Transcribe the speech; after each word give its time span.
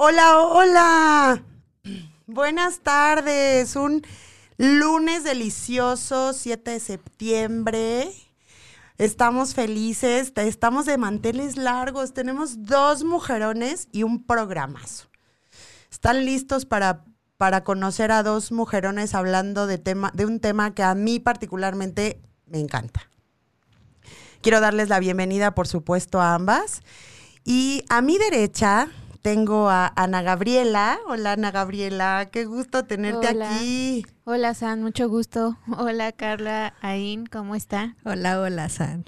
Hola, 0.00 0.38
hola. 0.38 1.42
Buenas 2.28 2.78
tardes. 2.84 3.74
Un 3.74 4.06
lunes 4.56 5.24
delicioso, 5.24 6.34
7 6.34 6.70
de 6.70 6.78
septiembre. 6.78 8.12
Estamos 8.96 9.56
felices, 9.56 10.32
estamos 10.36 10.86
de 10.86 10.98
manteles 10.98 11.56
largos. 11.56 12.14
Tenemos 12.14 12.62
dos 12.62 13.02
mujerones 13.02 13.88
y 13.90 14.04
un 14.04 14.22
programazo. 14.22 15.08
¿Están 15.90 16.24
listos 16.24 16.64
para, 16.64 17.04
para 17.36 17.64
conocer 17.64 18.12
a 18.12 18.22
dos 18.22 18.52
mujerones 18.52 19.16
hablando 19.16 19.66
de, 19.66 19.78
tema, 19.78 20.12
de 20.14 20.26
un 20.26 20.38
tema 20.38 20.76
que 20.76 20.84
a 20.84 20.94
mí 20.94 21.18
particularmente 21.18 22.22
me 22.46 22.60
encanta? 22.60 23.10
Quiero 24.42 24.60
darles 24.60 24.90
la 24.90 25.00
bienvenida, 25.00 25.56
por 25.56 25.66
supuesto, 25.66 26.20
a 26.20 26.36
ambas. 26.36 26.82
Y 27.44 27.82
a 27.88 28.00
mi 28.00 28.16
derecha 28.16 28.90
tengo 29.22 29.68
a 29.68 29.92
Ana 29.96 30.22
Gabriela. 30.22 30.98
Hola, 31.08 31.32
Ana 31.32 31.50
Gabriela. 31.50 32.28
Qué 32.30 32.44
gusto 32.44 32.84
tenerte 32.84 33.28
Hola. 33.28 33.56
aquí. 33.56 34.04
Hola, 34.24 34.54
San, 34.54 34.82
mucho 34.82 35.08
gusto. 35.08 35.56
Hola, 35.78 36.12
Carla, 36.12 36.74
Ain, 36.80 37.26
¿cómo 37.26 37.54
está? 37.54 37.96
Hola, 38.04 38.40
hola, 38.40 38.68
San. 38.68 39.04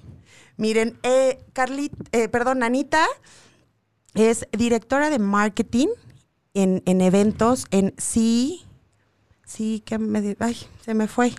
Miren, 0.56 0.98
eh, 1.02 1.42
Carlit, 1.52 1.92
eh, 2.12 2.28
perdón, 2.28 2.62
Anita 2.62 3.06
es 4.14 4.46
directora 4.52 5.08
de 5.10 5.18
marketing 5.18 5.88
en, 6.54 6.82
en 6.86 7.00
eventos 7.00 7.66
en 7.70 7.94
sí. 7.96 8.66
Sí, 9.44 9.80
que 9.84 9.98
me. 9.98 10.36
Ay, 10.38 10.56
se 10.84 10.94
me 10.94 11.08
fue. 11.08 11.32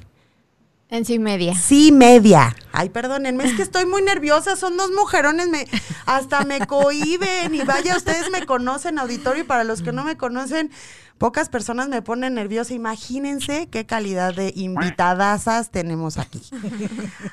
En 0.92 1.06
sí 1.06 1.20
media. 1.20 1.56
Sí, 1.56 1.94
media. 1.94 2.53
Ay, 2.73 2.89
perdónenme, 2.89 3.45
es 3.45 3.53
que 3.53 3.61
estoy 3.61 3.86
muy 3.86 4.02
nerviosa. 4.02 4.58
Son 4.58 4.75
dos 4.75 4.92
mujerones, 4.92 5.48
me, 5.48 5.66
hasta 6.06 6.44
me 6.44 6.67
cohiben. 6.67 7.56
Y 7.56 7.61
vaya, 7.61 7.95
ustedes 7.95 8.30
me 8.30 8.45
conocen, 8.45 9.00
auditorio, 9.00 9.44
y 9.44 9.48
para 9.48 9.64
los 9.64 9.81
que 9.81 9.94
no 9.94 10.03
me 10.03 10.17
conocen, 10.17 10.70
pocas 11.17 11.48
personas 11.48 11.88
me 11.88 12.02
ponen 12.02 12.33
nerviosa. 12.33 12.73
Imagínense 12.73 13.70
qué 13.70 13.86
calidad 13.86 14.36
de 14.36 14.52
invitadasas 14.53 15.72
tenemos 15.72 16.17
aquí. 16.17 16.42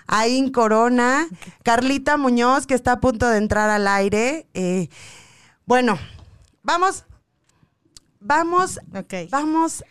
Ain 0.07 0.53
Corona, 0.53 1.27
Carlita 1.65 2.17
Muñoz, 2.17 2.65
que 2.65 2.75
está 2.75 2.93
a 2.93 3.01
punto 3.01 3.29
de 3.29 3.39
entrar 3.39 3.71
al 3.71 3.89
aire. 3.89 4.47
Eh, 4.55 4.89
bueno, 5.67 5.99
vamos, 6.63 7.05
vamos 8.21 8.79
Ok. 8.95 9.15
Vamos 9.31 9.83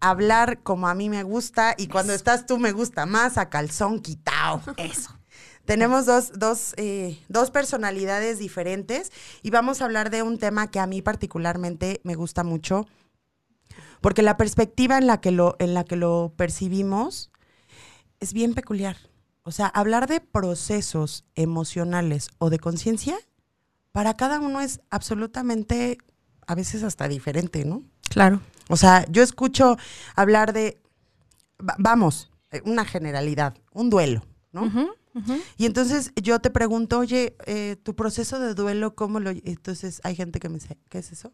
hablar 0.00 0.62
como 0.62 0.88
a 0.88 0.94
mí 0.94 1.08
me 1.08 1.22
gusta 1.22 1.74
y 1.76 1.88
cuando 1.88 2.12
estás 2.12 2.46
tú 2.46 2.58
me 2.58 2.72
gusta 2.72 3.06
más 3.06 3.38
a 3.38 3.48
calzón 3.48 4.00
quitado. 4.00 4.62
Eso. 4.76 5.10
Tenemos 5.64 6.06
dos, 6.06 6.32
dos, 6.38 6.74
eh, 6.76 7.18
dos 7.28 7.50
personalidades 7.50 8.38
diferentes 8.38 9.10
y 9.42 9.50
vamos 9.50 9.82
a 9.82 9.86
hablar 9.86 10.10
de 10.10 10.22
un 10.22 10.38
tema 10.38 10.70
que 10.70 10.78
a 10.78 10.86
mí 10.86 11.02
particularmente 11.02 12.00
me 12.04 12.14
gusta 12.14 12.44
mucho 12.44 12.86
porque 14.00 14.22
la 14.22 14.36
perspectiva 14.36 14.98
en 14.98 15.06
la 15.06 15.20
que 15.20 15.32
lo, 15.32 15.56
en 15.58 15.74
la 15.74 15.84
que 15.84 15.96
lo 15.96 16.32
percibimos 16.36 17.30
es 18.20 18.32
bien 18.32 18.54
peculiar. 18.54 18.96
O 19.42 19.52
sea, 19.52 19.66
hablar 19.66 20.08
de 20.08 20.20
procesos 20.20 21.24
emocionales 21.34 22.28
o 22.38 22.50
de 22.50 22.58
conciencia, 22.58 23.16
para 23.92 24.14
cada 24.14 24.40
uno 24.40 24.60
es 24.60 24.80
absolutamente, 24.90 25.98
a 26.46 26.54
veces 26.54 26.82
hasta 26.82 27.08
diferente, 27.08 27.64
¿no? 27.64 27.82
Claro. 28.10 28.40
O 28.68 28.76
sea, 28.76 29.04
yo 29.10 29.22
escucho 29.22 29.76
hablar 30.14 30.52
de, 30.52 30.80
va- 31.60 31.76
vamos, 31.78 32.30
eh, 32.50 32.62
una 32.64 32.84
generalidad, 32.84 33.54
un 33.72 33.90
duelo, 33.90 34.24
¿no? 34.52 34.70
Y 35.56 35.64
entonces 35.64 36.12
yo 36.22 36.40
te 36.40 36.50
pregunto, 36.50 36.98
oye, 36.98 37.36
eh, 37.46 37.76
tu 37.82 37.96
proceso 37.96 38.38
de 38.38 38.52
duelo, 38.52 38.94
¿cómo 38.94 39.18
lo...? 39.18 39.30
Entonces 39.30 40.00
hay 40.04 40.14
gente 40.14 40.40
que 40.40 40.50
me 40.50 40.56
dice, 40.58 40.76
¿qué 40.90 40.98
es 40.98 41.10
eso? 41.10 41.32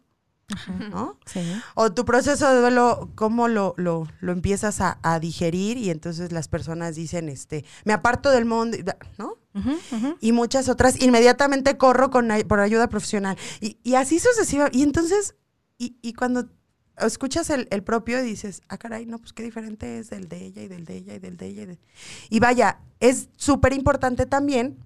¿No? 0.89 1.19
Sí. 1.25 1.41
O 1.75 1.91
tu 1.91 2.05
proceso 2.05 2.47
de 2.53 2.61
duelo, 2.61 3.09
¿cómo 3.15 3.49
lo, 3.49 3.73
lo, 3.77 4.07
lo 4.21 4.31
empiezas 4.31 4.79
a, 4.79 4.99
a 5.03 5.19
digerir? 5.19 5.77
Y 5.77 5.89
entonces 5.89 6.31
las 6.31 6.47
personas 6.47 6.95
dicen, 6.95 7.27
este, 7.27 7.65
me 7.83 7.91
aparto 7.91 8.29
del 8.29 8.45
mundo, 8.45 8.77
¿no? 9.17 9.37
Y 10.21 10.31
muchas 10.31 10.69
otras, 10.69 11.01
inmediatamente 11.01 11.77
corro 11.77 12.09
con, 12.09 12.29
por 12.47 12.61
ayuda 12.61 12.87
profesional. 12.87 13.37
Y, 13.59 13.79
y 13.83 13.95
así 13.95 14.17
sucesiva. 14.19 14.69
Y 14.71 14.83
entonces, 14.83 15.35
y, 15.77 15.97
y 16.01 16.13
cuando 16.13 16.47
escuchas 16.99 17.49
el, 17.49 17.67
el 17.71 17.83
propio 17.83 18.19
y 18.23 18.27
dices, 18.27 18.61
ah, 18.69 18.77
caray, 18.77 19.05
no, 19.05 19.17
pues 19.17 19.33
qué 19.33 19.43
diferente 19.43 19.99
es 19.99 20.09
del 20.09 20.29
de 20.29 20.45
ella 20.45 20.61
y 20.63 20.67
del 20.67 20.85
de 20.85 20.95
ella 20.97 21.15
y 21.15 21.19
del 21.19 21.37
de 21.37 21.45
ella. 21.47 21.61
Y, 21.63 21.65
de- 21.65 21.79
y 22.29 22.39
vaya, 22.39 22.79
es 22.99 23.29
súper 23.35 23.73
importante 23.73 24.25
también 24.25 24.77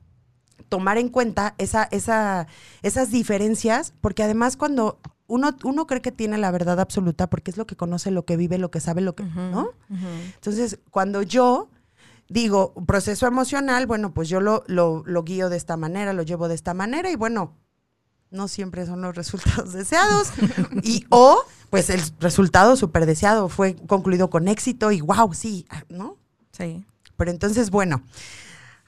tomar 0.69 0.97
en 0.97 1.09
cuenta 1.09 1.55
esa, 1.57 1.83
esa, 1.91 2.47
esas 2.81 3.11
diferencias, 3.11 3.93
porque 4.01 4.23
además 4.23 4.57
cuando 4.57 4.99
uno, 5.27 5.55
uno 5.63 5.87
cree 5.87 6.01
que 6.01 6.11
tiene 6.11 6.37
la 6.37 6.51
verdad 6.51 6.79
absoluta, 6.79 7.29
porque 7.29 7.51
es 7.51 7.57
lo 7.57 7.67
que 7.67 7.75
conoce, 7.75 8.11
lo 8.11 8.25
que 8.25 8.37
vive, 8.37 8.57
lo 8.57 8.71
que 8.71 8.79
sabe, 8.79 9.01
lo 9.01 9.15
que, 9.15 9.23
¿no? 9.23 9.69
Entonces, 10.35 10.79
cuando 10.91 11.21
yo 11.21 11.69
digo 12.29 12.73
proceso 12.85 13.27
emocional, 13.27 13.85
bueno, 13.87 14.13
pues 14.13 14.29
yo 14.29 14.39
lo, 14.41 14.63
lo, 14.67 15.03
lo 15.05 15.23
guío 15.23 15.49
de 15.49 15.57
esta 15.57 15.77
manera, 15.77 16.13
lo 16.13 16.23
llevo 16.23 16.47
de 16.47 16.55
esta 16.55 16.73
manera, 16.73 17.09
y 17.11 17.15
bueno, 17.15 17.53
no 18.31 18.47
siempre 18.47 18.85
son 18.85 19.01
los 19.01 19.15
resultados 19.17 19.73
deseados. 19.73 20.29
y 20.83 21.05
o, 21.09 21.41
pues 21.69 21.89
el 21.89 22.01
resultado 22.19 22.75
súper 22.75 23.05
deseado 23.05 23.49
fue 23.49 23.75
concluido 23.87 24.29
con 24.29 24.47
éxito 24.47 24.91
y 24.91 25.01
wow, 25.01 25.33
sí, 25.33 25.65
ah, 25.69 25.83
¿no? 25.89 26.17
Sí. 26.51 26.85
Pero 27.17 27.31
entonces, 27.31 27.69
bueno. 27.69 28.01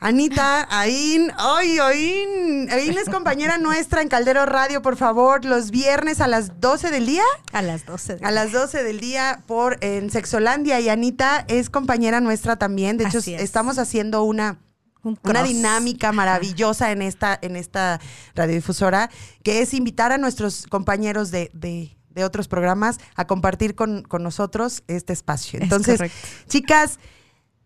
Anita, 0.01 0.65
Ain, 0.71 1.29
ay, 1.37 1.77
Ain, 1.79 2.71
Ain 2.71 2.97
es 2.97 3.09
compañera 3.09 3.57
nuestra 3.59 4.01
en 4.01 4.07
Caldero 4.07 4.45
Radio, 4.45 4.81
por 4.81 4.95
favor, 4.95 5.43
los 5.43 5.71
viernes 5.71 6.21
a 6.21 6.27
las 6.27 6.61
12 6.61 6.89
del 6.89 7.05
día, 7.05 7.23
A 7.51 7.61
las 7.61 7.85
12. 7.85 8.15
de- 8.15 8.25
a 8.25 8.31
las 8.31 8.53
12 8.53 8.81
del 8.83 9.01
día 9.01 9.43
por 9.45 9.77
en 9.81 10.09
Sexolandia 10.09 10.79
y 10.79 10.87
Anita 10.87 11.43
es 11.49 11.69
compañera 11.69 12.21
nuestra 12.21 12.55
también, 12.55 12.95
de 12.95 13.05
hecho 13.05 13.17
es. 13.17 13.27
estamos 13.27 13.77
haciendo 13.77 14.23
una 14.23 14.59
Un 15.03 15.19
una 15.23 15.43
dinámica 15.43 16.13
maravillosa 16.13 16.91
en 16.91 17.01
esta, 17.01 17.37
en 17.41 17.57
esta 17.57 17.99
radiodifusora, 18.35 19.09
que 19.43 19.61
es 19.61 19.73
invitar 19.73 20.13
a 20.13 20.17
nuestros 20.17 20.65
compañeros 20.67 21.29
de, 21.31 21.51
de- 21.53 21.97
de 22.19 22.25
otros 22.25 22.47
programas 22.47 22.97
a 23.15 23.25
compartir 23.25 23.75
con, 23.75 24.03
con 24.03 24.23
nosotros 24.23 24.83
este 24.87 25.13
espacio. 25.13 25.57
Es 25.57 25.63
Entonces, 25.63 25.99
chicas, 26.47 26.99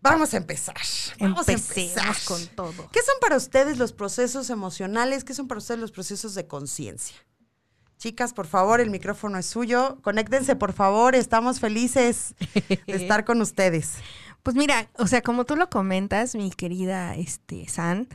vamos 0.00 0.32
a 0.34 0.36
empezar. 0.36 0.76
Vamos 1.18 1.48
a 1.48 1.52
empezar. 1.52 2.16
con 2.24 2.46
todo. 2.48 2.88
¿Qué 2.92 3.00
son 3.02 3.16
para 3.20 3.36
ustedes 3.36 3.78
los 3.78 3.92
procesos 3.92 4.50
emocionales? 4.50 5.24
¿Qué 5.24 5.34
son 5.34 5.48
para 5.48 5.58
ustedes 5.58 5.80
los 5.80 5.92
procesos 5.92 6.34
de 6.34 6.46
conciencia? 6.46 7.16
Chicas, 7.98 8.32
por 8.32 8.46
favor, 8.46 8.80
el 8.80 8.90
micrófono 8.90 9.38
es 9.38 9.46
suyo. 9.46 9.98
Conéctense, 10.02 10.56
por 10.56 10.72
favor. 10.72 11.14
Estamos 11.14 11.58
felices 11.60 12.34
de 12.54 12.80
estar 12.86 13.24
con 13.24 13.40
ustedes. 13.40 13.94
Pues 14.42 14.56
mira, 14.56 14.88
o 14.98 15.06
sea, 15.06 15.22
como 15.22 15.44
tú 15.44 15.56
lo 15.56 15.70
comentas, 15.70 16.34
mi 16.34 16.50
querida 16.50 17.16
este, 17.16 17.66
San, 17.68 18.08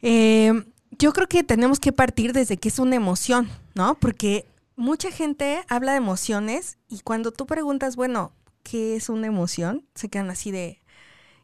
eh, 0.00 0.64
yo 0.98 1.12
creo 1.12 1.28
que 1.28 1.42
tenemos 1.42 1.80
que 1.80 1.92
partir 1.92 2.32
desde 2.32 2.56
que 2.56 2.68
es 2.68 2.78
una 2.78 2.96
emoción, 2.96 3.48
¿no? 3.74 3.94
Porque 3.94 4.46
mucha 4.82 5.10
gente 5.12 5.62
habla 5.68 5.92
de 5.92 5.98
emociones 5.98 6.78
y 6.88 7.00
cuando 7.00 7.30
tú 7.30 7.46
preguntas, 7.46 7.94
bueno, 7.94 8.32
¿qué 8.64 8.96
es 8.96 9.08
una 9.08 9.28
emoción? 9.28 9.86
Se 9.94 10.08
quedan 10.08 10.28
así 10.30 10.50
de... 10.50 10.82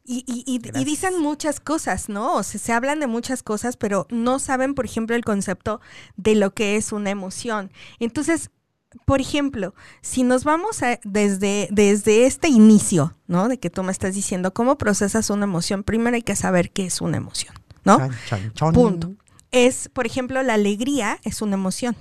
Y, 0.04 0.24
y- 0.26 0.42
y- 0.46 0.60
y 0.80 0.84
dicen 0.84 1.20
muchas 1.20 1.60
cosas, 1.60 2.08
¿no? 2.08 2.34
O 2.34 2.42
sea, 2.42 2.58
se 2.58 2.72
hablan 2.72 2.98
de 2.98 3.06
muchas 3.06 3.42
cosas, 3.42 3.76
pero 3.76 4.06
no 4.10 4.38
saben, 4.38 4.74
por 4.74 4.86
ejemplo, 4.86 5.14
el 5.14 5.24
concepto 5.24 5.80
de 6.16 6.34
lo 6.34 6.52
que 6.54 6.76
es 6.76 6.92
una 6.92 7.10
emoción. 7.10 7.70
Entonces, 8.00 8.50
por 9.04 9.20
ejemplo, 9.20 9.74
si 10.00 10.22
nos 10.22 10.44
vamos 10.44 10.82
a- 10.82 10.98
desde, 11.04 11.68
desde 11.70 12.24
este 12.26 12.48
inicio, 12.48 13.14
¿no? 13.26 13.48
De 13.48 13.58
que 13.60 13.68
tú 13.70 13.82
me 13.82 13.92
estás 13.92 14.14
diciendo 14.14 14.52
cómo 14.54 14.78
procesas 14.78 15.28
una 15.30 15.44
emoción, 15.44 15.84
primero 15.84 16.16
hay 16.16 16.22
que 16.22 16.36
saber 16.36 16.70
qué 16.72 16.86
es 16.86 17.00
una 17.02 17.18
emoción, 17.18 17.54
¿no? 17.84 17.98
Chan. 17.98 18.12
Punto. 18.72 19.12
Es, 19.52 19.90
por 19.90 20.06
ejemplo, 20.06 20.42
la 20.42 20.54
alegría 20.54 21.18
es 21.22 21.42
una 21.42 21.54
emoción, 21.54 21.96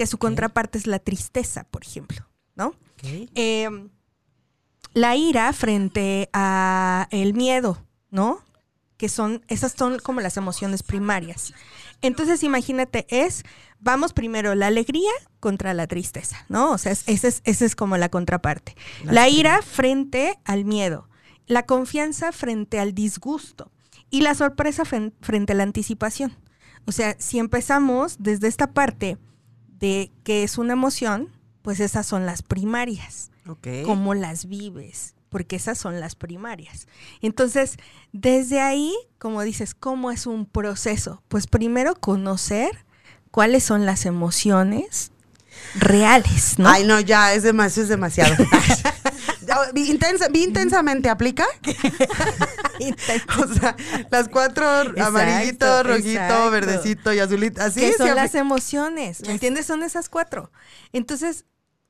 que 0.00 0.06
su 0.06 0.16
contraparte 0.16 0.78
es 0.78 0.86
la 0.86 0.98
tristeza, 0.98 1.64
por 1.64 1.84
ejemplo, 1.84 2.26
¿no? 2.54 2.74
Eh, 3.34 3.68
la 4.94 5.14
ira 5.14 5.52
frente 5.52 6.30
a 6.32 7.06
el 7.10 7.34
miedo, 7.34 7.84
¿no? 8.10 8.42
Que 8.96 9.10
son, 9.10 9.44
esas 9.48 9.72
son 9.72 9.98
como 9.98 10.22
las 10.22 10.38
emociones 10.38 10.82
primarias. 10.82 11.52
Entonces, 12.00 12.42
imagínate, 12.44 13.04
es, 13.10 13.44
vamos 13.78 14.14
primero 14.14 14.54
la 14.54 14.68
alegría 14.68 15.10
contra 15.38 15.74
la 15.74 15.86
tristeza, 15.86 16.46
¿no? 16.48 16.70
O 16.72 16.78
sea, 16.78 16.92
es- 16.92 17.04
esa 17.06 17.28
es, 17.28 17.42
esa 17.44 17.66
es 17.66 17.76
como 17.76 17.98
la 17.98 18.08
contraparte. 18.08 18.74
La 19.04 19.12
La 19.12 19.28
ira 19.28 19.60
frente 19.60 20.38
al 20.46 20.64
miedo, 20.64 21.10
la 21.46 21.66
confianza 21.66 22.32
frente 22.32 22.80
al 22.80 22.94
disgusto 22.94 23.70
y 24.08 24.22
la 24.22 24.34
sorpresa 24.34 24.84
frente 24.86 25.52
a 25.52 25.56
la 25.56 25.64
anticipación. 25.64 26.34
O 26.86 26.92
sea, 26.92 27.16
si 27.18 27.38
empezamos 27.38 28.16
desde 28.18 28.48
esta 28.48 28.72
parte 28.72 29.18
de 29.80 30.10
que 30.24 30.42
es 30.42 30.58
una 30.58 30.74
emoción, 30.74 31.28
pues 31.62 31.80
esas 31.80 32.06
son 32.06 32.26
las 32.26 32.42
primarias 32.42 33.30
Ok. 33.46 33.66
cómo 33.84 34.14
las 34.14 34.46
vives, 34.46 35.14
porque 35.28 35.56
esas 35.56 35.78
son 35.78 36.00
las 36.00 36.14
primarias. 36.14 36.86
Entonces, 37.22 37.76
desde 38.12 38.60
ahí, 38.60 38.94
como 39.18 39.42
dices, 39.42 39.74
¿cómo 39.74 40.10
es 40.10 40.26
un 40.26 40.46
proceso? 40.46 41.22
Pues 41.28 41.46
primero 41.46 41.94
conocer 41.94 42.84
cuáles 43.30 43.64
son 43.64 43.86
las 43.86 44.06
emociones 44.06 45.12
reales, 45.74 46.58
¿no? 46.58 46.68
Ay, 46.68 46.84
no, 46.84 47.00
ya, 47.00 47.34
es 47.34 47.42
demasiado, 47.42 47.82
es 47.84 47.88
demasiado. 47.88 48.36
vi, 49.72 49.90
intensa, 49.90 50.28
vi 50.28 50.44
intensamente, 50.44 51.08
¿aplica? 51.08 51.46
o 53.38 53.54
sea, 53.54 53.76
las 54.10 54.28
cuatro, 54.28 54.66
amarillito, 54.68 55.82
rojito, 55.82 56.50
verdecito 56.50 57.12
y 57.12 57.18
azulito, 57.18 57.62
así 57.62 57.80
que 57.80 57.92
son 57.92 58.14
las 58.14 58.34
emociones, 58.34 59.22
¿me 59.26 59.32
entiendes? 59.32 59.66
Son 59.66 59.82
esas 59.82 60.08
cuatro. 60.08 60.50
Entonces, 60.92 61.44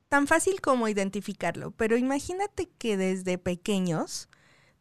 tan 0.09 0.27
fácil 0.27 0.61
como 0.61 0.89
identificarlo, 0.89 1.71
pero 1.73 1.97
imagínate 1.97 2.69
que 2.79 2.97
desde 2.97 3.39
pequeños 3.39 4.29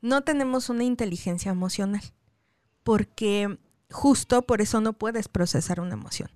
no 0.02 0.24
tenemos 0.24 0.70
una 0.70 0.84
inteligencia 0.84 1.52
emocional, 1.52 2.02
porque 2.84 3.60
justo 3.92 4.42
por 4.44 4.62
eso 4.62 4.82
no 4.82 4.94
puedes 4.94 5.28
procesar 5.28 5.80
una 5.80 5.94
emoción. 5.94 6.30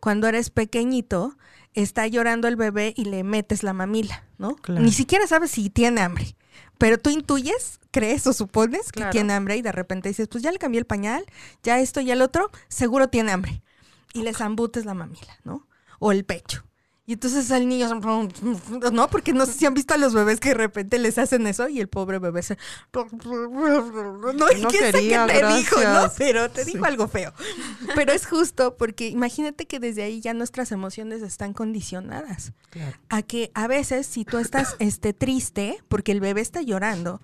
Cuando 0.00 0.28
eres 0.28 0.50
pequeñito, 0.50 1.36
está 1.76 2.06
llorando 2.08 2.48
el 2.48 2.56
bebé 2.56 2.92
y 2.96 3.04
le 3.04 3.22
metes 3.22 3.62
la 3.62 3.72
mamila, 3.72 4.24
¿no? 4.38 4.56
Ni 4.68 4.90
siquiera 4.90 5.26
sabes 5.26 5.52
si 5.52 5.70
tiene 5.70 6.00
hambre. 6.00 6.36
Pero 6.78 6.98
tú 6.98 7.10
intuyes, 7.10 7.80
crees 7.90 8.26
o 8.26 8.32
supones 8.32 8.92
que 8.92 9.04
tiene 9.06 9.32
hambre 9.34 9.56
y 9.56 9.62
de 9.62 9.72
repente 9.72 10.08
dices, 10.08 10.28
pues 10.28 10.42
ya 10.42 10.50
le 10.50 10.58
cambié 10.58 10.80
el 10.80 10.86
pañal, 10.86 11.24
ya 11.62 11.78
esto 11.78 12.00
y 12.00 12.10
el 12.10 12.20
otro, 12.22 12.50
seguro 12.68 13.08
tiene 13.08 13.32
hambre. 13.32 13.62
Y 14.12 14.22
le 14.22 14.34
zambutes 14.34 14.84
la 14.84 14.94
mamila, 14.94 15.38
¿no? 15.44 15.66
O 15.98 16.12
el 16.12 16.24
pecho. 16.24 16.64
Y 17.08 17.12
entonces 17.12 17.52
al 17.52 17.68
niño, 17.68 17.88
no, 18.92 19.08
porque 19.08 19.32
no 19.32 19.46
sé 19.46 19.52
si 19.52 19.64
han 19.64 19.74
visto 19.74 19.94
a 19.94 19.96
los 19.96 20.12
bebés 20.12 20.40
que 20.40 20.48
de 20.48 20.56
repente 20.56 20.98
les 20.98 21.18
hacen 21.18 21.46
eso 21.46 21.68
y 21.68 21.78
el 21.78 21.86
pobre 21.86 22.18
bebé 22.18 22.42
se... 22.42 22.58
No, 22.92 24.50
y 24.50 24.64
qué 24.66 24.90
te 24.90 25.00
dijo, 25.00 25.80
¿no? 25.84 26.10
Pero 26.18 26.50
te 26.50 26.64
dijo 26.64 26.84
algo 26.84 27.06
feo. 27.06 27.32
Pero 27.94 28.12
es 28.12 28.26
justo 28.26 28.76
porque 28.76 29.06
imagínate 29.06 29.66
que 29.66 29.78
desde 29.78 30.02
ahí 30.02 30.20
ya 30.20 30.34
nuestras 30.34 30.72
emociones 30.72 31.22
están 31.22 31.52
condicionadas. 31.52 32.52
A 33.08 33.22
que 33.22 33.52
a 33.54 33.68
veces 33.68 34.08
si 34.08 34.24
tú 34.24 34.38
estás 34.38 34.74
este, 34.80 35.12
triste, 35.12 35.80
porque 35.86 36.10
el 36.10 36.18
bebé 36.18 36.40
está 36.40 36.60
llorando, 36.60 37.22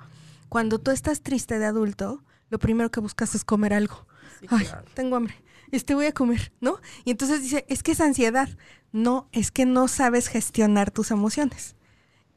cuando 0.49 0.79
tú 0.79 0.93
estás 0.93 1.23
triste 1.23 1.59
de 1.59 1.67
adulto, 1.67 2.23
lo 2.51 2.61
primero 2.61 2.93
que 2.93 3.01
buscas 3.01 3.35
es 3.35 3.45
comer 3.45 3.75
algo. 3.75 4.07
Ay, 4.49 4.69
tengo 4.95 5.17
hambre 5.17 5.43
este 5.73 5.95
voy 5.95 6.07
a 6.07 6.13
comer, 6.13 6.53
¿no? 6.61 6.81
Y 7.05 7.11
entonces 7.11 7.43
dice, 7.43 7.65
es 7.69 7.83
que 7.83 7.93
es 7.93 8.01
ansiedad. 8.01 8.49
No, 8.93 9.29
es 9.33 9.51
que 9.51 9.65
no 9.65 9.89
sabes 9.89 10.29
gestionar 10.29 10.91
tus 10.91 11.11
emociones. 11.11 11.77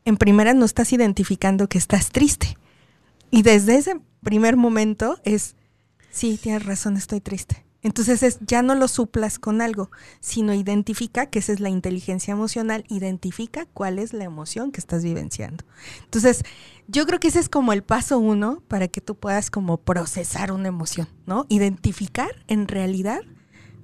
En 0.05 0.17
primera 0.17 0.53
no 0.53 0.65
estás 0.65 0.93
identificando 0.93 1.67
que 1.67 1.77
estás 1.77 2.09
triste. 2.11 2.57
Y 3.31 3.41
desde 3.41 3.75
ese 3.75 3.99
primer 4.23 4.55
momento 4.55 5.19
es, 5.23 5.55
sí, 6.11 6.39
tienes 6.41 6.65
razón, 6.65 6.95
estoy 6.95 7.19
triste. 7.19 7.65
Entonces 7.85 8.23
es, 8.23 8.39
ya 8.41 8.63
no 8.63 8.73
lo 8.73 8.87
suplas 8.87 9.37
con 9.37 9.61
algo, 9.61 9.91
sino 10.19 10.55
identifica, 10.55 11.27
que 11.27 11.37
esa 11.37 11.53
es 11.53 11.59
la 11.59 11.69
inteligencia 11.69 12.31
emocional, 12.31 12.83
identifica 12.89 13.67
cuál 13.67 13.99
es 13.99 14.11
la 14.11 14.23
emoción 14.23 14.71
que 14.71 14.79
estás 14.79 15.03
vivenciando. 15.03 15.65
Entonces, 16.03 16.41
yo 16.87 17.05
creo 17.05 17.19
que 17.19 17.29
ese 17.29 17.39
es 17.39 17.49
como 17.49 17.73
el 17.73 17.83
paso 17.83 18.19
uno 18.19 18.61
para 18.67 18.87
que 18.87 19.01
tú 19.01 19.15
puedas 19.15 19.49
como 19.49 19.77
procesar 19.77 20.51
una 20.51 20.67
emoción, 20.67 21.07
¿no? 21.25 21.45
Identificar 21.49 22.29
en 22.47 22.67
realidad 22.67 23.21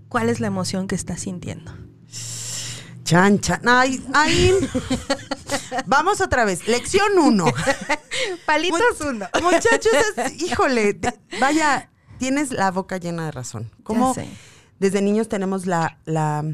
cuál 0.09 0.30
es 0.30 0.39
la 0.39 0.48
emoción 0.48 0.88
que 0.88 0.95
estás 0.95 1.21
sintiendo. 1.21 1.74
Chan, 3.03 3.39
chan. 3.39 3.62
Ay, 3.68 4.03
ay. 4.13 4.56
Vamos 5.86 6.21
otra 6.21 6.45
vez. 6.45 6.68
Lección 6.68 7.18
uno. 7.18 7.45
Palitos 8.45 9.01
uno. 9.01 9.27
Muchachos, 9.42 9.92
híjole, 10.39 11.00
vaya, 11.39 11.89
tienes 12.19 12.51
la 12.51 12.71
boca 12.71 12.97
llena 12.97 13.25
de 13.25 13.31
razón. 13.31 13.71
Como 13.83 14.15
desde 14.80 15.01
niños 15.01 15.27
tenemos 15.27 15.65
la, 15.65 15.97
la, 16.06 16.45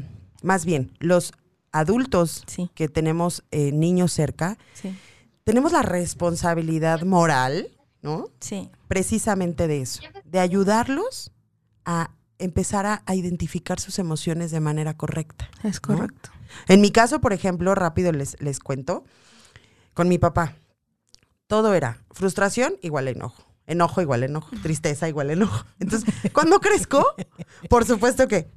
más 0.42 0.64
bien, 0.64 0.92
los 0.98 1.32
adultos 1.72 2.44
que 2.74 2.88
tenemos 2.88 3.44
eh, 3.50 3.72
niños 3.72 4.12
cerca, 4.12 4.58
tenemos 5.48 5.72
la 5.72 5.80
responsabilidad 5.80 7.04
moral, 7.04 7.70
¿no? 8.02 8.28
Sí. 8.38 8.70
Precisamente 8.86 9.66
de 9.66 9.80
eso, 9.80 10.02
de 10.26 10.40
ayudarlos 10.40 11.32
a 11.86 12.10
empezar 12.36 12.84
a, 12.84 13.14
identificar 13.14 13.80
sus 13.80 13.98
emociones 13.98 14.50
de 14.50 14.60
manera 14.60 14.98
correcta. 14.98 15.48
Es 15.62 15.80
correcto. 15.80 16.28
En 16.66 16.82
mi 16.82 16.90
caso, 16.90 17.22
por 17.22 17.32
ejemplo, 17.32 17.74
rápido 17.74 18.12
les, 18.12 18.38
les 18.42 18.60
cuento, 18.60 19.04
con 19.94 20.06
mi 20.06 20.18
papá, 20.18 20.54
todo 21.46 21.72
era 21.72 22.04
frustración 22.10 22.74
igual 22.82 23.08
enojo. 23.08 23.42
Enojo 23.66 24.02
igual 24.02 24.24
enojo, 24.24 24.54
tristeza 24.62 25.08
igual 25.08 25.30
enojo. 25.30 25.64
Entonces, 25.80 26.12
cuando 26.34 26.60
crezco, 26.60 27.06
por 27.70 27.86
supuesto 27.86 28.28
que 28.28 28.50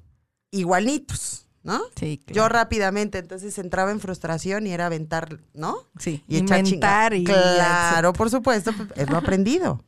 igualitos. 0.51 1.47
¿No? 1.63 1.81
Sí. 1.95 2.21
Yo 2.27 2.49
rápidamente, 2.49 3.19
entonces 3.19 3.57
entraba 3.57 3.91
en 3.91 3.99
frustración 3.99 4.65
y 4.67 4.71
era 4.71 4.87
aventar, 4.87 5.39
¿no? 5.53 5.77
Sí. 5.99 6.23
Y 6.27 6.37
inventar 6.37 7.13
y 7.13 7.23
claro, 7.23 8.13
por 8.13 8.29
supuesto, 8.29 8.71
pues, 8.73 8.89
es 8.95 9.09
lo 9.09 9.17
aprendido. 9.17 9.83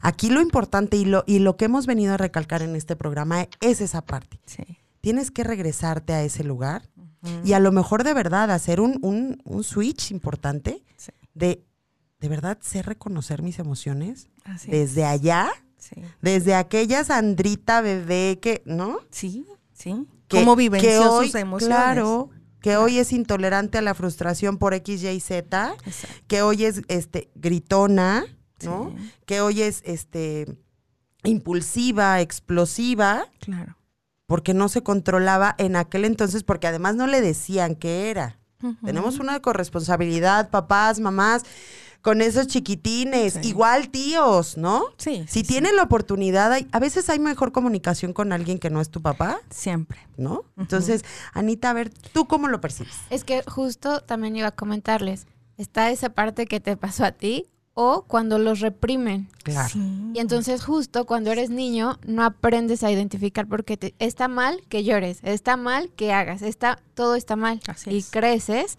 Aquí 0.00 0.30
lo 0.30 0.40
importante 0.40 0.96
y 0.96 1.04
lo, 1.04 1.24
y 1.26 1.38
lo 1.38 1.56
que 1.56 1.66
hemos 1.66 1.86
venido 1.86 2.14
a 2.14 2.16
recalcar 2.16 2.62
en 2.62 2.74
este 2.76 2.96
programa 2.96 3.48
es 3.60 3.80
esa 3.80 4.02
parte. 4.02 4.40
Sí. 4.46 4.64
Tienes 5.00 5.30
que 5.30 5.44
regresarte 5.44 6.12
a 6.12 6.22
ese 6.22 6.44
lugar 6.44 6.88
y 7.44 7.52
a 7.52 7.60
lo 7.60 7.70
mejor 7.70 8.02
de 8.02 8.14
verdad 8.14 8.50
hacer 8.50 8.80
un, 8.80 8.98
un, 9.44 9.64
switch 9.64 10.10
importante 10.10 10.82
de 11.34 11.62
de 12.18 12.28
verdad 12.28 12.56
sé 12.62 12.82
reconocer 12.82 13.42
mis 13.42 13.58
emociones 13.58 14.28
desde 14.66 15.04
allá, 15.04 15.50
desde 16.22 16.54
aquella 16.54 17.04
Sandrita 17.04 17.82
bebé 17.82 18.38
que, 18.40 18.62
¿no? 18.64 19.00
Sí, 19.10 19.46
sí 19.74 20.06
cómo 20.30 20.56
vivenció 20.56 21.22
sus 21.22 21.34
emociones. 21.34 21.76
Claro, 21.76 22.30
que 22.60 22.76
hoy 22.76 22.98
es 22.98 23.12
intolerante 23.12 23.78
a 23.78 23.82
la 23.82 23.94
frustración 23.94 24.58
por 24.58 24.74
X, 24.74 25.02
Y, 25.02 25.20
Z, 25.20 25.74
que 26.26 26.42
hoy 26.42 26.64
es 26.64 26.82
este 26.88 27.30
gritona, 27.34 28.24
¿no? 28.62 28.94
Que 29.26 29.40
hoy 29.40 29.62
es 29.62 29.82
este 29.84 30.58
impulsiva, 31.24 32.20
explosiva. 32.20 33.26
Claro. 33.40 33.76
Porque 34.26 34.54
no 34.54 34.68
se 34.68 34.82
controlaba 34.82 35.56
en 35.58 35.74
aquel 35.74 36.04
entonces, 36.04 36.44
porque 36.44 36.68
además 36.68 36.94
no 36.94 37.06
le 37.06 37.20
decían 37.20 37.74
qué 37.74 38.10
era. 38.10 38.38
Tenemos 38.84 39.18
una 39.18 39.40
corresponsabilidad, 39.40 40.50
papás, 40.50 41.00
mamás 41.00 41.44
con 42.02 42.22
esos 42.22 42.46
chiquitines, 42.46 43.38
igual 43.42 43.90
tíos, 43.90 44.56
¿no? 44.56 44.84
Sí. 44.96 45.24
Si 45.28 45.42
tienen 45.42 45.76
la 45.76 45.82
oportunidad, 45.82 46.52
a 46.70 46.78
veces 46.78 47.08
hay 47.10 47.18
mejor 47.18 47.52
comunicación 47.52 48.12
con 48.12 48.32
alguien 48.32 48.58
que 48.58 48.70
no 48.70 48.80
es 48.80 48.90
tu 48.90 49.02
papá. 49.02 49.40
Siempre. 49.50 49.98
¿No? 50.16 50.44
Entonces, 50.56 51.04
Anita, 51.32 51.70
a 51.70 51.72
ver, 51.72 51.90
¿tú 51.90 52.26
cómo 52.26 52.48
lo 52.48 52.60
percibes? 52.60 52.94
Es 53.10 53.24
que 53.24 53.42
justo 53.42 54.00
también 54.00 54.36
iba 54.36 54.48
a 54.48 54.52
comentarles, 54.52 55.26
está 55.56 55.90
esa 55.90 56.10
parte 56.10 56.46
que 56.46 56.60
te 56.60 56.76
pasó 56.76 57.04
a 57.04 57.12
ti 57.12 57.50
o 57.74 58.02
cuando 58.06 58.38
los 58.38 58.60
reprimen. 58.60 59.28
Claro. 59.42 59.70
Y 60.12 60.18
entonces 60.18 60.64
justo 60.64 61.06
cuando 61.06 61.30
eres 61.30 61.50
niño 61.50 61.98
no 62.06 62.24
aprendes 62.24 62.82
a 62.82 62.90
identificar 62.90 63.46
porque 63.46 63.76
te, 63.76 63.94
está 63.98 64.28
mal 64.28 64.62
que 64.68 64.84
llores, 64.84 65.20
está 65.22 65.56
mal 65.56 65.90
que 65.90 66.12
hagas, 66.12 66.42
está 66.42 66.82
todo 66.94 67.14
está 67.14 67.36
mal. 67.36 67.60
y 67.86 68.02
creces 68.02 68.76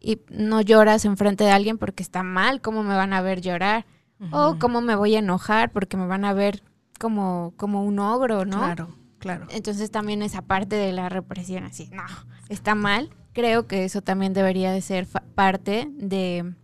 y 0.00 0.20
no 0.30 0.60
lloras 0.60 1.04
enfrente 1.04 1.44
de 1.44 1.50
alguien 1.50 1.78
porque 1.78 2.02
está 2.02 2.22
mal, 2.22 2.60
cómo 2.60 2.82
me 2.82 2.94
van 2.94 3.12
a 3.12 3.20
ver 3.20 3.40
llorar 3.40 3.86
o 4.32 4.58
cómo 4.58 4.80
me 4.80 4.96
voy 4.96 5.14
a 5.14 5.20
enojar 5.20 5.70
porque 5.70 5.96
me 5.96 6.06
van 6.06 6.24
a 6.24 6.32
ver 6.32 6.62
como 6.98 7.52
como 7.56 7.84
un 7.84 7.98
ogro, 7.98 8.44
¿no? 8.44 8.58
Claro, 8.58 8.88
claro. 9.18 9.46
Entonces 9.50 9.90
también 9.90 10.22
esa 10.22 10.42
parte 10.42 10.76
de 10.76 10.92
la 10.92 11.08
represión 11.08 11.64
así, 11.64 11.90
no, 11.92 12.04
está 12.48 12.74
mal. 12.74 13.10
Creo 13.32 13.66
que 13.66 13.84
eso 13.84 14.02
también 14.02 14.32
debería 14.32 14.72
de 14.72 14.80
ser 14.80 15.06
parte 15.06 15.88
de, 15.92 16.54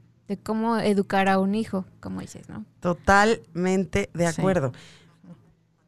cómo 0.42 0.78
educar 0.78 1.28
a 1.28 1.38
un 1.38 1.54
hijo, 1.54 1.84
como 2.00 2.20
dices, 2.20 2.48
¿no? 2.48 2.64
Totalmente 2.80 4.10
de 4.12 4.26
acuerdo. 4.26 4.72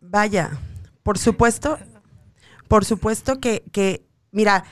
Vaya, 0.00 0.56
por 1.02 1.18
supuesto, 1.18 1.78
por 2.68 2.84
supuesto 2.84 3.40
que, 3.40 3.64
que 3.72 4.06
mira, 4.30 4.64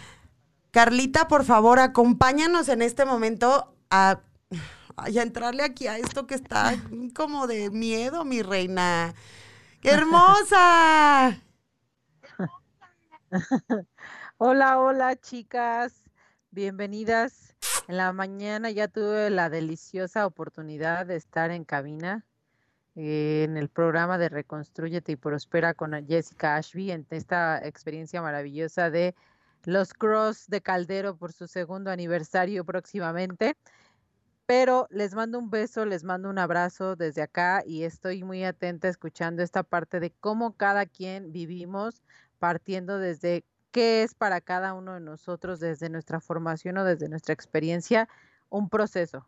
Carlita, 0.75 1.29
por 1.29 1.45
favor, 1.45 1.79
acompáñanos 1.79 2.69
en 2.69 2.83
este 2.83 3.05
momento 3.05 3.77
a, 3.91 4.23
entrarle 5.07 5.63
aquí 5.63 5.87
a 5.87 5.99
esto 5.99 6.27
que 6.27 6.35
está 6.35 6.75
como 7.15 7.47
de 7.47 7.71
miedo, 7.71 8.25
mi 8.25 8.43
reina. 8.43 9.15
¡Qué 9.81 9.91
hermosa! 9.91 11.41
Hola, 14.39 14.81
hola, 14.81 15.15
chicas. 15.15 16.11
Bienvenidas. 16.51 17.55
En 17.87 17.97
la 17.97 18.13
mañana 18.13 18.69
ya 18.73 18.89
tuve 18.89 19.31
la 19.31 19.51
deliciosa 19.51 20.27
oportunidad 20.27 21.07
de 21.07 21.15
estar 21.15 21.53
en 21.53 21.65
cabina 21.65 22.27
eh, 22.97 23.45
en 23.45 23.57
el 23.57 23.69
programa 23.69 24.19
de 24.19 24.29
Reconstruyete 24.29 25.13
y 25.13 25.17
Prospera 25.17 25.75
con 25.75 25.93
Jessica 26.05 26.57
Ashby 26.57 26.91
en 26.91 27.07
esta 27.11 27.65
experiencia 27.65 28.21
maravillosa 28.21 28.91
de 28.91 29.15
los 29.67 29.95
Cross 29.95 30.47
de 30.49 30.61
Caldero 30.61 31.17
por 31.17 31.33
su 31.33 31.47
segundo 31.47 31.91
aniversario 31.91 32.65
próximamente. 32.65 33.57
Pero 34.47 34.87
les 34.91 35.15
mando 35.15 35.39
un 35.39 35.49
beso, 35.49 35.87
les 35.87 36.05
mando 36.05 36.29
un 36.29 36.39
abrazo 36.39 36.97
desde 36.97 37.23
acá 37.23 37.63
y 37.67 37.85
estoy 37.85 38.23
muy 38.25 38.45
atenta 38.45 38.89
escuchando 38.89 39.43
esta 39.43 39.63
parte 39.63 40.01
de 40.01 40.11
cómo 40.11 40.53
cada 40.53 40.85
quien 40.85 41.33
vivimos 41.33 42.03
partiendo 42.39 42.99
desde 42.99 43.45
qué 43.71 44.03
es 44.03 44.15
para 44.15 44.43
cada 44.43 44.75
uno 44.75 44.95
de 44.95 45.01
nosotros 45.01 45.61
desde 45.61 45.89
nuestra 45.89 46.21
formación 46.21 46.77
o 46.77 46.85
desde 46.85 47.09
nuestra 47.09 47.33
experiencia 47.33 48.09
un 48.51 48.69
proceso. 48.69 49.27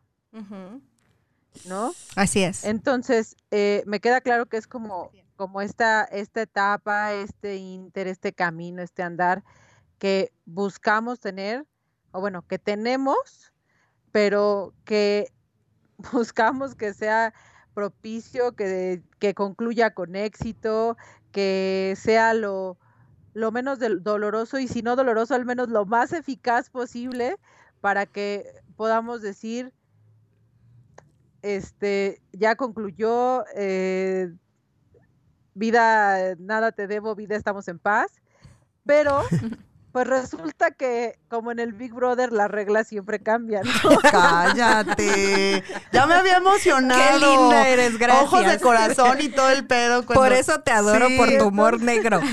¿No? 1.64 1.92
Así 2.14 2.42
es. 2.42 2.64
Entonces, 2.64 3.36
eh, 3.50 3.82
me 3.86 4.00
queda 4.00 4.20
claro 4.20 4.44
que 4.46 4.58
es 4.58 4.66
como, 4.66 5.10
como 5.36 5.62
esta, 5.62 6.04
esta 6.04 6.42
etapa, 6.42 7.14
este 7.14 7.56
inter, 7.56 8.06
este 8.06 8.34
camino, 8.34 8.82
este 8.82 9.02
andar 9.02 9.42
que 9.98 10.32
buscamos 10.44 11.20
tener, 11.20 11.66
o 12.12 12.20
bueno, 12.20 12.42
que 12.46 12.58
tenemos 12.58 13.52
pero 14.16 14.72
que 14.86 15.30
buscamos 16.12 16.74
que 16.74 16.94
sea 16.94 17.34
propicio, 17.74 18.56
que, 18.56 19.02
que 19.18 19.34
concluya 19.34 19.92
con 19.92 20.16
éxito, 20.16 20.96
que 21.32 21.92
sea 21.98 22.32
lo, 22.32 22.78
lo 23.34 23.52
menos 23.52 23.78
doloroso 24.00 24.58
y 24.58 24.68
si 24.68 24.80
no 24.80 24.96
doloroso, 24.96 25.34
al 25.34 25.44
menos 25.44 25.68
lo 25.68 25.84
más 25.84 26.14
eficaz 26.14 26.70
posible 26.70 27.36
para 27.82 28.06
que 28.06 28.46
podamos 28.74 29.20
decir, 29.20 29.74
este, 31.42 32.22
ya 32.32 32.56
concluyó, 32.56 33.44
eh, 33.54 34.32
vida, 35.52 36.36
nada 36.38 36.72
te 36.72 36.86
debo, 36.86 37.14
vida, 37.14 37.36
estamos 37.36 37.68
en 37.68 37.78
paz, 37.78 38.22
pero 38.86 39.20
Pues 39.96 40.08
resulta 40.08 40.72
que, 40.72 41.18
como 41.30 41.52
en 41.52 41.58
el 41.58 41.72
Big 41.72 41.94
Brother, 41.94 42.30
las 42.30 42.50
reglas 42.50 42.86
siempre 42.86 43.18
cambian. 43.18 43.62
Cállate. 44.12 45.64
Ya 45.90 46.04
me 46.04 46.12
había 46.12 46.36
emocionado. 46.36 47.18
Qué 47.18 47.18
linda 47.18 47.66
eres, 47.66 47.96
gracias. 47.96 48.24
Ojos 48.24 48.46
de 48.46 48.60
corazón 48.60 49.18
y 49.22 49.30
todo 49.30 49.48
el 49.48 49.66
pedo. 49.66 50.02
Por 50.02 50.34
eso 50.34 50.60
te 50.60 50.70
adoro 50.70 51.08
por 51.16 51.38
tu 51.38 51.46
humor 51.46 51.80
negro. 51.80 52.20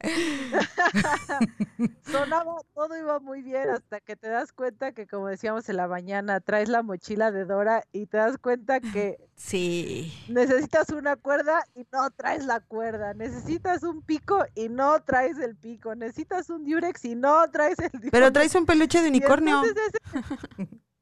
Sonaba, 2.10 2.56
todo 2.74 2.98
iba 2.98 3.20
muy 3.20 3.42
bien 3.42 3.68
hasta 3.68 4.00
que 4.00 4.16
te 4.16 4.28
das 4.28 4.52
cuenta 4.52 4.92
que, 4.92 5.06
como 5.06 5.28
decíamos 5.28 5.68
en 5.68 5.76
la 5.76 5.88
mañana, 5.88 6.40
traes 6.40 6.68
la 6.68 6.82
mochila 6.82 7.30
de 7.30 7.44
Dora 7.44 7.84
y 7.92 8.06
te 8.06 8.16
das 8.16 8.38
cuenta 8.38 8.80
que 8.80 9.18
sí. 9.36 10.12
necesitas 10.28 10.90
una 10.90 11.16
cuerda 11.16 11.64
y 11.74 11.86
no 11.92 12.10
traes 12.10 12.46
la 12.46 12.60
cuerda, 12.60 13.14
necesitas 13.14 13.82
un 13.82 14.02
pico 14.02 14.44
y 14.54 14.68
no 14.68 15.00
traes 15.02 15.38
el 15.38 15.56
pico, 15.56 15.94
necesitas 15.94 16.50
un 16.50 16.64
diurex 16.64 17.04
y 17.04 17.14
no 17.14 17.48
traes 17.50 17.78
el 17.78 17.90
diurex. 17.90 18.10
Pero 18.10 18.32
traes 18.32 18.54
un 18.54 18.66
peluche 18.66 19.02
de 19.02 19.08
unicornio. 19.08 19.62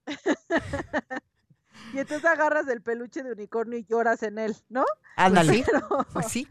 y 1.93 1.99
entonces 1.99 2.25
agarras 2.25 2.69
el 2.69 2.83
peluche 2.83 3.23
de 3.23 3.33
unicornio 3.33 3.79
y 3.79 3.85
lloras 3.85 4.23
en 4.23 4.39
él, 4.39 4.57
¿no? 4.69 4.85
Ándale. 5.17 5.65
Pero, 5.67 5.89
pues 6.13 6.27
sí. 6.29 6.49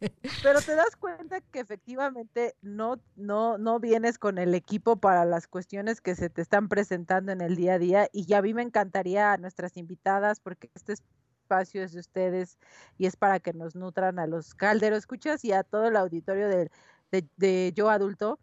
pero 0.42 0.60
te 0.60 0.74
das 0.74 0.96
cuenta 0.96 1.40
que 1.40 1.60
efectivamente 1.60 2.56
no, 2.62 3.00
no, 3.16 3.58
no 3.58 3.80
vienes 3.80 4.18
con 4.18 4.38
el 4.38 4.54
equipo 4.54 4.96
para 4.96 5.24
las 5.24 5.46
cuestiones 5.46 6.00
que 6.00 6.14
se 6.14 6.30
te 6.30 6.42
están 6.42 6.68
presentando 6.68 7.32
en 7.32 7.40
el 7.40 7.56
día 7.56 7.74
a 7.74 7.78
día. 7.78 8.08
Y 8.12 8.26
ya 8.26 8.38
a 8.38 8.42
mí 8.42 8.54
me 8.54 8.62
encantaría 8.62 9.32
a 9.32 9.36
nuestras 9.36 9.76
invitadas, 9.76 10.40
porque 10.40 10.70
este 10.74 10.94
espacio 10.94 11.82
es 11.82 11.92
de 11.92 12.00
ustedes 12.00 12.58
y 12.98 13.06
es 13.06 13.16
para 13.16 13.40
que 13.40 13.52
nos 13.52 13.74
nutran 13.74 14.18
a 14.18 14.26
los 14.26 14.54
calderos 14.54 14.98
escuchas 14.98 15.44
y 15.44 15.52
a 15.52 15.62
todo 15.62 15.86
el 15.86 15.96
auditorio 15.96 16.48
de, 16.48 16.70
de, 17.10 17.28
de 17.36 17.72
yo 17.74 17.90
adulto, 17.90 18.38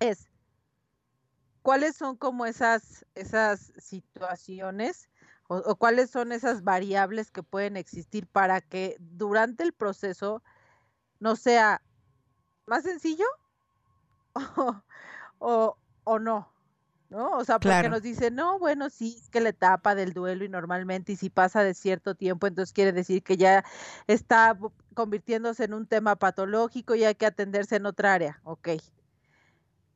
es 0.00 0.28
cuáles 1.62 1.96
son 1.96 2.16
como 2.16 2.46
esas, 2.46 3.04
esas 3.14 3.72
situaciones 3.76 5.08
o, 5.48 5.76
cuáles 5.76 6.10
son 6.10 6.32
esas 6.32 6.62
variables 6.64 7.30
que 7.30 7.42
pueden 7.42 7.76
existir 7.76 8.26
para 8.26 8.60
que 8.60 8.96
durante 8.98 9.62
el 9.62 9.72
proceso 9.72 10.42
no 11.20 11.36
sea 11.36 11.82
más 12.66 12.82
sencillo 12.82 13.26
o, 15.38 15.76
o, 16.04 16.18
no. 16.18 16.52
¿No? 17.08 17.30
O 17.38 17.44
sea, 17.44 17.60
porque 17.60 17.88
nos 17.88 18.02
dicen, 18.02 18.34
no, 18.34 18.58
bueno, 18.58 18.90
sí, 18.90 19.16
es 19.22 19.30
que 19.30 19.40
la 19.40 19.50
etapa 19.50 19.94
del 19.94 20.12
duelo 20.12 20.44
y 20.44 20.48
normalmente, 20.48 21.12
y 21.12 21.16
si 21.16 21.30
pasa 21.30 21.62
de 21.62 21.72
cierto 21.72 22.16
tiempo, 22.16 22.48
entonces 22.48 22.72
quiere 22.72 22.90
decir 22.90 23.22
que 23.22 23.36
ya 23.36 23.64
está 24.08 24.58
convirtiéndose 24.94 25.62
en 25.62 25.74
un 25.74 25.86
tema 25.86 26.16
patológico 26.16 26.96
y 26.96 27.04
hay 27.04 27.14
que 27.14 27.26
atenderse 27.26 27.76
en 27.76 27.86
otra 27.86 28.14
área. 28.14 28.40
Ok. 28.42 28.70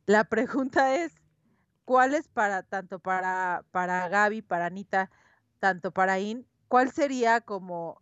La 0.06 0.22
pregunta 0.28 0.94
es, 0.94 1.12
¿cuál 1.84 2.14
es 2.14 2.28
para, 2.28 2.62
tanto 2.62 3.00
para, 3.00 3.64
para 3.72 4.08
Gaby, 4.08 4.42
para 4.42 4.66
Anita, 4.66 5.10
tanto 5.60 5.92
para 5.92 6.18
IN, 6.18 6.46
¿cuál 6.68 6.90
sería 6.90 7.40
como 7.40 8.00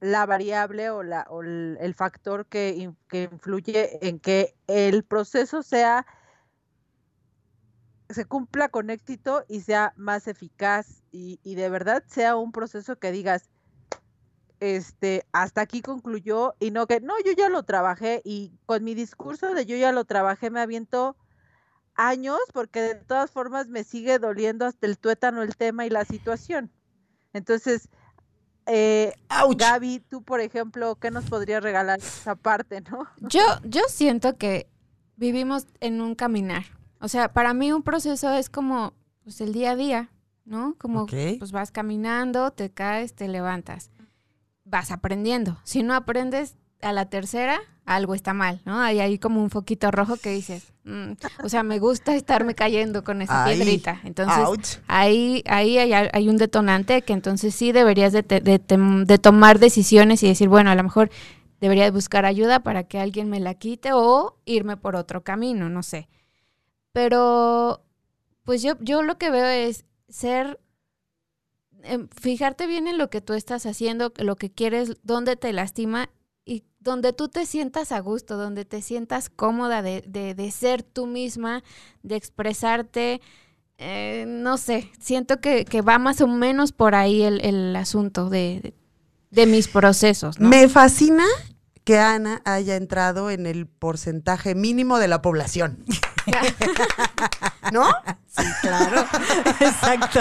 la 0.00 0.26
variable 0.26 0.90
o, 0.90 1.02
la, 1.02 1.26
o 1.30 1.42
el, 1.42 1.94
factor 1.94 2.46
que, 2.46 2.92
influye 3.12 4.06
en 4.06 4.18
que 4.18 4.54
el 4.66 5.04
proceso 5.04 5.62
sea 5.62 6.06
se 8.10 8.26
cumpla 8.26 8.68
con 8.68 8.90
éxito 8.90 9.44
y 9.48 9.62
sea 9.62 9.94
más 9.96 10.28
eficaz 10.28 11.02
y, 11.10 11.40
y, 11.42 11.54
de 11.54 11.70
verdad 11.70 12.04
sea 12.06 12.36
un 12.36 12.52
proceso 12.52 12.96
que 12.96 13.12
digas, 13.12 13.48
este, 14.60 15.26
hasta 15.32 15.62
aquí 15.62 15.80
concluyó 15.80 16.54
y 16.60 16.70
no 16.70 16.86
que, 16.86 17.00
no, 17.00 17.14
yo 17.24 17.32
ya 17.32 17.48
lo 17.48 17.62
trabajé 17.62 18.20
y 18.24 18.52
con 18.66 18.84
mi 18.84 18.94
discurso 18.94 19.54
de 19.54 19.66
yo 19.66 19.76
ya 19.76 19.92
lo 19.92 20.04
trabajé 20.04 20.50
me 20.50 20.60
aviento 20.60 21.16
años 21.94 22.38
porque 22.52 22.80
de 22.80 22.94
todas 22.94 23.30
formas 23.30 23.68
me 23.68 23.84
sigue 23.84 24.18
doliendo 24.18 24.66
hasta 24.66 24.86
el 24.86 24.98
tuétano 24.98 25.42
el 25.42 25.56
tema 25.56 25.86
y 25.86 25.90
la 25.90 26.04
situación. 26.04 26.70
Entonces, 27.34 27.88
eh, 28.66 29.12
Gaby, 29.28 30.00
tú, 30.00 30.22
por 30.22 30.40
ejemplo, 30.40 30.96
¿qué 30.96 31.10
nos 31.10 31.24
podrías 31.26 31.62
regalar 31.62 31.98
esa 31.98 32.34
parte, 32.34 32.80
no? 32.80 33.06
Yo, 33.28 33.42
yo 33.64 33.82
siento 33.88 34.38
que 34.38 34.68
vivimos 35.16 35.66
en 35.80 36.00
un 36.00 36.14
caminar. 36.14 36.64
O 37.00 37.08
sea, 37.08 37.32
para 37.32 37.52
mí 37.52 37.70
un 37.72 37.82
proceso 37.82 38.32
es 38.32 38.48
como 38.48 38.94
pues, 39.22 39.40
el 39.40 39.52
día 39.52 39.72
a 39.72 39.76
día, 39.76 40.10
¿no? 40.44 40.76
Como 40.78 41.06
pues 41.06 41.52
vas 41.52 41.70
caminando, 41.70 42.50
te 42.52 42.70
caes, 42.70 43.14
te 43.14 43.28
levantas. 43.28 43.90
Vas 44.64 44.90
aprendiendo. 44.90 45.58
Si 45.64 45.82
no 45.82 45.94
aprendes 45.94 46.56
a 46.80 46.92
la 46.92 47.08
tercera, 47.08 47.60
algo 47.86 48.14
está 48.14 48.32
mal, 48.32 48.60
¿no? 48.64 48.80
Hay 48.80 49.00
ahí 49.00 49.18
como 49.18 49.42
un 49.42 49.50
foquito 49.50 49.90
rojo 49.90 50.16
que 50.16 50.30
dices, 50.30 50.72
mm, 50.84 51.12
o 51.42 51.48
sea, 51.48 51.62
me 51.62 51.78
gusta 51.78 52.14
estarme 52.14 52.54
cayendo 52.54 53.04
con 53.04 53.20
esa 53.22 53.44
piedrita. 53.44 54.00
Entonces, 54.04 54.80
ahí, 54.86 55.42
ahí 55.46 55.78
hay, 55.78 56.28
un 56.28 56.36
detonante 56.36 57.02
que 57.02 57.12
entonces 57.12 57.54
sí 57.54 57.72
deberías 57.72 58.12
de, 58.12 58.22
de, 58.22 59.18
tomar 59.18 59.58
decisiones 59.58 60.22
y 60.22 60.28
decir, 60.28 60.48
bueno, 60.48 60.70
a 60.70 60.74
lo 60.74 60.82
mejor 60.82 61.10
debería 61.60 61.90
buscar 61.90 62.24
ayuda 62.24 62.60
para 62.60 62.84
que 62.84 62.98
alguien 62.98 63.28
me 63.28 63.40
la 63.40 63.54
quite 63.54 63.92
o 63.92 64.38
irme 64.44 64.76
por 64.76 64.96
otro 64.96 65.22
camino, 65.22 65.68
no 65.68 65.82
sé. 65.82 66.08
Pero, 66.92 67.82
pues 68.44 68.62
yo, 68.62 68.74
yo 68.80 69.02
lo 69.02 69.18
que 69.18 69.30
veo 69.30 69.46
es 69.46 69.84
ser 70.08 70.60
em, 71.82 72.08
fijarte 72.08 72.66
bien 72.66 72.86
en 72.86 72.98
lo 72.98 73.10
que 73.10 73.20
tú 73.20 73.34
estás 73.34 73.66
haciendo, 73.66 74.12
lo 74.16 74.36
que 74.36 74.50
quieres, 74.50 74.96
dónde 75.02 75.36
te 75.36 75.52
lastima 75.52 76.08
y 76.44 76.64
donde 76.80 77.12
tú 77.12 77.28
te 77.28 77.46
sientas 77.46 77.92
a 77.92 78.00
gusto, 78.00 78.36
donde 78.36 78.64
te 78.64 78.82
sientas 78.82 79.30
cómoda 79.30 79.82
de, 79.82 80.02
de, 80.02 80.50
ser 80.50 80.82
tú 80.82 81.06
misma, 81.06 81.62
de 82.02 82.16
expresarte. 82.16 83.20
Eh, 83.78 84.24
no 84.28 84.56
sé, 84.56 84.90
siento 85.00 85.40
que, 85.40 85.64
que, 85.64 85.82
va 85.82 85.98
más 85.98 86.20
o 86.20 86.28
menos 86.28 86.72
por 86.72 86.94
ahí 86.94 87.22
el, 87.22 87.40
el 87.44 87.74
asunto 87.74 88.30
de, 88.30 88.74
de, 89.30 89.46
mis 89.46 89.68
procesos. 89.68 90.38
Me 90.38 90.68
fascina 90.68 91.24
que 91.82 91.98
Ana 91.98 92.40
haya 92.44 92.76
entrado 92.76 93.30
en 93.30 93.46
el 93.46 93.66
porcentaje 93.66 94.54
mínimo 94.54 94.98
de 94.98 95.08
la 95.08 95.22
población. 95.22 95.84
¿No? 97.72 97.84
Sí, 98.36 98.44
claro. 98.62 99.00
Exacto. 99.60 100.20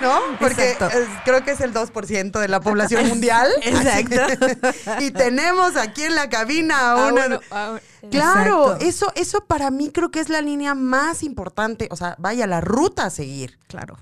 ¿No? 0.00 0.20
Porque 0.38 0.76
creo 1.24 1.44
que 1.44 1.52
es 1.52 1.60
el 1.60 1.74
2% 1.74 2.38
de 2.38 2.48
la 2.48 2.60
población 2.60 3.08
mundial. 3.08 3.48
Exacto. 3.62 4.70
y 5.00 5.10
tenemos 5.10 5.76
aquí 5.76 6.04
en 6.04 6.14
la 6.14 6.28
cabina 6.28 6.92
a 6.92 7.06
una... 7.08 7.40
claro, 8.10 8.76
eso, 8.76 9.12
eso 9.16 9.44
para 9.46 9.70
mí 9.70 9.90
creo 9.90 10.10
que 10.10 10.20
es 10.20 10.28
la 10.28 10.42
línea 10.42 10.74
más 10.74 11.22
importante. 11.22 11.88
O 11.90 11.96
sea, 11.96 12.14
vaya, 12.18 12.46
la 12.46 12.60
ruta 12.60 13.06
a 13.06 13.10
seguir. 13.10 13.58
Claro. 13.66 13.96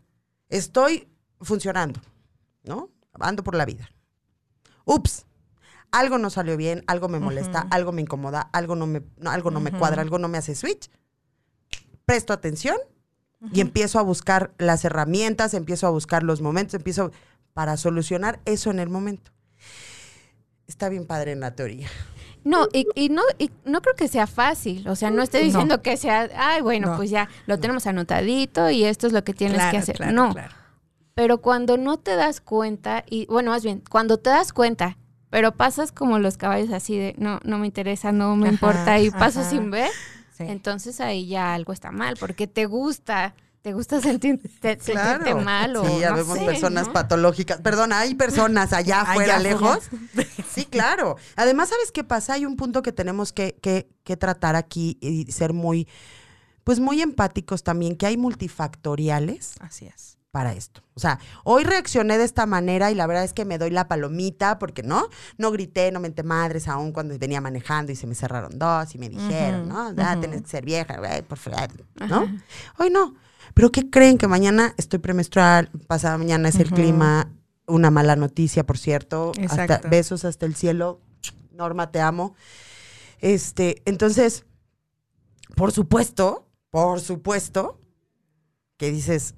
Estoy 0.48 1.08
funcionando, 1.40 2.00
¿no? 2.64 2.90
Ando 3.18 3.42
por 3.42 3.54
la 3.54 3.64
vida. 3.64 3.88
Ups, 4.84 5.24
algo 5.90 6.18
no 6.18 6.28
salió 6.28 6.56
bien, 6.56 6.84
algo 6.86 7.08
me 7.08 7.20
molesta, 7.20 7.66
algo 7.70 7.92
me 7.92 8.02
incomoda, 8.02 8.40
algo 8.52 8.74
no 8.76 8.86
me, 8.86 9.02
algo 9.26 9.50
no 9.50 9.60
me 9.60 9.70
cuadra, 9.72 10.02
algo 10.02 10.18
no 10.18 10.28
me 10.28 10.38
hace 10.38 10.54
switch, 10.54 10.90
presto 12.04 12.32
atención 12.32 12.76
y 13.52 13.60
empiezo 13.60 13.98
a 13.98 14.02
buscar 14.02 14.52
las 14.58 14.84
herramientas, 14.84 15.54
empiezo 15.54 15.86
a 15.86 15.90
buscar 15.90 16.22
los 16.22 16.40
momentos, 16.40 16.74
empiezo 16.74 17.10
para 17.54 17.76
solucionar 17.76 18.40
eso 18.44 18.70
en 18.70 18.78
el 18.78 18.88
momento. 18.88 19.32
Está 20.66 20.88
bien 20.88 21.06
padre 21.06 21.32
en 21.32 21.40
la 21.40 21.54
teoría. 21.54 21.88
No, 22.44 22.66
y, 22.72 23.08
no, 23.08 23.22
y 23.38 23.50
no 23.64 23.82
creo 23.82 23.94
que 23.94 24.08
sea 24.08 24.26
fácil. 24.26 24.88
O 24.88 24.96
sea, 24.96 25.10
no 25.10 25.22
estoy 25.22 25.44
diciendo 25.44 25.82
que 25.82 25.96
sea, 25.96 26.28
ay, 26.36 26.60
bueno, 26.60 26.96
pues 26.96 27.10
ya 27.10 27.28
lo 27.46 27.58
tenemos 27.58 27.86
anotadito 27.86 28.70
y 28.70 28.84
esto 28.84 29.06
es 29.06 29.12
lo 29.12 29.22
que 29.22 29.34
tienes 29.34 29.62
que 29.70 29.76
hacer. 29.76 30.12
no. 30.12 30.34
Pero 31.14 31.42
cuando 31.42 31.76
no 31.76 31.98
te 31.98 32.16
das 32.16 32.40
cuenta, 32.40 33.04
y 33.08 33.26
bueno, 33.26 33.50
más 33.50 33.62
bien, 33.62 33.82
cuando 33.90 34.16
te 34.16 34.30
das 34.30 34.54
cuenta, 34.54 34.96
pero 35.28 35.52
pasas 35.52 35.92
como 35.92 36.18
los 36.18 36.38
caballos 36.38 36.72
así 36.72 36.96
de, 36.96 37.14
no, 37.18 37.38
no 37.44 37.58
me 37.58 37.66
interesa, 37.66 38.12
no 38.12 38.34
me 38.34 38.48
importa, 38.48 38.98
y 38.98 39.10
paso 39.10 39.44
sin 39.44 39.70
ver, 39.70 39.90
entonces 40.48 41.00
ahí 41.00 41.26
ya 41.26 41.54
algo 41.54 41.72
está 41.72 41.90
mal, 41.90 42.16
porque 42.18 42.46
te 42.46 42.66
gusta 42.66 43.34
te 43.62 43.72
gusta 43.72 44.00
sentirte, 44.02 44.76
mal 45.36 45.76
o 45.76 45.86
sí 45.86 46.00
ya 46.00 46.12
vemos 46.12 46.38
personas 46.38 46.88
patológicas. 46.88 47.60
Perdón 47.60 47.92
hay 47.92 48.14
personas 48.14 48.72
allá 48.72 49.02
afuera. 49.02 49.38
lejos. 49.38 49.88
Sí 50.52 50.66
claro. 50.66 51.16
Además 51.36 51.70
sabes 51.70 51.92
qué 51.92 52.04
pasa 52.04 52.34
hay 52.34 52.44
un 52.44 52.56
punto 52.56 52.82
que 52.82 52.92
tenemos 52.92 53.32
que, 53.32 53.56
que, 53.62 53.88
que, 54.04 54.18
tratar 54.18 54.54
aquí 54.54 54.98
y 55.00 55.32
ser 55.32 55.54
muy 55.54 55.88
pues 56.62 56.78
muy 56.78 57.00
empáticos 57.00 57.62
también 57.62 57.96
que 57.96 58.04
hay 58.04 58.18
multifactoriales 58.18 59.54
así 59.60 59.86
es 59.86 60.11
para 60.32 60.54
esto. 60.54 60.82
O 60.94 61.00
sea, 61.00 61.20
hoy 61.44 61.62
reaccioné 61.62 62.16
de 62.16 62.24
esta 62.24 62.46
manera 62.46 62.90
y 62.90 62.94
la 62.94 63.06
verdad 63.06 63.22
es 63.22 63.34
que 63.34 63.44
me 63.44 63.58
doy 63.58 63.70
la 63.70 63.86
palomita 63.86 64.58
porque 64.58 64.82
no, 64.82 65.08
no 65.36 65.52
grité, 65.52 65.92
no 65.92 66.00
menté 66.00 66.22
madres 66.22 66.68
aún 66.68 66.90
cuando 66.90 67.16
venía 67.18 67.40
manejando 67.40 67.92
y 67.92 67.96
se 67.96 68.06
me 68.06 68.14
cerraron 68.14 68.58
dos 68.58 68.94
y 68.94 68.98
me 68.98 69.10
dijeron, 69.10 69.68
¿no? 69.68 69.92
Ah, 69.98 70.16
tenés 70.20 70.42
que 70.42 70.48
ser 70.48 70.64
vieja, 70.64 70.98
por 71.28 71.38
favor, 71.38 71.68
¿no? 72.08 72.26
Hoy 72.78 72.90
no. 72.90 73.14
Pero 73.52 73.70
¿qué 73.70 73.90
creen 73.90 74.16
que 74.16 74.26
mañana 74.26 74.74
estoy 74.78 75.00
premenstrual, 75.00 75.68
pasada 75.86 76.16
mañana 76.16 76.48
es 76.48 76.56
el 76.56 76.70
clima, 76.70 77.28
una 77.66 77.90
mala 77.90 78.16
noticia, 78.16 78.64
por 78.64 78.78
cierto. 78.78 79.32
Hasta, 79.48 79.78
besos 79.86 80.24
hasta 80.24 80.46
el 80.46 80.54
cielo. 80.54 81.00
Norma, 81.52 81.90
te 81.90 82.00
amo. 82.00 82.34
Este, 83.18 83.82
entonces, 83.84 84.46
por 85.54 85.72
supuesto, 85.72 86.48
por 86.70 87.00
supuesto, 87.00 87.78
que 88.78 88.90
dices, 88.90 89.34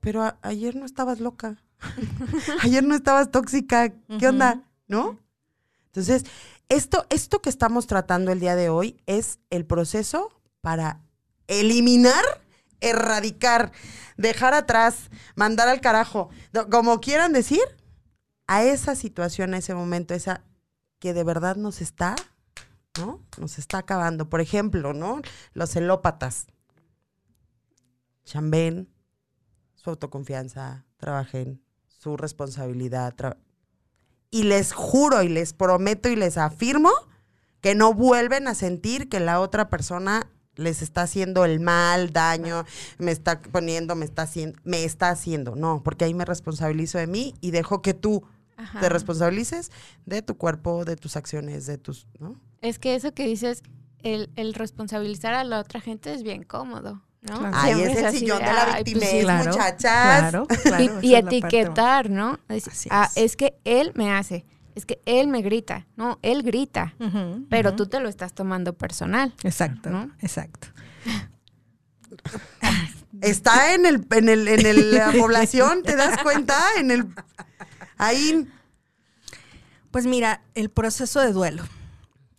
pero 0.00 0.36
ayer 0.42 0.76
no 0.76 0.84
estabas 0.84 1.20
loca. 1.20 1.62
ayer 2.62 2.84
no 2.84 2.94
estabas 2.94 3.30
tóxica. 3.30 3.92
¿Qué 4.18 4.28
onda? 4.28 4.62
¿No? 4.86 5.18
Entonces, 5.86 6.24
esto, 6.68 7.06
esto 7.10 7.40
que 7.40 7.50
estamos 7.50 7.86
tratando 7.86 8.32
el 8.32 8.40
día 8.40 8.56
de 8.56 8.68
hoy 8.68 9.00
es 9.06 9.38
el 9.50 9.64
proceso 9.64 10.30
para 10.60 11.00
eliminar 11.46 12.24
erradicar, 12.80 13.72
dejar 14.16 14.54
atrás, 14.54 15.10
mandar 15.34 15.68
al 15.68 15.80
carajo, 15.80 16.30
como 16.70 17.00
quieran 17.00 17.32
decir, 17.32 17.62
a 18.46 18.62
esa 18.64 18.94
situación, 18.94 19.54
a 19.54 19.58
ese 19.58 19.74
momento, 19.74 20.14
esa 20.14 20.42
que 20.98 21.14
de 21.14 21.24
verdad 21.24 21.56
nos 21.56 21.80
está, 21.80 22.16
¿no? 22.98 23.20
Nos 23.38 23.58
está 23.58 23.78
acabando. 23.78 24.28
Por 24.28 24.40
ejemplo, 24.40 24.94
¿no? 24.94 25.20
Los 25.52 25.70
celópatas. 25.70 26.46
Chambén, 28.24 28.88
su 29.88 29.92
autoconfianza, 29.92 30.84
trabajen, 30.98 31.62
su 31.86 32.18
responsabilidad. 32.18 33.14
y 34.30 34.42
les 34.42 34.74
juro 34.74 35.22
y 35.22 35.28
les 35.30 35.54
prometo 35.54 36.10
y 36.10 36.16
les 36.16 36.36
afirmo 36.36 36.90
que 37.62 37.74
no 37.74 37.94
vuelven 37.94 38.46
a 38.48 38.54
sentir 38.54 39.08
que 39.08 39.18
la 39.18 39.40
otra 39.40 39.70
persona 39.70 40.30
les 40.56 40.82
está 40.82 41.02
haciendo 41.02 41.46
el 41.46 41.60
mal, 41.60 42.12
daño, 42.12 42.64
me 42.98 43.12
está 43.12 43.40
poniendo, 43.40 43.94
me 43.94 44.04
está 44.04 44.22
haciendo, 44.22 44.60
me 44.64 44.84
está 44.84 45.08
haciendo. 45.08 45.56
No, 45.56 45.82
porque 45.82 46.04
ahí 46.04 46.12
me 46.12 46.26
responsabilizo 46.26 46.98
de 46.98 47.06
mí 47.06 47.34
y 47.40 47.50
dejo 47.50 47.80
que 47.80 47.94
tú 47.94 48.24
te 48.80 48.90
responsabilices 48.90 49.70
de 50.04 50.20
tu 50.20 50.36
cuerpo, 50.36 50.84
de 50.84 50.96
tus 50.96 51.16
acciones, 51.16 51.64
de 51.64 51.78
tus, 51.78 52.06
¿no? 52.18 52.38
Es 52.60 52.78
que 52.78 52.94
eso 52.94 53.14
que 53.14 53.24
dices, 53.24 53.62
el, 54.00 54.30
el 54.36 54.52
responsabilizar 54.52 55.32
a 55.32 55.44
la 55.44 55.60
otra 55.60 55.80
gente 55.80 56.12
es 56.12 56.22
bien 56.22 56.42
cómodo. 56.42 57.07
¿No? 57.22 57.50
Ahí 57.52 57.82
es 57.82 57.98
el 57.98 58.18
sillón 58.18 58.38
de, 58.38 58.52
la 58.52 58.82
víctima, 58.82 59.42
pues 59.42 59.46
muchachas. 59.46 60.34
y, 61.02 61.14
etiquetar, 61.14 62.10
¿no? 62.10 62.38
Ah, 62.90 63.10
es 63.14 63.36
que 63.36 63.54
él 63.64 63.92
me 63.94 64.12
hace 64.12 64.44
es 64.78 64.86
que 64.86 65.00
él 65.06 65.26
me 65.26 65.42
grita, 65.42 65.88
no, 65.96 66.20
él 66.22 66.44
grita, 66.44 66.94
pero 67.50 67.74
tú 67.74 67.86
te 67.86 67.98
lo 67.98 68.08
estás 68.08 68.32
tomando 68.32 68.74
personal. 68.74 69.34
Exacto, 69.42 69.90
¿no? 69.90 70.12
exacto. 70.20 70.68
Está 73.20 73.74
en 73.74 73.86
el, 73.86 74.06
en 74.12 74.28
el, 74.28 74.46
en 74.46 74.94
la 74.94 75.10
población, 75.10 75.82
¿te 75.82 75.96
das 75.96 76.22
cuenta? 76.22 76.56
En 76.78 76.92
el 76.92 77.08
ahí. 77.96 78.46
Pues 79.90 80.06
mira, 80.06 80.42
el 80.54 80.70
proceso 80.70 81.20
de 81.20 81.32
duelo. 81.32 81.64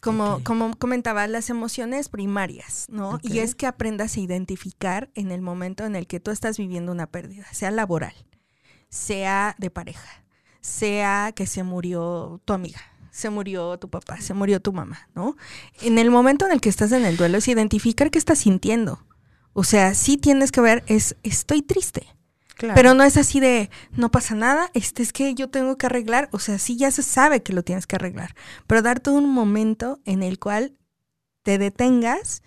Como, 0.01 0.41
como 0.43 0.73
comentaba, 0.77 1.27
las 1.27 1.49
emociones 1.49 2.07
primarias, 2.07 2.85
¿no? 2.89 3.19
Y 3.21 3.39
es 3.39 3.53
que 3.53 3.67
aprendas 3.67 4.15
a 4.15 4.19
identificar 4.21 5.09
en 5.13 5.31
el 5.31 5.41
momento 5.41 5.85
en 5.85 5.95
el 5.95 6.07
que 6.07 6.21
tú 6.21 6.31
estás 6.31 6.57
viviendo 6.57 6.91
una 6.91 7.07
pérdida, 7.07 7.45
sea 7.51 7.69
laboral, 7.69 8.13
sea 8.87 9.55
de 9.57 9.69
pareja, 9.69 10.23
sea 10.61 11.33
que 11.35 11.45
se 11.45 11.63
murió 11.63 12.41
tu 12.45 12.53
amiga, 12.53 12.79
se 13.11 13.29
murió 13.29 13.77
tu 13.77 13.89
papá, 13.89 14.21
se 14.21 14.33
murió 14.33 14.61
tu 14.61 14.71
mamá, 14.71 15.09
¿no? 15.15 15.35
En 15.81 15.97
el 15.97 16.11
momento 16.11 16.45
en 16.45 16.53
el 16.53 16.61
que 16.61 16.69
estás 16.69 16.93
en 16.93 17.03
el 17.03 17.17
duelo 17.17 17.37
es 17.37 17.47
identificar 17.49 18.09
qué 18.09 18.19
estás 18.19 18.39
sintiendo. 18.39 19.05
O 19.53 19.65
sea, 19.65 19.93
sí 19.95 20.17
tienes 20.17 20.51
que 20.51 20.61
ver, 20.61 20.83
es 20.87 21.17
estoy 21.23 21.61
triste. 21.61 22.07
Pero 22.59 22.93
no 22.93 23.03
es 23.03 23.17
así 23.17 23.39
de, 23.39 23.69
no 23.91 24.11
pasa 24.11 24.35
nada, 24.35 24.69
este 24.73 25.01
es 25.01 25.13
que 25.13 25.33
yo 25.33 25.49
tengo 25.49 25.77
que 25.77 25.85
arreglar, 25.85 26.29
o 26.31 26.39
sea, 26.39 26.59
sí 26.59 26.77
ya 26.77 26.91
se 26.91 27.03
sabe 27.03 27.41
que 27.41 27.53
lo 27.53 27.63
tienes 27.63 27.87
que 27.87 27.95
arreglar, 27.95 28.35
pero 28.67 28.81
darte 28.81 29.09
un 29.09 29.29
momento 29.29 29.99
en 30.05 30.23
el 30.23 30.39
cual 30.39 30.75
te 31.43 31.57
detengas 31.57 32.43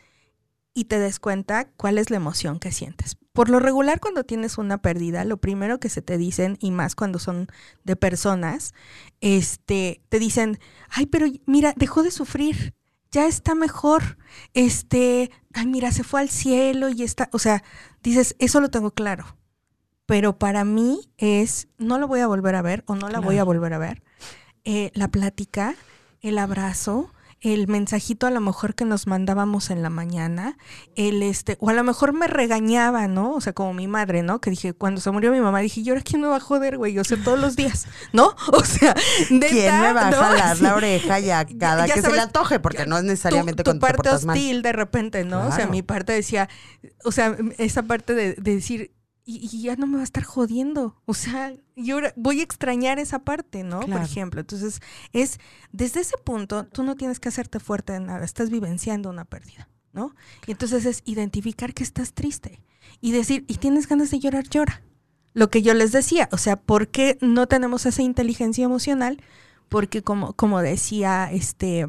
y 0.75 0.85
te 0.85 0.99
des 0.99 1.19
cuenta 1.19 1.71
cuál 1.77 1.99
es 1.99 2.11
la 2.11 2.17
emoción 2.17 2.59
que 2.59 2.73
sientes. 2.73 3.17
Por 3.33 3.49
lo 3.49 3.61
regular, 3.61 4.01
cuando 4.01 4.25
tienes 4.25 4.59
una 4.59 4.83
pérdida, 4.83 5.25
lo 5.25 5.39
primero 5.39 5.81
que 5.81 5.89
se 5.89 6.03
te 6.03 6.19
dicen, 6.19 6.59
y 6.61 6.71
más 6.71 6.95
cuando 6.95 7.19
son 7.19 7.49
de 7.85 7.97
personas, 7.97 8.75
este, 9.21 10.03
te 10.11 10.19
dicen, 10.19 10.59
ay, 10.91 11.07
pero 11.07 11.27
mira, 11.47 11.73
dejó 11.77 12.03
de 12.03 12.11
sufrir, 12.11 12.75
ya 13.11 13.27
está 13.27 13.55
mejor, 13.55 14.19
este, 14.53 15.31
ay, 15.55 15.67
mira, 15.67 15.93
se 15.93 16.05
fue 16.05 16.21
al 16.21 16.29
cielo 16.29 16.91
y 16.91 17.03
está, 17.03 17.31
o 17.33 17.39
sea, 17.39 17.63
dices, 18.03 18.37
eso 18.39 18.61
lo 18.61 18.71
tengo 18.71 18.91
claro. 18.91 19.39
Pero 20.07 20.39
para 20.39 20.65
mí 20.65 21.11
es, 21.17 21.69
no 21.79 21.99
lo 21.99 22.09
voy 22.09 22.21
a 22.21 22.27
volver 22.27 22.55
a 22.55 22.63
ver 22.63 22.85
o 22.87 22.95
no 22.95 23.09
la 23.09 23.21
voy 23.21 23.39
a 23.39 23.45
volver 23.45 23.73
a 23.73 23.79
ver. 23.79 24.03
Eh, 24.65 24.91
la 24.95 25.09
plática, 25.09 25.75
el 26.21 26.39
abrazo, 26.39 27.11
el 27.43 27.67
mensajito 27.67 28.29
a 28.29 28.31
lo 28.31 28.41
mejor 28.41 28.77
que 28.77 28.85
nos 28.85 29.09
mandábamos 29.09 29.71
en 29.71 29.83
la 29.83 29.91
mañana, 29.91 30.57
el 30.95 31.25
este, 31.25 31.57
o 31.59 31.71
a 31.71 31.73
lo 31.73 31.83
mejor 31.83 32.13
me 32.13 32.29
regañaba, 32.29 33.09
¿no? 33.09 33.33
O 33.33 33.41
sea, 33.41 33.53
como 33.53 33.75
mi 33.75 33.89
madre, 33.89 34.23
¿no? 34.23 34.41
Que 34.41 34.51
dije, 34.51 34.75
cuando 34.75 35.01
se 35.01 35.11
murió 35.11 35.33
mi 35.33 35.41
mamá, 35.41 35.59
dije, 35.59 35.81
¿y 35.81 35.89
ahora 35.89 36.03
quién 36.03 36.23
me 36.23 36.29
va 36.29 36.37
a 36.37 36.41
joder, 36.41 36.79
güey? 36.79 36.97
O 37.01 37.05
sea, 37.05 37.19
todos 37.23 37.41
los 37.41 37.57
días, 37.57 37.87
¿no? 38.13 38.35
O 38.53 38.65
sea, 38.65 38.95
de 39.29 39.49
¿Quién 39.49 39.81
me 39.81 39.93
va 39.93 40.09
a 40.09 40.13
jalar 40.13 40.61
la 40.61 40.77
oreja 40.77 41.19
ya 41.19 41.45
cada 41.45 41.87
que 41.87 42.01
se 42.01 42.13
le 42.13 42.21
antoje? 42.21 42.61
Porque 42.61 42.87
no 42.87 42.97
es 42.97 43.05
necesariamente 43.05 43.65
tu, 43.65 43.73
tu 43.73 43.79
parte 43.81 44.11
hostil 44.11 44.63
de 44.63 44.73
repente, 44.73 45.25
¿no? 45.25 45.49
O 45.49 45.53
sea, 45.53 45.67
mi 45.67 45.83
parte 45.83 46.13
decía, 46.13 46.49
o 47.05 47.11
sea, 47.11 47.37
esa 47.59 47.83
parte 47.83 48.15
de 48.15 48.35
decir, 48.35 48.93
y, 49.25 49.63
ya 49.63 49.77
no 49.77 49.87
me 49.87 49.97
va 49.97 50.01
a 50.01 50.05
estar 50.05 50.25
jodiendo. 50.25 51.01
O 51.07 51.15
sea, 51.15 51.55
yo 51.77 51.99
voy 52.17 52.41
a 52.41 52.43
extrañar 52.43 52.99
esa 52.99 53.21
parte, 53.21 53.63
¿no? 53.63 53.81
Por 53.81 54.03
ejemplo. 54.03 54.41
Entonces, 54.41 54.81
es 55.13 55.39
desde 55.71 56.01
ese 56.01 56.17
punto, 56.19 56.67
tú 56.67 56.83
no 56.83 56.97
tienes 56.97 57.21
que 57.21 57.29
hacerte 57.29 57.61
fuerte 57.61 57.93
de 57.93 58.01
nada, 58.01 58.25
estás 58.25 58.51
vivenciando 58.51 59.11
una 59.11 59.25
pérdida, 59.25 59.69
¿no? 59.93 60.15
Y 60.47 60.53
entonces 60.53 60.85
es 60.87 61.03
identificar 61.05 61.73
que 61.75 61.85
estás 61.85 62.13
triste 62.13 62.61
y 63.01 63.13
decir, 63.13 63.45
y 63.49 63.57
tienes 63.57 63.89
ganas 63.89 64.11
de 64.11 64.19
llorar, 64.19 64.49
llora. 64.49 64.83
Lo 65.35 65.49
que 65.51 65.63
yo 65.63 65.73
les 65.73 65.93
decía, 65.93 66.29
o 66.33 66.37
sea, 66.37 66.57
¿por 66.57 66.89
qué 66.89 67.17
no 67.21 67.47
tenemos 67.47 67.87
esa 67.87 68.03
inteligencia 68.03 68.65
emocional? 68.65 69.23
Porque 69.69 70.03
como, 70.03 70.35
como 70.35 70.61
decía 70.61 71.31
este 71.33 71.87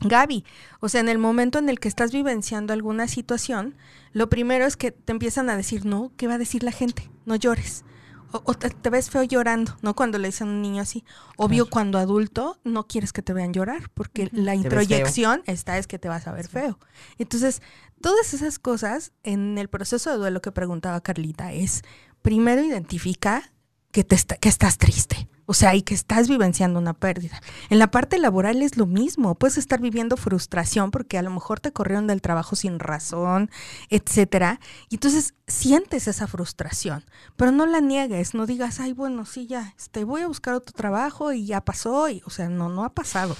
Gaby, 0.00 0.44
o 0.80 0.88
sea, 0.88 1.00
en 1.00 1.08
el 1.08 1.18
momento 1.18 1.58
en 1.58 1.68
el 1.68 1.80
que 1.80 1.88
estás 1.88 2.12
vivenciando 2.12 2.72
alguna 2.72 3.08
situación, 3.08 3.76
lo 4.12 4.28
primero 4.28 4.64
es 4.64 4.76
que 4.76 4.92
te 4.92 5.12
empiezan 5.12 5.50
a 5.50 5.56
decir, 5.56 5.84
no, 5.84 6.12
¿qué 6.16 6.26
va 6.28 6.34
a 6.34 6.38
decir 6.38 6.62
la 6.62 6.72
gente? 6.72 7.10
No 7.26 7.34
llores. 7.34 7.84
O, 8.30 8.52
te, 8.52 8.90
ves 8.90 9.08
feo 9.08 9.22
llorando, 9.22 9.74
¿no? 9.80 9.96
Cuando 9.96 10.18
le 10.18 10.28
dicen 10.28 10.48
a 10.48 10.50
un 10.50 10.60
niño 10.60 10.82
así. 10.82 11.02
Obvio, 11.38 11.70
cuando 11.70 11.96
adulto 11.96 12.58
no 12.62 12.86
quieres 12.86 13.14
que 13.14 13.22
te 13.22 13.32
vean 13.32 13.54
llorar, 13.54 13.90
porque 13.94 14.28
la 14.32 14.54
introyección 14.54 15.42
está 15.46 15.78
es 15.78 15.86
que 15.86 15.98
te 15.98 16.08
vas 16.08 16.26
a 16.26 16.32
ver 16.32 16.46
feo. 16.46 16.78
Entonces, 17.16 17.62
todas 18.02 18.34
esas 18.34 18.58
cosas 18.58 19.12
en 19.22 19.56
el 19.56 19.68
proceso 19.68 20.10
de 20.10 20.18
duelo 20.18 20.42
que 20.42 20.52
preguntaba 20.52 21.00
Carlita 21.00 21.52
es, 21.54 21.82
primero 22.20 22.62
identifica 22.62 23.50
que, 23.92 24.04
te 24.04 24.18
que 24.38 24.50
estás 24.50 24.76
triste. 24.76 25.26
O 25.50 25.54
sea, 25.54 25.74
y 25.74 25.80
que 25.80 25.94
estás 25.94 26.28
vivenciando 26.28 26.78
una 26.78 26.92
pérdida. 26.92 27.40
En 27.70 27.78
la 27.78 27.90
parte 27.90 28.18
laboral 28.18 28.60
es 28.60 28.76
lo 28.76 28.84
mismo. 28.84 29.34
Puedes 29.34 29.56
estar 29.56 29.80
viviendo 29.80 30.18
frustración 30.18 30.90
porque 30.90 31.16
a 31.16 31.22
lo 31.22 31.30
mejor 31.30 31.58
te 31.58 31.72
corrieron 31.72 32.06
del 32.06 32.20
trabajo 32.20 32.54
sin 32.54 32.78
razón, 32.78 33.50
etcétera. 33.88 34.60
Y 34.90 34.96
entonces 34.96 35.32
sientes 35.46 36.06
esa 36.06 36.26
frustración, 36.26 37.02
pero 37.36 37.50
no 37.50 37.64
la 37.64 37.80
niegues. 37.80 38.34
No 38.34 38.44
digas, 38.44 38.78
ay, 38.78 38.92
bueno, 38.92 39.24
sí, 39.24 39.46
ya, 39.46 39.72
este, 39.78 40.04
voy 40.04 40.20
a 40.20 40.26
buscar 40.28 40.52
otro 40.52 40.74
trabajo 40.74 41.32
y 41.32 41.46
ya 41.46 41.62
pasó. 41.62 42.10
Y, 42.10 42.20
o 42.26 42.30
sea, 42.30 42.50
no, 42.50 42.68
no 42.68 42.84
ha 42.84 42.90
pasado. 42.90 43.34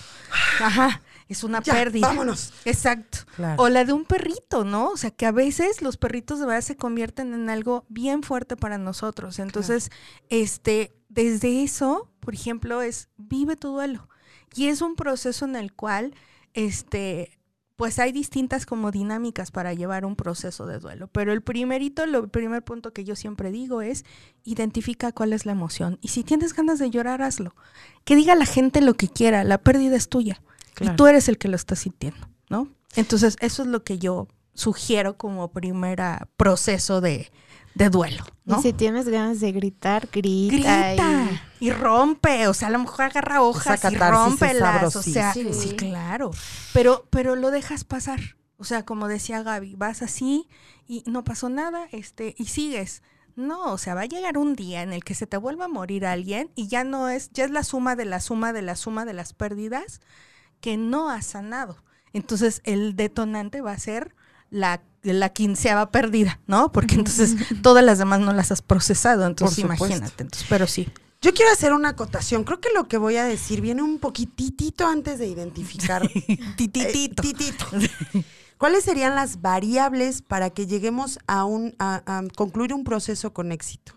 Ajá. 0.62 1.03
Es 1.29 1.45
una 1.45 1.62
Ya, 1.62 1.75
pérdida. 1.75 2.09
vámonos. 2.09 2.53
Exacto. 2.64 3.19
Claro. 3.37 3.62
O 3.62 3.69
la 3.69 3.85
de 3.85 3.93
un 3.93 4.05
perrito, 4.05 4.64
¿no? 4.64 4.88
O 4.91 4.97
sea, 4.97 5.11
que 5.11 5.27
a 5.27 5.33
veces 5.33 5.83
los 5.83 5.97
perritos 5.97 6.38
de 6.41 6.47
verdad 6.47 6.62
se 6.62 6.77
convierten 6.77 7.35
en 7.35 7.51
algo 7.51 7.85
bien 7.88 8.23
fuerte 8.23 8.57
para 8.57 8.79
nosotros. 8.79 9.38
Entonces, 9.38 9.91
este, 10.31 10.95
desde 11.09 11.62
eso, 11.62 12.11
por 12.21 12.35
ejemplo, 12.35 12.83
es 12.83 13.09
vive 13.17 13.57
tu 13.57 13.69
duelo. 13.73 14.09
Y 14.55 14.69
es 14.69 14.81
un 14.81 14.97
proceso 14.97 15.45
en 15.45 15.57
el 15.57 15.73
cual, 15.75 16.14
este, 16.55 17.38
pues 17.77 17.99
hay 18.01 18.11
distintas 18.11 18.67
como 18.67 18.91
dinámicas 18.91 19.51
para 19.53 19.73
llevar 19.73 20.05
un 20.05 20.17
proceso 20.17 20.67
de 20.67 20.79
duelo. 20.81 21.09
Pero 21.09 21.33
el 21.33 21.43
primerito, 21.43 22.07
lo- 22.07 22.25
el 22.25 22.29
primer 22.31 22.64
punto 22.64 22.93
que 22.93 23.05
yo 23.05 23.14
siempre 23.14 23.53
digo 23.53 23.83
es 23.83 24.05
identifica 24.45 25.12
cuál 25.12 25.33
es 25.33 25.47
la 25.47 25.53
emoción. 25.53 25.99
Y 26.01 26.09
si 26.09 26.25
tienes 26.25 26.55
ganas 26.55 26.79
de 26.79 26.91
llorar, 26.91 27.23
hazlo. 27.23 27.55
Que 28.05 28.17
diga 28.17 28.35
la 28.35 28.47
gente 28.47 28.81
lo 28.81 28.95
que 28.95 29.09
quiera, 29.09 29.45
la 29.45 29.59
pérdida 29.59 29.95
es 29.97 30.09
tuya. 30.09 30.43
Claro. 30.79 30.95
Y 30.95 30.97
tú 30.97 31.07
eres 31.09 31.29
el 31.29 31.38
que 31.38 31.49
lo 31.49 31.57
está 31.57 31.75
sintiendo, 31.75 32.29
¿no? 32.49 32.69
Entonces, 32.95 33.37
eso 33.41 33.62
es 33.62 33.69
lo 33.69 33.83
que 33.83 33.99
yo 33.99 34.29
sugiero 34.55 35.17
como 35.17 35.51
primera 35.51 36.29
proceso 36.37 37.01
de, 37.01 37.33
de 37.75 37.91
duelo, 37.91 38.25
¿no? 38.45 38.61
Y 38.61 38.62
si 38.62 38.73
tienes 38.73 39.09
ganas 39.09 39.41
de 39.41 39.51
gritar, 39.51 40.09
grita. 40.12 40.57
Grita 40.57 41.43
y... 41.59 41.71
rompe, 41.73 42.47
o 42.47 42.55
sea, 42.55 42.69
a 42.69 42.71
lo 42.71 42.79
mejor 42.79 43.07
agarra 43.07 43.43
hojas 43.43 43.81
Esa 43.85 43.93
y 43.93 43.97
rómpelas, 43.97 44.97
o 44.97 45.03
sea, 45.03 45.33
sabrosísima. 45.33 45.53
sí, 45.53 45.77
claro, 45.77 46.31
pero, 46.73 47.07
pero 47.11 47.35
lo 47.35 47.51
dejas 47.51 47.83
pasar, 47.83 48.37
o 48.57 48.64
sea, 48.64 48.85
como 48.85 49.09
decía 49.09 49.43
Gaby, 49.43 49.75
vas 49.75 50.03
así 50.03 50.49
y 50.87 51.03
no 51.07 51.25
pasó 51.25 51.49
nada, 51.49 51.88
este, 51.91 52.35
y 52.38 52.47
sigues. 52.47 53.03
No, 53.37 53.73
o 53.73 53.79
sea, 53.79 53.95
va 53.95 54.01
a 54.01 54.07
llegar 54.07 54.37
un 54.37 54.57
día 54.57 54.83
en 54.83 54.93
el 54.93 55.05
que 55.05 55.14
se 55.14 55.29
te 55.29 55.37
vuelva 55.37 55.67
a 55.67 55.69
morir 55.69 56.05
alguien 56.05 56.51
y 56.57 56.67
ya 56.67 56.83
no 56.83 57.09
es, 57.09 57.31
ya 57.31 57.45
es 57.45 57.53
la 57.53 57.62
suma 57.62 57.95
de 57.95 58.05
la 58.05 58.19
suma 58.19 58.53
de 58.53 58.62
la 58.62 58.75
suma 58.75 59.05
de 59.05 59.12
las 59.12 59.33
pérdidas 59.33 60.01
que 60.61 60.77
no 60.77 61.11
has 61.11 61.27
sanado. 61.27 61.77
Entonces, 62.12 62.61
el 62.64 62.97
detonante 62.97 63.61
va 63.61 63.73
a 63.73 63.79
ser 63.79 64.14
la, 64.51 64.83
la 65.03 65.29
quinceava 65.31 65.90
pérdida, 65.90 66.40
¿no? 66.47 66.73
Porque 66.73 66.94
entonces 66.94 67.37
todas 67.62 67.85
las 67.85 67.99
demás 67.99 68.21
no 68.21 68.33
las 68.33 68.51
has 68.53 68.62
procesado, 68.62 69.27
entonces 69.27 69.59
imagínate. 69.59 70.23
Entonces, 70.23 70.47
pero 70.49 70.66
sí. 70.66 70.88
Yo 71.21 71.35
quiero 71.35 71.51
hacer 71.51 71.73
una 71.73 71.90
acotación. 71.90 72.44
Creo 72.44 72.61
que 72.61 72.68
lo 72.73 72.87
que 72.87 72.97
voy 72.97 73.16
a 73.16 73.25
decir 73.25 73.61
viene 73.61 73.83
un 73.83 73.99
poquitito 73.99 74.87
antes 74.87 75.18
de 75.18 75.27
identificar. 75.27 76.09
Tititito. 76.57 77.23
Eh, 77.23 77.35
titito. 77.35 77.66
¿Cuáles 78.57 78.85
serían 78.85 79.14
las 79.14 79.40
variables 79.40 80.23
para 80.23 80.51
que 80.51 80.66
lleguemos 80.66 81.18
a, 81.27 81.44
un, 81.44 81.75
a, 81.79 82.03
a 82.07 82.23
concluir 82.37 82.73
un 82.73 82.85
proceso 82.85 83.33
con 83.33 83.51
éxito? 83.53 83.94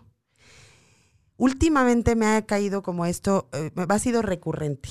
Últimamente 1.36 2.14
me 2.14 2.26
ha 2.26 2.42
caído 2.42 2.82
como 2.82 3.06
esto, 3.06 3.48
eh, 3.52 3.72
ha 3.76 3.98
sido 3.98 4.22
recurrente. 4.22 4.90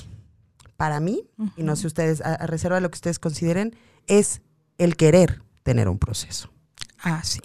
Para 0.81 0.99
mí, 0.99 1.29
y 1.57 1.61
no 1.61 1.75
sé 1.75 1.85
ustedes, 1.85 2.21
a, 2.21 2.33
a 2.33 2.47
reserva 2.47 2.77
de 2.77 2.81
lo 2.81 2.89
que 2.89 2.95
ustedes 2.95 3.19
consideren, 3.19 3.75
es 4.07 4.41
el 4.79 4.97
querer 4.97 5.43
tener 5.61 5.87
un 5.87 5.99
proceso. 5.99 6.51
Ah, 6.97 7.21
sí. 7.23 7.39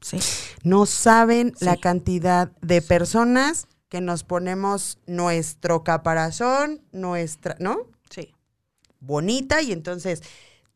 Sí. 0.00 0.20
No 0.62 0.86
saben 0.86 1.54
la 1.58 1.76
cantidad 1.76 2.52
de 2.62 2.82
personas 2.82 3.66
que 3.88 4.00
nos 4.00 4.22
ponemos 4.22 5.00
nuestro 5.08 5.82
caparazón, 5.82 6.84
nuestra, 6.92 7.56
¿no? 7.58 7.78
Sí. 8.10 8.32
Bonita 9.00 9.60
y 9.60 9.72
entonces 9.72 10.22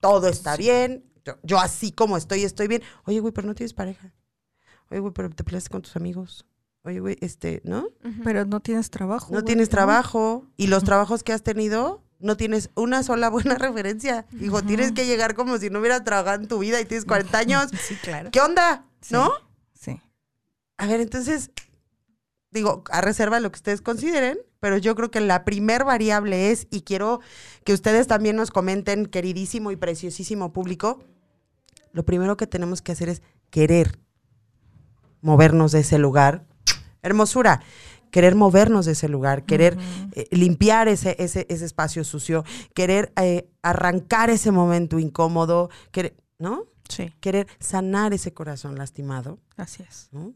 todo 0.00 0.26
está 0.26 0.56
bien. 0.56 1.04
Yo, 1.24 1.34
yo 1.44 1.60
así 1.60 1.92
como 1.92 2.16
estoy, 2.16 2.42
estoy 2.42 2.66
bien. 2.66 2.82
Oye, 3.04 3.20
güey, 3.20 3.32
pero 3.32 3.46
no 3.46 3.54
tienes 3.54 3.74
pareja. 3.74 4.12
Oye, 4.90 4.98
güey, 4.98 5.12
pero 5.12 5.30
te 5.30 5.44
peleaste 5.44 5.70
con 5.70 5.82
tus 5.82 5.94
amigos. 5.94 6.44
Oye, 6.82 7.00
güey, 7.00 7.16
este, 7.20 7.60
¿no? 7.64 7.88
Pero 8.24 8.46
no 8.46 8.60
tienes 8.60 8.90
trabajo. 8.90 9.32
No 9.34 9.44
tienes 9.44 9.68
trabajo. 9.68 10.46
Y 10.56 10.68
los 10.68 10.82
trabajos 10.82 11.22
que 11.22 11.32
has 11.32 11.42
tenido, 11.42 12.02
no 12.20 12.36
tienes 12.36 12.70
una 12.74 13.02
sola 13.02 13.28
buena 13.28 13.54
referencia. 13.58 14.26
Digo, 14.30 14.62
tienes 14.62 14.92
que 14.92 15.06
llegar 15.06 15.34
como 15.34 15.58
si 15.58 15.68
no 15.68 15.80
hubieras 15.80 16.04
trabajado 16.04 16.42
en 16.42 16.48
tu 16.48 16.58
vida 16.58 16.80
y 16.80 16.86
tienes 16.86 17.04
40 17.04 17.38
años. 17.38 17.70
Sí, 17.82 17.96
claro. 17.96 18.30
¿Qué 18.30 18.40
onda? 18.40 18.86
Sí. 19.02 19.14
¿No? 19.14 19.30
Sí. 19.74 20.00
A 20.78 20.86
ver, 20.86 21.00
entonces, 21.00 21.50
digo, 22.50 22.82
a 22.90 23.02
reserva 23.02 23.36
de 23.36 23.42
lo 23.42 23.52
que 23.52 23.56
ustedes 23.56 23.82
consideren, 23.82 24.38
pero 24.58 24.78
yo 24.78 24.94
creo 24.94 25.10
que 25.10 25.20
la 25.20 25.44
primer 25.44 25.84
variable 25.84 26.50
es, 26.50 26.66
y 26.70 26.82
quiero 26.82 27.20
que 27.64 27.74
ustedes 27.74 28.06
también 28.06 28.36
nos 28.36 28.50
comenten, 28.50 29.06
queridísimo 29.06 29.70
y 29.70 29.76
preciosísimo 29.76 30.52
público, 30.52 31.04
lo 31.92 32.04
primero 32.04 32.36
que 32.36 32.46
tenemos 32.46 32.82
que 32.82 32.92
hacer 32.92 33.08
es 33.08 33.22
querer 33.50 33.98
movernos 35.22 35.72
de 35.72 35.80
ese 35.80 35.98
lugar. 35.98 36.46
Hermosura, 37.02 37.62
querer 38.10 38.34
movernos 38.34 38.86
de 38.86 38.92
ese 38.92 39.08
lugar, 39.08 39.44
querer 39.44 39.76
eh, 40.12 40.26
limpiar 40.30 40.88
ese, 40.88 41.16
ese, 41.18 41.46
ese 41.48 41.64
espacio 41.64 42.04
sucio, 42.04 42.44
querer 42.74 43.12
eh, 43.16 43.48
arrancar 43.62 44.30
ese 44.30 44.50
momento 44.50 44.98
incómodo, 44.98 45.70
querer, 45.92 46.16
¿no? 46.38 46.64
Sí, 46.88 47.12
Querer 47.20 47.46
sanar 47.60 48.12
ese 48.12 48.34
corazón 48.34 48.76
lastimado. 48.76 49.38
así 49.56 49.84
es. 49.84 50.08
¿no? 50.10 50.34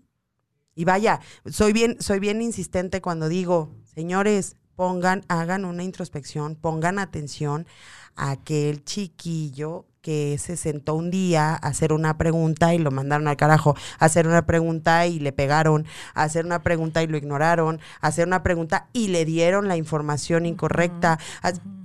Y 0.76 0.84
vaya, 0.84 1.20
soy 1.46 1.72
bien, 1.72 1.96
soy 2.00 2.20
bien 2.20 2.40
insistente 2.42 3.00
cuando 3.00 3.28
digo, 3.28 3.74
señores, 3.94 4.56
pongan, 4.76 5.24
hagan 5.28 5.64
una 5.64 5.82
introspección, 5.82 6.54
pongan 6.54 7.00
atención 7.00 7.66
a 8.14 8.30
aquel 8.30 8.84
chiquillo 8.84 9.86
que 10.04 10.36
se 10.38 10.58
sentó 10.58 10.94
un 10.94 11.10
día 11.10 11.52
a 11.54 11.56
hacer 11.56 11.94
una 11.94 12.18
pregunta 12.18 12.74
y 12.74 12.78
lo 12.78 12.90
mandaron 12.90 13.26
al 13.26 13.38
carajo, 13.38 13.74
a 13.98 14.04
hacer 14.04 14.26
una 14.28 14.44
pregunta 14.44 15.06
y 15.06 15.18
le 15.18 15.32
pegaron, 15.32 15.86
a 16.12 16.24
hacer 16.24 16.44
una 16.44 16.62
pregunta 16.62 17.02
y 17.02 17.06
lo 17.06 17.16
ignoraron, 17.16 17.80
a 18.02 18.08
hacer 18.08 18.26
una 18.26 18.42
pregunta 18.42 18.88
y 18.92 19.08
le 19.08 19.24
dieron 19.24 19.66
la 19.66 19.78
información 19.78 20.44
incorrecta. 20.44 21.18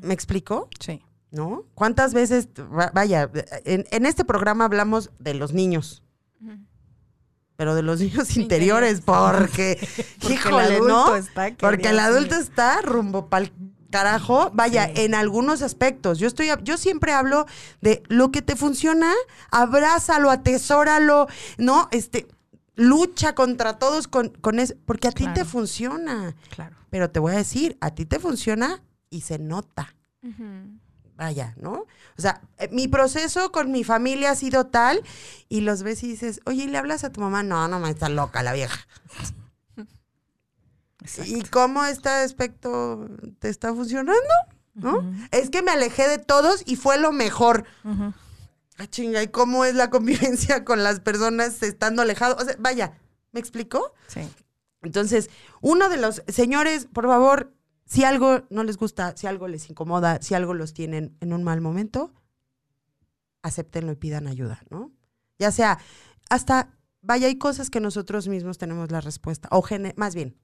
¿Me 0.01 0.13
explico? 0.13 0.67
Sí. 0.81 1.01
¿No? 1.31 1.63
¿Cuántas 1.75 2.13
veces, 2.13 2.49
va- 2.59 2.91
vaya, 2.93 3.29
en, 3.63 3.85
en 3.89 4.05
este 4.05 4.25
programa 4.25 4.65
hablamos 4.65 5.11
de 5.19 5.35
los 5.35 5.53
niños, 5.53 6.03
pero 7.55 7.75
de 7.75 7.83
los 7.83 8.01
niños 8.01 8.35
interiores, 8.37 8.99
porque, 9.01 9.79
Porque 10.19 10.33
híjole, 10.33 10.65
el 10.65 10.73
adulto 10.73 10.87
¿no? 10.87 11.15
está 11.15 11.49
Porque 11.57 11.89
el 11.89 11.99
adulto 11.99 12.35
está 12.35 12.81
rumbo 12.81 13.27
pa'l 13.29 13.51
carajo, 13.89 14.51
vaya, 14.53 14.87
Sí. 14.87 15.01
en 15.01 15.15
algunos 15.15 15.61
aspectos. 15.61 16.19
Yo 16.19 16.27
estoy, 16.27 16.49
yo 16.63 16.77
siempre 16.77 17.11
hablo 17.13 17.45
de 17.81 18.03
lo 18.07 18.31
que 18.31 18.41
te 18.41 18.55
funciona, 18.55 19.13
abrázalo, 19.51 20.29
atesóralo, 20.29 21.27
¿no? 21.57 21.87
Este, 21.91 22.27
lucha 22.75 23.35
contra 23.35 23.77
todos 23.79 24.07
con, 24.07 24.29
con 24.29 24.59
eso, 24.59 24.73
porque 24.85 25.07
a 25.07 25.11
ti 25.11 25.27
te 25.33 25.45
funciona. 25.45 26.35
Claro. 26.49 26.75
Pero 26.89 27.09
te 27.09 27.19
voy 27.19 27.33
a 27.33 27.37
decir, 27.37 27.77
a 27.81 27.91
ti 27.91 28.05
te 28.05 28.19
funciona 28.19 28.81
y 29.09 29.21
se 29.21 29.39
nota 29.39 29.95
vaya, 31.15 31.53
¿no? 31.57 31.71
O 32.17 32.21
sea, 32.21 32.41
eh, 32.59 32.69
mi 32.71 32.87
proceso 32.87 33.51
con 33.51 33.71
mi 33.73 33.83
familia 33.83 34.31
ha 34.31 34.35
sido 34.35 34.67
tal 34.67 35.03
y 35.49 35.59
los 35.61 35.83
ves 35.83 36.01
y 36.03 36.07
dices, 36.07 36.39
oye, 36.45 36.63
¿y 36.63 36.67
le 36.67 36.77
hablas 36.77 37.03
a 37.03 37.11
tu 37.11 37.19
mamá? 37.19 37.43
No, 37.43 37.67
no, 37.67 37.79
me 37.81 37.89
está 37.89 38.07
loca 38.07 38.41
la 38.41 38.53
vieja. 38.53 38.87
¿Y 41.25 41.41
cómo 41.43 41.83
este 41.85 42.09
aspecto 42.09 43.07
te 43.39 43.49
está 43.49 43.73
funcionando? 43.73 44.21
¿No? 44.75 45.13
Es 45.31 45.49
que 45.49 45.61
me 45.61 45.71
alejé 45.71 46.07
de 46.07 46.19
todos 46.19 46.63
y 46.65 46.75
fue 46.75 46.99
lo 46.99 47.11
mejor. 47.11 47.65
Ah, 48.77 48.87
chinga, 48.87 49.21
¿y 49.21 49.27
cómo 49.27 49.65
es 49.65 49.75
la 49.75 49.89
convivencia 49.89 50.63
con 50.65 50.83
las 50.83 51.01
personas 51.01 51.61
estando 51.63 52.01
alejados? 52.01 52.41
O 52.41 52.45
sea, 52.45 52.55
vaya, 52.59 52.93
¿me 53.33 53.39
explicó? 53.39 53.93
Sí. 54.07 54.21
Entonces, 54.81 55.29
uno 55.61 55.89
de 55.89 55.97
los 55.97 56.23
señores, 56.29 56.85
por 56.85 57.05
favor, 57.05 57.53
si 57.85 58.05
algo 58.05 58.43
no 58.49 58.63
les 58.63 58.77
gusta, 58.77 59.17
si 59.17 59.27
algo 59.27 59.47
les 59.49 59.69
incomoda, 59.69 60.21
si 60.21 60.33
algo 60.33 60.53
los 60.53 60.73
tienen 60.73 61.17
en 61.19 61.33
un 61.33 61.43
mal 61.43 61.59
momento, 61.59 62.13
acéptenlo 63.41 63.91
y 63.91 63.95
pidan 63.95 64.27
ayuda, 64.27 64.61
¿no? 64.69 64.91
Ya 65.37 65.51
sea, 65.51 65.79
hasta, 66.29 66.77
vaya, 67.01 67.27
hay 67.27 67.37
cosas 67.37 67.69
que 67.69 67.79
nosotros 67.79 68.27
mismos 68.27 68.57
tenemos 68.57 68.91
la 68.91 69.01
respuesta, 69.01 69.49
o 69.51 69.65
más 69.95 70.15
bien, 70.15 70.37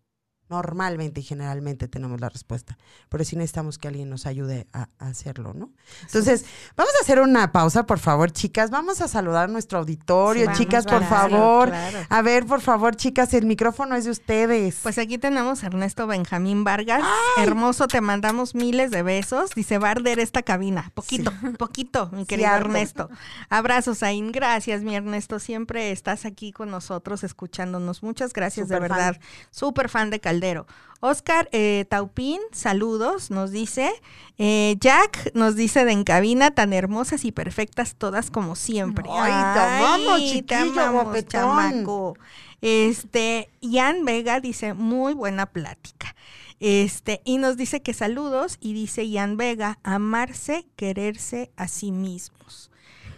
normalmente 0.49 1.21
y 1.21 1.23
generalmente 1.23 1.88
tenemos 1.88 2.21
la 2.21 2.29
respuesta, 2.29 2.77
pero 3.10 3.23
sí 3.23 3.36
necesitamos 3.36 3.77
que 3.77 3.88
alguien 3.88 4.10
nos 4.10 4.25
ayude 4.25 4.67
a, 4.73 4.89
a 4.99 5.08
hacerlo, 5.08 5.53
¿no? 5.53 5.71
Entonces, 6.03 6.45
vamos 6.75 6.93
a 6.99 7.03
hacer 7.03 7.19
una 7.19 7.51
pausa, 7.51 7.86
por 7.86 7.99
favor, 7.99 8.31
chicas, 8.31 8.69
vamos 8.69 9.01
a 9.01 9.08
saludar 9.08 9.45
a 9.49 9.51
nuestro 9.51 9.79
auditorio, 9.79 10.47
Sí, 10.53 10.63
chicas, 10.63 10.86
por 10.86 11.03
favor. 11.03 11.69
claro. 11.69 11.99
A 12.10 12.21
ver, 12.21 12.45
por 12.45 12.62
favor, 12.62 12.95
chicas, 12.95 13.34
el 13.34 13.45
micrófono 13.45 13.95
es 13.95 14.05
de 14.05 14.12
ustedes. 14.12 14.79
Pues 14.84 14.97
aquí 14.97 15.17
tenemos 15.17 15.63
a 15.63 15.67
Ernesto 15.67 16.08
Benjamín 16.08 16.63
Vargas. 16.63 17.03
Hermoso, 17.38 17.88
te 17.88 18.01
mandamos 18.01 18.55
miles 18.55 18.91
de 18.91 19.03
besos. 19.03 19.51
Dice, 19.55 19.77
va 19.77 19.89
a 19.89 19.91
arder 19.91 20.19
esta 20.19 20.43
cabina. 20.43 20.91
Poquito, 20.93 21.31
poquito, 21.58 22.10
mi 22.12 22.25
querido. 22.25 22.49
Ernesto. 22.53 23.10
Abrazos, 23.49 24.03
Ain. 24.03 24.31
Gracias, 24.31 24.84
mi 24.84 24.95
Ernesto. 24.95 25.39
Siempre 25.39 25.91
estás 25.91 26.25
aquí 26.25 26.51
con 26.51 26.69
nosotros, 26.69 27.23
escuchándonos. 27.23 28.03
Muchas 28.03 28.34
gracias, 28.34 28.67
de 28.69 28.79
verdad. 28.79 29.17
Súper 29.51 29.89
fan 29.89 30.10
de 30.10 30.19
Caldero. 30.36 30.67
Oscar 31.00 31.48
eh, 31.52 31.86
Taupín, 31.88 32.41
saludos, 32.52 33.32
nos 33.32 33.52
dice. 33.52 33.91
Eh, 34.38 34.76
Jack 34.80 35.32
nos 35.34 35.56
dice 35.56 35.86
de 35.86 35.93
en 35.93 36.04
cabina, 36.04 36.52
tan 36.52 36.74
hermosas 36.74 37.24
y 37.26 37.32
perfectas 37.32 37.95
todas 37.95 38.32
como 38.32 38.56
siempre. 38.56 39.06
Ay, 39.10 39.32
amamos, 39.32 40.19
te 40.19 40.30
chiquillo, 40.30 41.21
chamaco. 41.21 42.17
Este, 42.62 43.50
Ian 43.62 44.04
Vega 44.04 44.41
dice, 44.41 44.74
muy 44.74 45.13
buena 45.13 45.45
plática. 45.45 46.15
Este, 46.60 47.21
y 47.24 47.38
nos 47.38 47.56
dice 47.56 47.82
que 47.82 47.93
saludos, 47.93 48.58
y 48.60 48.74
dice 48.74 49.08
Ian 49.08 49.38
Vega, 49.38 49.80
amarse, 49.84 50.65
quererse 50.76 51.52
a 51.56 51.67
sí 51.67 51.91
mismos. 51.91 52.71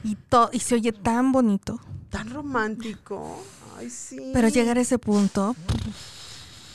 Y, 0.03 0.15
to 0.15 0.49
y 0.51 0.59
se 0.59 0.75
oye 0.75 0.91
tan 0.91 1.31
bonito. 1.31 1.79
Tan 2.09 2.29
romántico. 2.29 3.41
Ay, 3.77 3.89
sí. 3.89 4.31
Pero 4.33 4.49
llegar 4.49 4.77
a 4.77 4.81
ese 4.81 4.99
punto. 4.99 5.55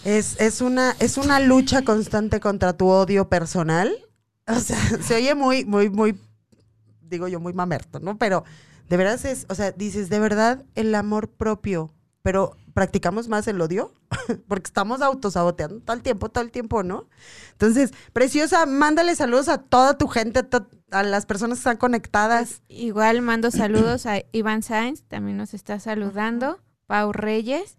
Es, 0.05 0.41
es, 0.41 0.61
una, 0.61 0.97
es 0.99 1.17
una 1.17 1.39
lucha 1.39 1.83
constante 1.83 2.41
contra 2.41 2.73
tu 2.73 2.89
odio 2.89 3.29
personal. 3.29 3.93
O 4.47 4.59
sea, 4.61 4.79
se 5.03 5.15
oye 5.15 5.35
muy, 5.35 5.65
muy, 5.65 5.91
muy, 5.91 6.19
digo 7.01 7.29
yo, 7.29 7.41
muy 7.41 7.53
mamerto, 7.53 8.01
¿no? 8.01 8.19
Pero 8.19 8.45
de 8.89 8.97
verdad 8.97 9.25
es, 9.25 9.47
o 9.49 9.55
sea, 9.55 9.73
dices, 9.73 10.09
de 10.09 10.19
verdad, 10.19 10.65
el 10.75 10.95
amor 10.95 11.29
propio, 11.29 11.95
pero 12.23 12.57
practicamos 12.75 13.29
más 13.29 13.47
el 13.47 13.61
odio, 13.61 13.93
porque 14.49 14.69
estamos 14.69 15.03
autosaboteando 15.03 15.81
todo 15.81 15.97
el 15.97 16.03
tiempo, 16.03 16.31
todo 16.31 16.43
el 16.43 16.51
tiempo, 16.51 16.83
¿no? 16.83 17.09
Entonces, 17.53 17.93
preciosa, 18.13 18.67
mándale 18.67 19.15
saludos 19.15 19.49
a 19.49 19.59
toda 19.59 19.99
tu 19.99 20.09
gente, 20.09 20.41
a 20.91 21.03
las 21.03 21.27
personas 21.27 21.59
que 21.59 21.61
están 21.61 21.77
conectadas. 21.77 22.63
Pues, 22.67 22.81
igual 22.81 23.23
mando 23.23 23.51
saludos 23.51 24.07
a 24.07 24.23
Iván 24.33 24.63
Sainz, 24.63 25.05
también 25.05 25.37
nos 25.37 25.55
está 25.55 25.79
saludando, 25.79 26.61
Pau 26.87 27.13
Reyes, 27.13 27.79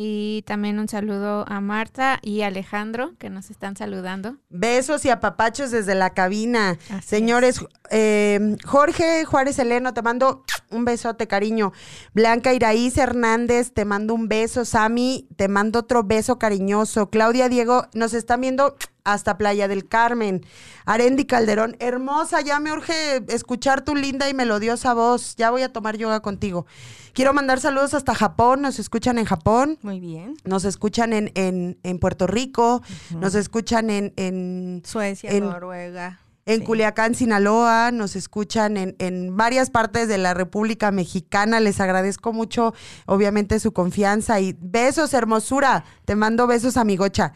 y 0.00 0.42
también 0.46 0.78
un 0.78 0.86
saludo 0.86 1.44
a 1.48 1.60
Marta 1.60 2.20
y 2.22 2.42
Alejandro 2.42 3.14
que 3.18 3.30
nos 3.30 3.50
están 3.50 3.76
saludando. 3.76 4.36
Besos 4.48 5.04
y 5.04 5.10
apapachos 5.10 5.72
desde 5.72 5.96
la 5.96 6.10
cabina. 6.10 6.78
Señores, 7.04 7.64
eh, 7.90 8.56
Jorge 8.64 9.24
Juárez 9.24 9.58
Eleno, 9.58 9.94
te 9.94 10.02
mando 10.02 10.44
un 10.70 10.84
besote, 10.84 11.26
cariño. 11.26 11.72
Blanca 12.14 12.54
Iraíz 12.54 12.96
Hernández, 12.96 13.72
te 13.72 13.84
mando 13.84 14.14
un 14.14 14.28
beso. 14.28 14.64
Sami, 14.64 15.26
te 15.34 15.48
mando 15.48 15.80
otro 15.80 16.04
beso 16.04 16.38
cariñoso. 16.38 17.10
Claudia 17.10 17.48
Diego, 17.48 17.88
nos 17.92 18.14
están 18.14 18.42
viendo 18.42 18.76
hasta 19.12 19.38
Playa 19.38 19.68
del 19.68 19.88
Carmen. 19.88 20.44
Arendi 20.84 21.24
Calderón, 21.24 21.76
hermosa, 21.80 22.40
ya 22.40 22.60
me 22.60 22.72
urge 22.72 23.22
escuchar 23.28 23.84
tu 23.84 23.94
linda 23.94 24.28
y 24.28 24.34
melodiosa 24.34 24.94
voz. 24.94 25.34
Ya 25.36 25.50
voy 25.50 25.62
a 25.62 25.72
tomar 25.72 25.96
yoga 25.96 26.20
contigo. 26.20 26.66
Quiero 27.12 27.32
mandar 27.32 27.60
saludos 27.60 27.94
hasta 27.94 28.14
Japón, 28.14 28.62
nos 28.62 28.78
escuchan 28.78 29.18
en 29.18 29.24
Japón. 29.24 29.78
Muy 29.82 29.98
bien. 29.98 30.36
Nos 30.44 30.64
escuchan 30.64 31.12
en, 31.12 31.32
en, 31.34 31.98
Puerto 31.98 32.26
Rico, 32.26 32.82
nos 33.16 33.34
escuchan 33.34 33.90
en, 33.90 34.12
en 34.16 34.82
Suecia, 34.84 35.32
Noruega. 35.40 36.20
En 36.46 36.64
Culiacán, 36.64 37.14
Sinaloa, 37.14 37.90
nos 37.90 38.16
escuchan 38.16 38.78
en, 38.78 38.96
en 39.00 39.36
varias 39.36 39.68
partes 39.68 40.08
de 40.08 40.16
la 40.16 40.32
República 40.32 40.90
Mexicana. 40.90 41.60
Les 41.60 41.78
agradezco 41.78 42.32
mucho, 42.32 42.72
obviamente, 43.04 43.60
su 43.60 43.72
confianza 43.72 44.40
y 44.40 44.56
besos, 44.58 45.12
hermosura. 45.12 45.84
Te 46.06 46.14
mando 46.14 46.46
besos, 46.46 46.78
amigocha. 46.78 47.34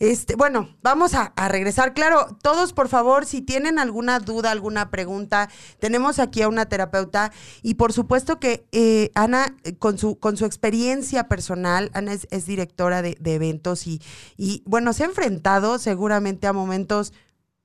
Este, 0.00 0.34
bueno, 0.34 0.74
vamos 0.82 1.12
a, 1.12 1.30
regresar. 1.48 1.92
Claro, 1.92 2.38
todos, 2.42 2.72
por 2.72 2.88
favor, 2.88 3.26
si 3.26 3.42
tienen 3.42 3.78
alguna 3.78 4.18
duda, 4.18 4.50
alguna 4.50 4.90
pregunta, 4.90 5.50
tenemos 5.78 6.18
aquí 6.18 6.40
a 6.40 6.48
una 6.48 6.64
terapeuta 6.64 7.32
y 7.60 7.74
por 7.74 7.92
supuesto 7.92 8.40
que 8.40 8.66
eh, 8.72 9.10
Ana, 9.14 9.54
eh, 9.62 9.76
con 9.76 9.98
su, 9.98 10.18
con 10.18 10.38
su 10.38 10.46
experiencia 10.46 11.28
personal, 11.28 11.90
Ana 11.92 12.14
es, 12.14 12.46
directora 12.46 13.02
de, 13.02 13.18
eventos 13.24 13.86
y, 13.86 14.00
y, 14.38 14.62
bueno, 14.64 14.94
se 14.94 15.02
ha 15.02 15.06
enfrentado 15.06 15.78
seguramente 15.78 16.46
a 16.46 16.54
momentos 16.54 17.12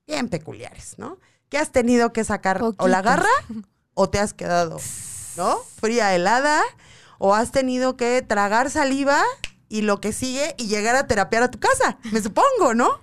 bien 0.05 0.27
peculiares, 0.27 0.95
¿no? 0.97 1.19
Que 1.47 1.57
has 1.57 1.71
tenido 1.71 2.11
que 2.11 2.25
sacar 2.25 2.61
o 2.61 2.87
la 2.89 3.01
garra 3.01 3.29
o 3.93 4.09
te 4.09 4.19
has 4.19 4.33
quedado, 4.33 4.77
¿no? 5.37 5.57
Fría, 5.79 6.13
helada, 6.13 6.61
o 7.17 7.33
has 7.33 7.53
tenido 7.53 7.95
que 7.95 8.21
tragar 8.21 8.69
saliva 8.69 9.23
y 9.75 9.81
lo 9.81 9.99
que 9.99 10.13
sigue 10.13 10.55
y 10.57 10.67
llegar 10.67 10.95
a 10.95 11.05
terapiar 11.05 11.43
a 11.43 11.51
tu 11.51 11.59
casa, 11.59 11.97
me 12.13 12.21
supongo, 12.21 12.73
¿no? 12.73 13.01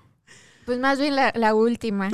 Pues 0.64 0.78
más 0.78 0.98
bien 0.98 1.14
la, 1.16 1.54
última. 1.54 2.08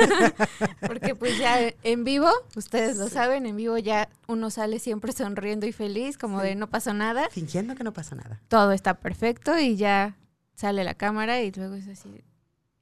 Porque 0.86 1.16
pues 1.16 1.36
ya 1.38 1.58
en 1.82 2.04
vivo, 2.04 2.30
ustedes 2.54 2.98
lo 2.98 3.08
saben, 3.08 3.46
en 3.46 3.56
vivo 3.56 3.76
ya 3.76 4.08
uno 4.28 4.50
sale 4.50 4.78
siempre 4.78 5.10
sonriendo 5.12 5.66
y 5.66 5.72
feliz, 5.72 6.18
como 6.18 6.40
de 6.40 6.54
no 6.54 6.70
pasó 6.70 6.94
nada. 6.94 7.28
Fingiendo 7.30 7.74
que 7.74 7.82
no 7.82 7.92
pasa 7.92 8.14
nada. 8.14 8.40
Todo 8.46 8.70
está 8.70 8.94
perfecto 8.94 9.58
y 9.58 9.74
ya 9.74 10.16
sale 10.54 10.84
la 10.84 10.94
cámara 10.94 11.42
y 11.42 11.50
luego 11.50 11.74
es 11.74 11.88
así, 11.88 12.22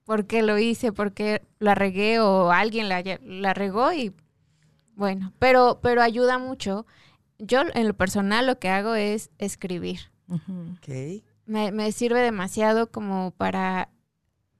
¿por 0.04 0.26
qué 0.26 0.42
lo 0.42 0.58
hice? 0.58 0.92
¿Por 0.92 1.14
qué 1.14 1.40
la 1.58 1.74
regué? 1.74 2.20
O 2.20 2.52
alguien 2.52 2.90
la, 2.90 3.02
la 3.22 3.54
regó 3.54 3.94
y 3.94 4.12
bueno, 4.94 5.32
pero, 5.38 5.80
pero 5.82 6.02
ayuda 6.02 6.36
mucho. 6.36 6.84
Yo 7.38 7.62
en 7.72 7.88
lo 7.88 7.94
personal 7.94 8.46
lo 8.46 8.58
que 8.58 8.68
hago 8.68 8.94
es 8.94 9.30
escribir. 9.38 10.11
Me, 11.46 11.92
sirve 11.92 12.20
demasiado 12.20 12.90
como 12.90 13.32
para 13.32 13.90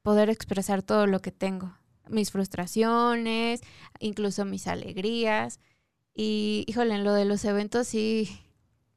poder 0.02 0.30
expresar 0.30 0.82
todo 0.82 1.06
lo 1.06 1.20
que 1.20 1.32
tengo, 1.32 1.76
mis 2.08 2.30
frustraciones, 2.30 3.61
incluso 4.00 4.44
mis 4.44 4.66
alegrías. 4.66 5.61
Y 6.14 6.64
híjole, 6.66 6.96
en 6.96 7.04
lo 7.04 7.14
de 7.14 7.24
los 7.24 7.44
eventos 7.44 7.88
sí, 7.88 8.28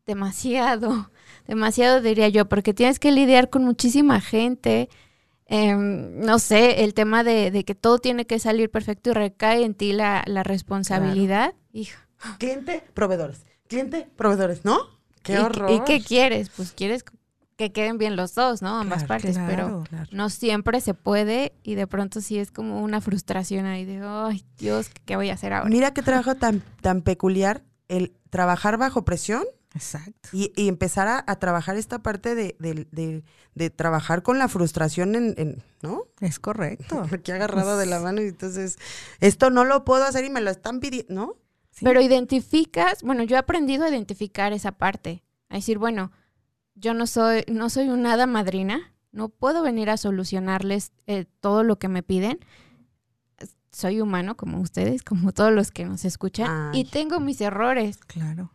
demasiado, 0.06 1.12
demasiado 1.48 2.02
diría 2.02 2.30
yo, 2.30 2.50
porque 2.50 2.74
tienes 2.74 3.00
que 3.00 3.12
lidiar 3.12 3.50
con 3.50 3.64
muchísima 3.64 4.22
gente. 4.22 4.90
Em, 5.48 6.20
no 6.20 6.40
sé, 6.40 6.84
el 6.84 6.96
tema 6.96 7.24
de, 7.24 7.64
que 7.66 7.76
todo 7.76 8.00
tiene 8.00 8.26
que 8.26 8.40
salir 8.40 8.72
perfecto 8.72 9.12
y 9.12 9.14
recae 9.14 9.64
en 9.64 9.76
ti 9.76 9.94
la, 9.94 10.24
responsabilidad. 10.44 11.54
Hijo. 11.72 12.00
Cliente, 12.40 12.84
proveedores. 12.94 13.46
Cliente, 13.68 14.10
proveedores, 14.16 14.66
¿no? 14.66 14.95
Qué 15.26 15.40
horror. 15.40 15.72
¿Y 15.72 15.80
qué 15.82 16.02
quieres? 16.02 16.50
Pues 16.56 16.72
quieres 16.72 17.04
que 17.58 17.72
queden 17.72 17.98
bien 17.98 18.16
los 18.16 18.36
dos, 18.36 18.62
¿no? 18.62 18.80
Ambas 18.80 19.06
partes, 19.06 19.38
pero 19.48 19.84
no 20.12 20.30
siempre 20.30 20.82
se 20.82 20.94
puede 20.94 21.54
y 21.64 21.76
de 21.76 21.88
pronto 21.88 22.22
sí 22.22 22.38
es 22.38 22.52
como 22.52 22.82
una 22.82 23.02
frustración 23.02 23.66
ahí 23.66 23.86
de, 23.86 24.02
ay, 24.04 24.46
Dios, 24.58 24.90
¿qué 25.06 25.16
voy 25.16 25.30
a 25.30 25.34
hacer 25.34 25.54
ahora? 25.54 25.70
Mira 25.70 25.94
qué 25.94 26.02
trabajo 26.02 26.36
tan, 26.36 26.62
tan 26.82 27.02
peculiar 27.02 27.64
el 27.88 28.14
trabajar 28.30 28.78
bajo 28.78 29.06
presión. 29.06 29.44
Exacto. 29.74 30.30
Y, 30.32 30.52
empezar 30.56 31.24
a, 31.26 31.36
trabajar 31.36 31.76
esta 31.76 32.00
parte 32.00 32.34
de, 32.34 32.56
de, 32.60 33.70
trabajar 33.70 34.24
con 34.24 34.38
la 34.38 34.48
frustración 34.48 35.16
en, 35.16 35.64
¿no? 35.82 36.04
Es 36.22 36.40
correcto. 36.40 37.06
Aquí 37.12 37.32
agarrado 37.32 37.78
de 37.78 37.86
la 37.86 38.00
mano 38.00 38.22
y 38.22 38.28
entonces, 38.28 38.78
esto 39.20 39.50
no 39.50 39.66
lo 39.66 39.84
puedo 39.84 40.06
hacer 40.06 40.24
y 40.24 40.30
me 40.30 40.40
lo 40.40 40.50
están 40.50 40.80
pidiendo, 40.80 41.14
¿no? 41.14 41.36
Pero 41.82 42.02
identificas, 42.02 43.04
bueno, 43.04 43.24
yo 43.24 43.36
he 43.36 43.40
aprendido 43.40 43.86
a 43.86 43.90
identificar 43.90 44.54
esa 44.54 44.72
parte, 44.74 45.24
a 45.50 45.56
decir, 45.56 45.78
bueno, 45.78 46.12
yo 46.76 46.94
no 46.94 47.08
soy, 47.08 47.44
no 47.48 47.70
soy 47.70 47.90
un 47.90 48.02
nada 48.02 48.28
madrina, 48.28 48.94
no 49.12 49.30
puedo 49.30 49.62
venir 49.62 49.90
a 49.90 49.98
solucionarles 49.98 50.92
eh, 51.08 51.26
todo 51.40 51.64
lo 51.64 51.78
que 51.78 51.88
me 51.88 52.04
piden. 52.04 52.40
Soy 53.72 54.00
humano 54.00 54.38
como 54.38 54.60
ustedes, 54.60 55.04
como 55.04 55.34
todos 55.34 55.52
los 55.52 55.72
que 55.72 55.86
nos 55.86 56.06
escuchan, 56.06 56.74
y 56.74 56.86
tengo 56.86 57.20
mis 57.20 57.42
errores. 57.42 57.98
Claro. 57.98 58.52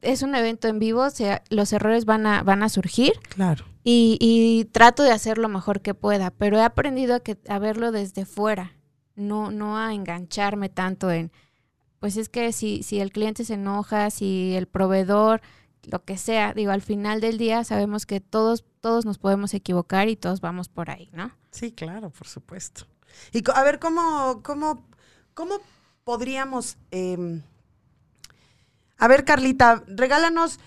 Es 0.00 0.22
un 0.22 0.34
evento 0.34 0.68
en 0.68 0.78
vivo, 0.78 1.02
o 1.02 1.10
sea, 1.10 1.42
los 1.50 1.72
errores 1.72 2.04
van 2.04 2.26
a, 2.26 2.42
van 2.42 2.62
a 2.62 2.68
surgir. 2.68 3.12
Claro. 3.28 3.64
Y, 3.82 4.16
y 4.20 4.66
trato 4.66 5.02
de 5.02 5.10
hacer 5.10 5.38
lo 5.38 5.48
mejor 5.48 5.80
que 5.80 5.94
pueda, 5.94 6.30
pero 6.30 6.56
he 6.56 6.62
aprendido 6.62 7.16
a, 7.16 7.20
que, 7.20 7.38
a 7.48 7.58
verlo 7.58 7.90
desde 7.90 8.24
fuera, 8.24 8.72
no, 9.16 9.50
no 9.50 9.76
a 9.76 9.92
engancharme 9.92 10.68
tanto 10.68 11.10
en, 11.10 11.32
pues 12.00 12.16
es 12.16 12.28
que 12.28 12.52
si, 12.52 12.82
si 12.82 13.00
el 13.00 13.12
cliente 13.12 13.44
se 13.44 13.54
enoja, 13.54 14.10
si 14.10 14.54
el 14.54 14.66
proveedor, 14.66 15.40
lo 15.82 16.04
que 16.04 16.18
sea, 16.18 16.52
digo, 16.52 16.72
al 16.72 16.82
final 16.82 17.20
del 17.20 17.38
día 17.38 17.64
sabemos 17.64 18.06
que 18.06 18.20
todos, 18.20 18.64
todos 18.80 19.04
nos 19.04 19.18
podemos 19.18 19.54
equivocar 19.54 20.08
y 20.08 20.16
todos 20.16 20.40
vamos 20.40 20.68
por 20.68 20.90
ahí, 20.90 21.10
¿no? 21.12 21.32
Sí, 21.50 21.72
claro, 21.72 22.10
por 22.10 22.28
supuesto. 22.28 22.86
Y 23.32 23.42
a 23.52 23.62
ver, 23.62 23.78
¿cómo, 23.78 24.42
cómo, 24.42 24.86
cómo 25.34 25.60
podríamos... 26.04 26.76
Em, 26.90 27.42
a 28.98 29.08
ver, 29.08 29.24
Carlita, 29.24 29.84
regálanos 29.86 30.58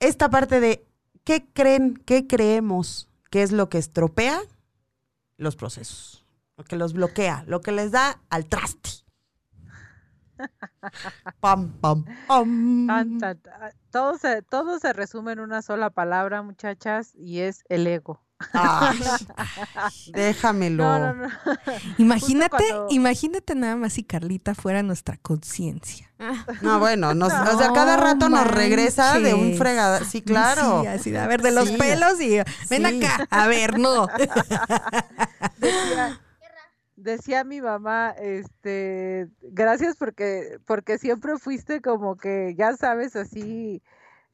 esta 0.00 0.30
parte 0.30 0.60
de 0.60 0.86
qué 1.24 1.46
creen, 1.52 2.00
qué 2.06 2.26
creemos 2.26 3.08
que 3.30 3.42
es 3.42 3.52
lo 3.52 3.68
que 3.68 3.78
estropea 3.78 4.40
los 5.36 5.56
procesos, 5.56 6.24
lo 6.56 6.64
que 6.64 6.76
los 6.76 6.92
bloquea, 6.92 7.44
lo 7.46 7.60
que 7.60 7.72
les 7.72 7.90
da 7.90 8.20
al 8.30 8.46
traste. 8.46 8.90
pam, 11.40 11.72
pam, 11.80 12.04
pam. 12.26 13.18
Todo, 13.90 14.18
se, 14.18 14.42
todo 14.42 14.78
se 14.78 14.92
resume 14.92 15.32
en 15.32 15.40
una 15.40 15.62
sola 15.62 15.90
palabra, 15.90 16.42
muchachas, 16.42 17.12
y 17.14 17.40
es 17.40 17.64
el 17.68 17.86
ego. 17.86 18.20
déjamelo. 20.12 20.84
Imagínate, 21.98 22.64
imagínate 22.90 23.54
nada 23.56 23.74
más 23.76 23.94
si 23.94 24.04
Carlita 24.04 24.54
fuera 24.54 24.82
nuestra 24.82 25.16
conciencia. 25.16 26.12
No, 26.62 26.78
bueno, 26.78 27.14
nos, 27.14 27.32
o 27.32 27.58
sea, 27.58 27.72
cada 27.72 27.96
rato 27.96 28.28
nos 28.28 28.46
regresa 28.46 29.18
de 29.18 29.34
un 29.34 29.54
fregada. 29.56 30.04
Sí, 30.04 30.22
claro. 30.22 30.84
así, 30.88 31.14
a 31.16 31.26
ver, 31.26 31.42
de 31.42 31.50
los 31.52 31.70
pelos 31.70 32.20
y 32.20 32.38
ven 32.70 32.86
acá. 32.86 33.26
A 33.30 33.46
ver, 33.46 33.78
no. 33.78 34.06
decía 35.58 36.20
mi 37.44 37.60
mamá, 37.60 38.10
este, 38.18 39.28
gracias 39.42 39.96
porque, 39.96 40.58
porque 40.66 40.98
siempre 40.98 41.38
fuiste 41.38 41.80
como 41.80 42.16
que, 42.16 42.54
ya 42.56 42.76
sabes, 42.76 43.16
así, 43.16 43.82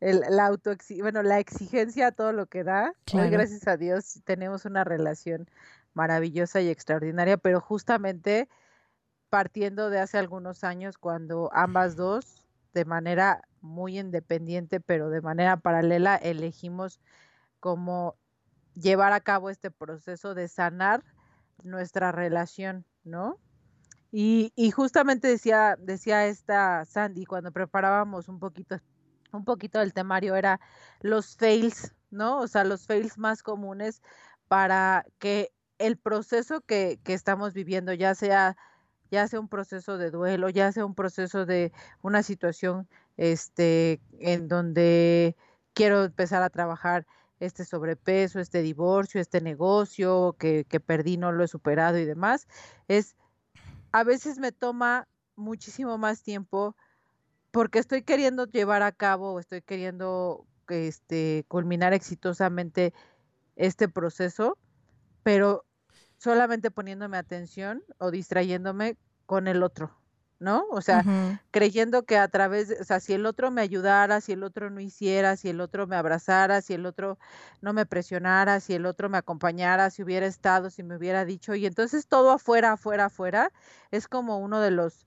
la 0.01 0.47
auto 0.47 0.73
bueno, 1.01 1.23
la 1.23 1.39
exigencia 1.39 2.09
a 2.09 2.13
todo 2.13 2.33
lo 2.33 2.47
que 2.47 2.65
da. 2.65 2.95
Hoy, 3.13 3.31
gracias 3.31 3.67
a 3.69 3.77
Dios, 3.77 4.21
tenemos 4.25 4.65
una 4.65 4.85
relación 4.85 5.49
maravillosa 5.95 6.61
y 6.61 6.69
extraordinaria, 6.69 7.37
pero 7.37 7.61
justamente 7.61 8.49
partiendo 9.31 9.91
de 9.91 10.01
hace 10.01 10.19
algunos 10.19 10.65
años 10.65 10.99
cuando 10.99 11.51
ambas 11.53 11.97
dos, 11.97 12.47
de 12.73 12.85
manera 12.85 13.43
muy 13.61 13.99
independiente, 13.99 14.81
pero 14.81 15.11
de 15.11 15.21
manera 15.21 15.57
paralela, 15.57 16.17
elegimos 16.17 17.01
cómo 17.61 18.17
llevar 18.75 19.13
a 19.13 19.21
cabo 19.21 19.49
este 19.49 19.71
proceso 19.71 20.35
de 20.35 20.49
sanar 20.49 21.03
nuestra 21.63 22.13
relación, 22.13 22.85
¿no? 23.05 23.39
Y, 24.11 24.53
y, 24.55 24.71
justamente 24.71 25.27
decía, 25.27 25.77
decía 25.81 26.27
esta 26.27 26.85
Sandy 26.85 27.25
cuando 27.25 27.51
preparábamos 27.51 28.29
un 28.29 28.39
poquito, 28.39 28.79
un 29.33 29.45
poquito 29.45 29.81
del 29.81 29.93
temario, 29.93 30.37
era 30.37 30.61
los 31.01 31.37
fails, 31.37 31.95
¿no? 32.11 32.39
O 32.39 32.47
sea, 32.47 32.65
los 32.65 32.87
fails 32.87 33.19
más 33.19 33.43
comunes 33.43 34.03
para 34.47 35.05
que 35.19 35.53
el 35.79 35.97
proceso 35.97 36.61
que, 36.61 37.01
que 37.03 37.15
estamos 37.15 37.55
viviendo, 37.55 37.93
ya 37.93 38.15
sea, 38.15 38.57
ya 39.11 39.27
sea 39.29 39.41
un 39.41 39.49
proceso 39.49 39.99
de 39.99 40.11
duelo, 40.11 40.49
ya 40.49 40.71
sea 40.73 40.87
un 40.87 40.95
proceso 40.95 41.47
de 41.47 41.73
una 42.03 42.23
situación 42.23 42.89
este, 43.17 44.01
en 44.21 44.49
donde 44.49 45.37
quiero 45.73 46.05
empezar 46.05 46.43
a 46.43 46.51
trabajar 46.51 47.07
este 47.41 47.65
sobrepeso, 47.65 48.41
este 48.41 48.63
divorcio, 48.63 49.21
este 49.21 49.41
negocio 49.41 50.37
que, 50.39 50.65
que 50.65 50.81
perdí, 50.81 51.17
no 51.17 51.33
lo 51.33 51.45
he 51.45 51.49
superado 51.49 51.99
y 51.99 52.05
demás, 52.05 52.47
es 52.89 53.17
a 53.93 54.05
veces 54.05 54.39
me 54.39 54.53
toma 54.53 55.09
muchísimo 55.37 55.99
más 55.99 56.23
tiempo 56.23 56.77
porque 57.51 57.79
estoy 57.79 58.03
queriendo 58.03 58.47
llevar 58.47 58.83
a 58.83 58.93
cabo 58.93 59.39
estoy 59.39 59.63
queriendo 59.63 60.47
este, 60.69 61.45
culminar 61.49 61.93
exitosamente 61.93 62.93
este 63.57 63.89
proceso, 63.89 64.59
pero 65.23 65.65
solamente 66.19 66.71
poniéndome 66.71 67.17
atención 67.17 67.83
o 67.99 68.11
distrayéndome 68.11 68.97
con 69.27 69.49
el 69.49 69.63
otro. 69.63 69.97
¿No? 70.45 70.67
O 70.71 70.83
sea, 70.83 71.05
creyendo 71.51 72.05
que 72.05 72.19
a 72.19 72.29
través, 72.29 72.69
de, 72.69 72.77
o 72.77 72.85
sea, 72.85 73.01
si 73.01 73.15
el 73.15 73.27
otro 73.27 73.51
me 73.51 73.63
ayudara, 73.63 74.21
si 74.21 74.33
el 74.33 74.45
otro 74.45 74.71
no 74.71 74.79
hiciera, 74.79 75.37
si 75.37 75.49
el 75.49 75.61
otro 75.61 75.87
me 75.87 75.97
abrazara, 75.97 76.61
si 76.61 76.75
el 76.75 76.87
otro 76.87 77.19
no 77.63 77.73
me 77.73 77.87
presionara, 77.87 78.61
si 78.61 78.75
el 78.75 78.87
otro 78.87 79.09
me 79.09 79.19
acompañara, 79.19 79.91
si 79.91 80.03
hubiera 80.03 80.27
estado, 80.27 80.71
si 80.71 80.83
me 80.83 80.97
hubiera 80.97 81.25
dicho, 81.25 81.55
y 81.55 81.67
entonces 81.67 82.07
todo 82.07 82.31
afuera, 82.31 82.73
afuera, 82.73 83.07
afuera, 83.07 83.51
es 83.91 84.07
como 84.07 84.39
uno 84.39 84.61
de 84.61 84.71
los 84.71 85.07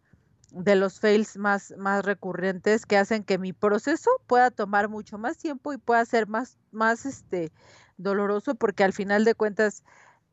de 0.51 0.75
los 0.75 1.01
fails 1.01 1.35
más, 1.37 1.73
más 1.77 2.05
recurrentes 2.05 2.85
que 2.85 2.97
hacen 2.97 3.25
que 3.25 3.37
mi 3.37 3.51
proceso 3.51 4.09
pueda 4.27 4.49
tomar 4.49 4.87
mucho 4.87 5.17
más 5.17 5.37
tiempo 5.37 5.73
y 5.73 5.77
pueda 5.77 6.03
ser 6.05 6.27
más, 6.27 6.57
más 6.71 7.05
este 7.05 7.51
doloroso, 7.97 8.55
porque 8.55 8.85
al 8.85 8.93
final 8.93 9.25
de 9.25 9.35
cuentas, 9.35 9.83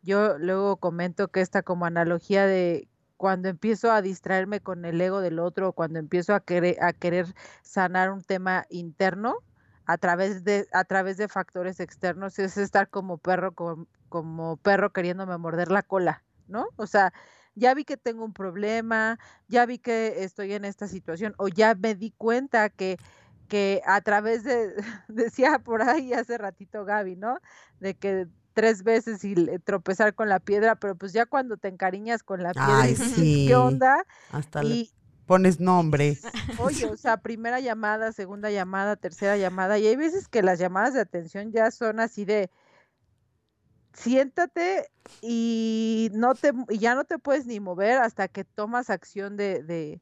yo 0.03 0.39
luego 0.39 0.77
comento 0.77 1.29
que 1.29 1.41
esta 1.41 1.63
como 1.63 1.85
analogía 1.85 2.47
de 2.47 2.87
cuando 3.17 3.49
empiezo 3.49 3.93
a 3.93 4.03
distraerme 4.03 4.61
con 4.61 4.85
el 4.85 5.01
ego 5.01 5.21
del 5.21 5.39
otro, 5.39 5.73
cuando 5.73 5.99
empiezo 5.99 6.35
a 6.35 6.41
querer, 6.41 6.83
a 6.83 6.93
querer 6.93 7.35
sanar 7.63 8.11
un 8.11 8.23
tema 8.23 8.67
interno 8.71 9.39
a 9.87 9.99
través 9.99 10.45
de, 10.45 10.67
a 10.73 10.85
través 10.85 11.17
de 11.17 11.29
factores 11.29 11.81
externos, 11.81 12.39
es 12.39 12.57
estar 12.57 12.89
como 12.89 13.19
perro, 13.19 13.55
como, 13.55 13.87
como 14.09 14.57
perro 14.59 14.93
queriéndome 14.93 15.37
morder 15.39 15.71
la 15.71 15.83
cola, 15.83 16.23
¿no? 16.49 16.69
O 16.77 16.87
sea, 16.87 17.13
ya 17.55 17.75
vi 17.75 17.85
que 17.85 17.97
tengo 17.97 18.25
un 18.25 18.33
problema, 18.33 19.19
ya 19.49 19.67
vi 19.67 19.79
que 19.79 20.25
estoy 20.25 20.55
en 20.55 20.65
esta 20.65 20.89
situación, 20.89 21.35
o 21.39 21.49
ya 21.49 21.75
me 21.75 21.95
di 21.95 22.11
cuenta 22.13 22.71
que, 22.71 22.97
que 23.49 23.83
a 23.87 24.01
través 24.01 24.45
de, 24.45 24.75
decía 25.09 25.59
por 25.59 25.83
ahí 25.83 26.13
hace 26.13 26.39
ratito 26.39 26.85
Gaby, 26.85 27.17
¿no? 27.17 27.39
De 27.79 27.95
que 27.95 28.29
tres 28.55 28.85
veces 28.85 29.23
y 29.25 29.35
tropezar 29.65 30.15
con 30.15 30.29
la 30.29 30.41
piedra, 30.41 30.77
pero 30.77 30.97
pues 30.97 31.13
ya 31.13 31.27
cuando 31.27 31.57
te 31.57 31.69
encariñas 31.69 32.23
con 32.23 32.43
la 32.43 32.53
piedra, 32.53 32.87
¿qué 33.17 33.55
onda? 33.55 34.07
Hasta 34.31 34.65
y, 34.65 34.91
pones 35.27 35.61
nombre. 35.61 36.19
Oye, 36.59 36.87
o 36.87 36.97
sea, 36.97 37.19
primera 37.19 37.61
llamada, 37.61 38.13
segunda 38.13 38.51
llamada, 38.51 38.97
tercera 38.97 39.37
llamada, 39.37 39.79
y 39.79 39.87
hay 39.87 39.97
veces 39.97 40.29
que 40.29 40.43
las 40.43 40.59
llamadas 40.59 40.95
de 40.95 41.01
atención 41.01 41.53
ya 41.53 41.71
son 41.71 42.01
así 42.01 42.25
de 42.25 42.51
siéntate 43.93 44.91
y 45.21 46.11
no 46.15 46.35
te 46.35 46.53
y 46.69 46.79
ya 46.79 46.95
no 46.95 47.05
te 47.05 47.19
puedes 47.19 47.47
ni 47.47 47.61
mover 47.61 47.99
hasta 47.99 48.27
que 48.29 48.45
tomas 48.45 48.91
acción 48.91 49.37
de, 49.37 49.63
de, 49.63 50.01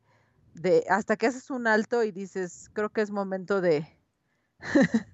de 0.55 0.85
hasta 0.89 1.17
que 1.17 1.27
haces 1.27 1.51
un 1.51 1.67
alto 1.67 2.03
y 2.03 2.13
dices, 2.13 2.71
creo 2.73 2.91
que 2.91 3.03
es 3.03 3.11
momento 3.11 3.61
de 3.61 3.87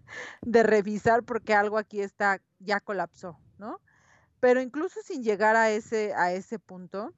de 0.43 0.63
revisar 0.63 1.23
porque 1.23 1.55
algo 1.55 1.79
aquí 1.79 2.01
está, 2.01 2.41
ya 2.59 2.81
colapsó, 2.81 3.39
¿no? 3.59 3.81
Pero 4.41 4.61
incluso 4.61 5.01
sin 5.05 5.23
llegar 5.23 5.57
a 5.57 5.71
ese, 5.71 6.15
a 6.15 6.33
ese 6.33 6.59
punto. 6.59 7.13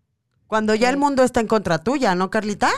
Cuando 0.47 0.75
ya 0.75 0.89
el 0.89 0.97
eh, 0.97 0.99
mundo 0.99 1.23
está 1.23 1.41
en 1.41 1.47
contra 1.47 1.79
tuya, 1.79 2.15
¿no, 2.15 2.31
Carlita? 2.31 2.71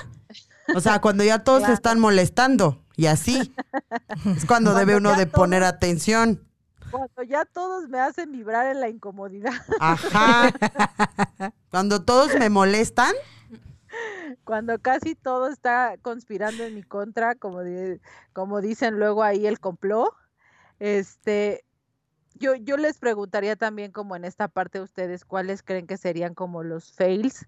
O 0.74 0.80
sea, 0.80 1.00
cuando 1.00 1.24
ya 1.24 1.44
todos 1.44 1.64
se 1.64 1.72
están 1.72 1.98
molestando 2.00 2.84
y 2.96 3.06
así. 3.06 3.54
Es 4.36 4.44
cuando, 4.44 4.74
debe 4.74 4.96
uno 4.96 5.16
de 5.16 5.26
poner 5.26 5.64
atención. 5.64 6.46
Cuando 6.90 7.22
ya 7.22 7.44
todos 7.46 7.88
me 7.88 7.98
hacen 7.98 8.30
vibrar 8.30 8.66
en 8.66 8.80
la 8.80 8.88
incomodidad. 8.88 9.54
Ajá. 9.80 10.52
Cuando 11.70 12.04
todos 12.04 12.34
me 12.38 12.50
molestan, 12.50 13.14
cuando 14.44 14.78
casi 14.78 15.14
todo 15.14 15.48
está 15.48 15.96
conspirando 16.02 16.64
en 16.64 16.74
mi 16.74 16.82
contra, 16.82 17.34
como, 17.34 17.60
como 18.32 18.60
dicen 18.60 18.98
luego 18.98 19.22
ahí 19.22 19.46
el 19.46 19.60
complot, 19.60 20.14
este, 20.78 21.64
yo, 22.34 22.54
yo 22.56 22.76
les 22.76 22.98
preguntaría 22.98 23.56
también 23.56 23.92
como 23.92 24.16
en 24.16 24.24
esta 24.24 24.48
parte 24.48 24.78
de 24.78 24.84
ustedes, 24.84 25.24
¿cuáles 25.24 25.62
creen 25.62 25.86
que 25.86 25.96
serían 25.96 26.34
como 26.34 26.62
los 26.62 26.92
fails 26.92 27.46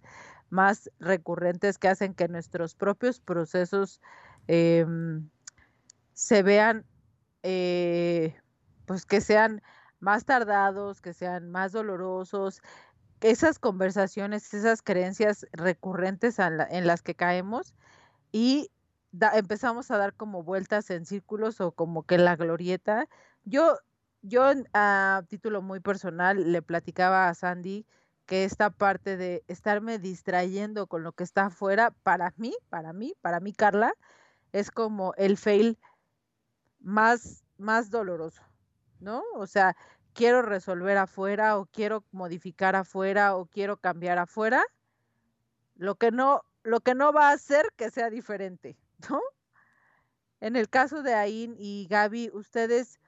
más 0.51 0.91
recurrentes 1.01 1.79
que 1.79 1.89
hacen 1.89 2.15
que 2.15 2.29
nuestros 2.29 2.75
propios 2.75 3.21
procesos 3.21 4.01
em, 4.47 5.29
se 6.13 6.43
vean, 6.43 6.85
eh, 7.43 8.37
pues 8.87 9.05
que 9.05 9.21
sean 9.21 9.63
más 9.99 10.25
tardados, 10.25 11.01
que 11.01 11.13
sean 11.13 11.51
más 11.51 11.73
dolorosos, 11.73 12.63
esas 13.25 13.59
conversaciones, 13.59 14.53
esas 14.53 14.83
creencias 14.83 15.47
recurrentes 15.53 16.39
en 16.39 16.87
las 16.87 17.01
que 17.01 17.15
caemos 17.15 17.75
y 18.33 18.71
empezamos 19.33 19.91
a 19.91 19.97
dar 19.97 20.13
como 20.13 20.43
vueltas 20.43 20.91
en 20.91 21.07
círculos 21.07 21.59
o 21.63 21.73
como 21.73 22.03
que 22.03 22.19
la 22.19 22.37
glorieta. 22.37 23.09
Yo, 23.45 23.79
yo 24.21 24.53
a 24.75 25.23
título 25.27 25.63
muy 25.63 25.81
personal 25.81 26.53
le 26.53 26.61
platicaba 26.61 27.31
a 27.31 27.35
Sandy 27.35 27.87
que 28.27 28.45
esta 28.45 28.69
parte 28.69 29.17
de 29.17 29.43
estarme 29.49 29.99
distrayendo 29.99 30.87
con 30.87 31.03
lo 31.03 31.13
que 31.13 31.25
está 31.25 31.47
afuera, 31.47 31.93
para 32.03 32.35
mí, 32.37 32.55
para 32.69 32.93
mí, 32.93 33.15
para 33.23 33.41
mí, 33.41 33.55
Carla, 33.55 33.95
es 34.53 34.71
como 34.71 35.15
el 35.17 35.39
fail 35.39 35.79
más, 36.79 37.43
más 37.57 37.89
doloroso, 37.89 38.43
¿no? 39.01 39.23
O 39.35 39.47
sea, 39.47 39.77
quiero 40.15 40.43
resolver 40.43 40.97
afuera 40.97 41.59
o 41.59 41.67
quiero 41.67 42.05
modificar 42.13 42.77
afuera 42.77 43.37
o 43.37 43.47
quiero 43.47 43.77
cambiar 43.77 44.19
afuera, 44.19 44.65
lo 45.75 45.97
que 45.97 46.11
no, 46.11 46.43
lo 46.63 46.81
que 46.81 46.95
no 46.95 47.13
va 47.13 47.29
a 47.29 47.33
hacer 47.33 47.67
que 47.77 47.91
sea 47.91 48.09
diferente, 48.11 48.77
¿no? 49.11 49.21
En 50.41 50.57
el 50.57 50.69
caso 50.69 51.03
de 51.03 51.15
Ain 51.15 51.57
y 51.59 51.87
Gaby, 51.89 52.31
ustedes, 52.33 53.01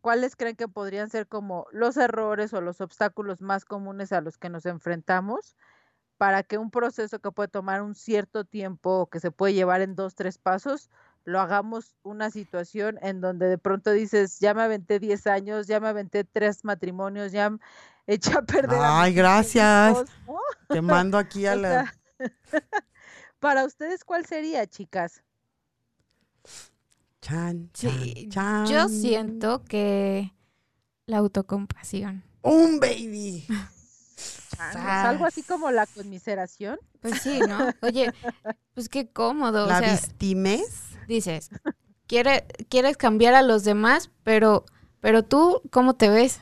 ¿cuáles 0.00 0.36
creen 0.36 0.56
que 0.56 0.68
podrían 0.68 1.10
ser 1.10 1.26
como 1.26 1.66
los 1.72 1.96
errores 1.96 2.52
o 2.52 2.60
los 2.60 2.80
obstáculos 2.80 3.40
más 3.40 3.64
comunes 3.64 4.12
a 4.12 4.20
los 4.20 4.38
que 4.38 4.50
nos 4.50 4.66
enfrentamos 4.66 5.56
para 6.18 6.42
que 6.42 6.58
un 6.58 6.70
proceso 6.70 7.18
que 7.18 7.32
puede 7.32 7.48
tomar 7.48 7.82
un 7.82 7.94
cierto 7.94 8.44
tiempo 8.44 9.00
o 9.00 9.06
que 9.08 9.20
se 9.20 9.30
puede 9.30 9.54
llevar 9.54 9.80
en 9.80 9.94
dos, 9.94 10.14
tres 10.14 10.38
pasos, 10.38 10.90
lo 11.24 11.40
hagamos 11.40 11.96
una 12.02 12.30
situación 12.30 12.98
en 13.02 13.20
donde 13.20 13.48
de 13.48 13.58
pronto 13.58 13.90
dices, 13.92 14.38
ya 14.40 14.54
me 14.54 14.62
aventé 14.62 14.98
10 14.98 15.26
años, 15.26 15.66
ya 15.66 15.80
me 15.80 15.88
aventé 15.88 16.24
tres 16.24 16.64
matrimonios, 16.64 17.32
ya 17.32 17.56
eché 18.06 18.32
a 18.32 18.42
perder. 18.42 18.78
Ay, 18.80 19.14
gracias. 19.14 20.04
Te 20.68 20.82
mando 20.82 21.18
aquí 21.18 21.46
a 21.46 21.56
la... 21.56 21.94
Para 23.40 23.64
ustedes, 23.64 24.04
¿cuál 24.04 24.24
sería, 24.26 24.66
chicas? 24.66 25.22
Chan, 27.20 27.70
Yo 28.66 28.88
siento 28.88 29.64
que 29.64 30.34
la 31.06 31.18
autocompasión. 31.18 32.22
Un 32.42 32.78
baby. 32.80 33.46
algo 34.58 35.24
así 35.24 35.42
como 35.42 35.70
la 35.70 35.86
conmiseración. 35.86 36.78
Pues 37.00 37.22
sí, 37.22 37.40
¿no? 37.48 37.70
Oye, 37.80 38.12
pues 38.74 38.90
qué 38.90 39.08
cómodo. 39.08 39.66
La 39.66 39.78
o 39.78 40.93
Dices, 41.08 41.50
quiere, 42.06 42.46
quieres 42.68 42.96
cambiar 42.96 43.34
a 43.34 43.42
los 43.42 43.64
demás, 43.64 44.10
pero, 44.22 44.64
pero 45.00 45.24
tú, 45.24 45.62
¿cómo 45.70 45.94
te 45.94 46.08
ves? 46.08 46.40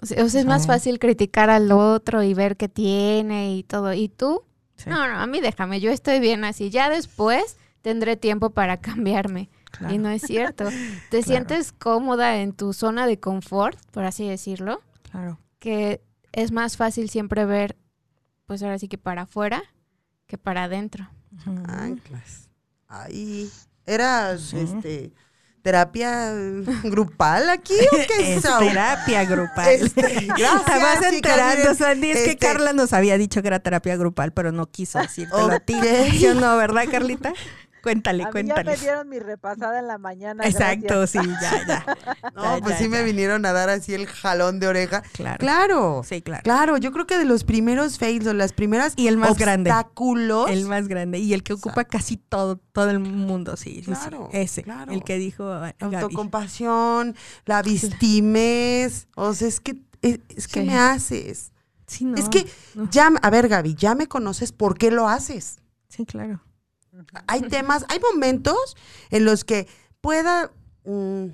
O 0.00 0.06
sea, 0.06 0.22
es 0.22 0.44
más 0.44 0.66
fácil 0.66 0.98
criticar 0.98 1.48
al 1.48 1.72
otro 1.72 2.22
y 2.22 2.34
ver 2.34 2.56
qué 2.56 2.68
tiene 2.68 3.56
y 3.56 3.62
todo. 3.62 3.94
¿Y 3.94 4.08
tú? 4.08 4.42
No, 4.86 5.08
no, 5.08 5.18
a 5.18 5.26
mí 5.26 5.40
déjame, 5.40 5.80
yo 5.80 5.90
estoy 5.90 6.20
bien 6.20 6.44
así. 6.44 6.68
Ya 6.68 6.90
después 6.90 7.56
tendré 7.80 8.16
tiempo 8.16 8.50
para 8.50 8.80
cambiarme. 8.80 9.48
Y 9.90 9.98
no 9.98 10.10
es 10.10 10.22
cierto. 10.22 10.68
Te 11.10 11.22
sientes 11.22 11.72
cómoda 11.72 12.38
en 12.40 12.52
tu 12.52 12.72
zona 12.72 13.06
de 13.06 13.18
confort, 13.18 13.78
por 13.90 14.04
así 14.04 14.28
decirlo. 14.28 14.82
Claro. 15.10 15.38
Que 15.58 16.02
es 16.32 16.52
más 16.52 16.76
fácil 16.76 17.08
siempre 17.08 17.44
ver, 17.44 17.76
pues 18.46 18.62
ahora 18.62 18.78
sí 18.78 18.88
que 18.88 18.98
para 18.98 19.22
afuera 19.22 19.62
que 20.26 20.38
para 20.38 20.64
adentro. 20.64 21.08
Anclas. 21.66 22.48
Ahí. 22.88 23.50
Era, 23.86 24.32
este, 24.32 25.12
terapia 25.64 26.30
grupal 26.84 27.48
aquí 27.48 27.72
o 27.72 27.96
qué 28.06 28.34
Es 28.36 28.42
terapia 28.42 29.24
grupal. 29.24 29.68
Este, 29.68 30.02
gracias, 30.36 31.10
chicas, 31.10 31.12
enterando, 31.12 31.74
Sandy. 31.74 32.10
Es 32.10 32.18
que 32.18 32.30
este, 32.32 32.36
Carla 32.46 32.74
nos 32.74 32.92
había 32.92 33.16
dicho 33.16 33.40
que 33.40 33.48
era 33.48 33.60
terapia 33.60 33.96
grupal, 33.96 34.32
pero 34.32 34.52
no 34.52 34.66
quiso 34.66 34.98
decírtelo 34.98 35.50
a 35.50 35.60
ti. 35.60 35.74
¿Sí 36.12 36.26
o 36.26 36.34
no, 36.34 36.56
verdad, 36.58 36.84
Carlita? 36.90 37.32
Cuéntale, 37.84 38.22
A 38.24 38.26
mí 38.26 38.28
ya 38.28 38.32
cuéntale. 38.32 38.70
me 38.72 38.76
dieron 38.78 39.08
mi 39.08 39.18
repasada 39.20 39.78
en 39.78 39.86
la 39.86 39.98
mañana. 39.98 40.42
Exacto, 40.44 40.98
gracias. 41.00 41.22
sí, 41.24 41.30
ya, 41.40 41.66
ya. 41.68 41.96
No, 42.34 42.56
Ya, 42.56 42.62
pues 42.62 42.78
ya, 42.78 42.78
sí 42.78 42.88
me 42.88 43.02
vinieron 43.04 43.44
a 43.46 43.52
dar 43.52 43.68
así 43.70 43.94
el 43.94 44.06
jalón 44.06 44.58
de 44.58 44.66
oreja. 44.66 45.02
Claro. 45.12 45.38
Claro. 45.38 46.02
Sí, 46.04 46.22
claro. 46.22 46.42
Claro, 46.42 46.76
yo 46.78 46.90
creo 46.92 47.06
que 47.06 47.18
de 47.18 47.26
los 47.26 47.44
primeros 47.44 47.98
fails 47.98 48.26
o 48.26 48.32
las 48.34 48.52
primeras 48.54 48.94
Y 48.96 49.06
el 49.06 49.18
más 49.18 49.36
grande. 49.38 49.70
obstáculos. 49.70 50.50
El 50.50 50.64
más 50.66 50.88
grande 50.88 51.18
y 51.18 51.34
el 51.34 51.42
que 51.42 51.52
ocupa 51.52 51.84
casi 51.84 52.16
todo, 52.16 52.56
todo 52.56 52.90
el 52.90 52.98
mundo, 52.98 53.56
sí. 53.56 53.82
Claro, 53.84 54.30
Ese, 54.32 54.62
claro. 54.62 54.90
el 54.90 55.04
que 55.04 55.18
dijo 55.18 55.44
eh, 55.64 55.76
Gaby. 55.78 55.94
autocompasión, 55.96 57.14
la 57.44 57.60
vistimez, 57.62 59.08
o 59.14 59.34
sea, 59.34 59.48
es 59.48 59.60
que 59.60 59.76
es, 60.02 60.20
es 60.34 60.48
que 60.48 60.60
Sí. 60.60 60.66
me 60.66 60.78
haces. 60.78 61.52
Sí, 61.86 62.04
no, 62.06 62.16
es 62.16 62.28
que 62.30 62.46
no. 62.74 62.88
ya, 62.90 63.10
a 63.20 63.30
ver, 63.30 63.48
Gaby, 63.48 63.74
ya 63.74 63.94
me 63.94 64.06
conoces, 64.06 64.52
¿por 64.52 64.78
qué 64.78 64.90
lo 64.90 65.08
haces? 65.08 65.58
Sí, 65.88 66.06
claro. 66.06 66.40
Hay 67.26 67.42
temas, 67.42 67.84
hay 67.88 67.98
momentos 68.12 68.76
en 69.10 69.24
los 69.24 69.44
que 69.44 69.66
pueda 70.00 70.52
mm, 70.84 71.26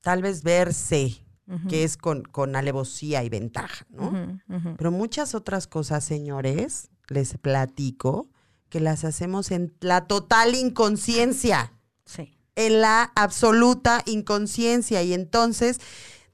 tal 0.00 0.22
vez 0.22 0.42
verse 0.42 1.24
que 1.70 1.82
es 1.82 1.96
con, 1.96 2.24
con 2.24 2.56
alevosía 2.56 3.24
y 3.24 3.30
ventaja, 3.30 3.86
¿no? 3.88 4.38
Pero 4.76 4.90
muchas 4.90 5.34
otras 5.34 5.66
cosas, 5.66 6.04
señores, 6.04 6.90
les 7.08 7.38
platico 7.38 8.28
que 8.68 8.80
las 8.80 9.04
hacemos 9.04 9.50
en 9.50 9.74
la 9.80 10.06
total 10.06 10.54
inconsciencia, 10.54 11.72
Sí. 12.04 12.36
en 12.54 12.82
la 12.82 13.12
absoluta 13.16 14.02
inconsciencia. 14.04 15.02
Y 15.02 15.14
entonces 15.14 15.80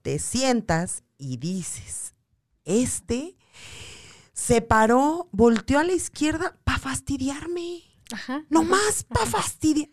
te 0.02 0.18
sientas 0.18 1.04
y 1.16 1.36
dices, 1.36 2.14
este 2.64 3.36
se 4.32 4.62
paró, 4.62 5.28
volteó 5.30 5.78
a 5.78 5.84
la 5.84 5.92
izquierda 5.92 6.56
para 6.64 6.80
fastidiarme. 6.80 7.82
Ajá. 8.12 8.44
No 8.48 8.62
más 8.62 9.04
para 9.04 9.26
fastidiar. 9.26 9.88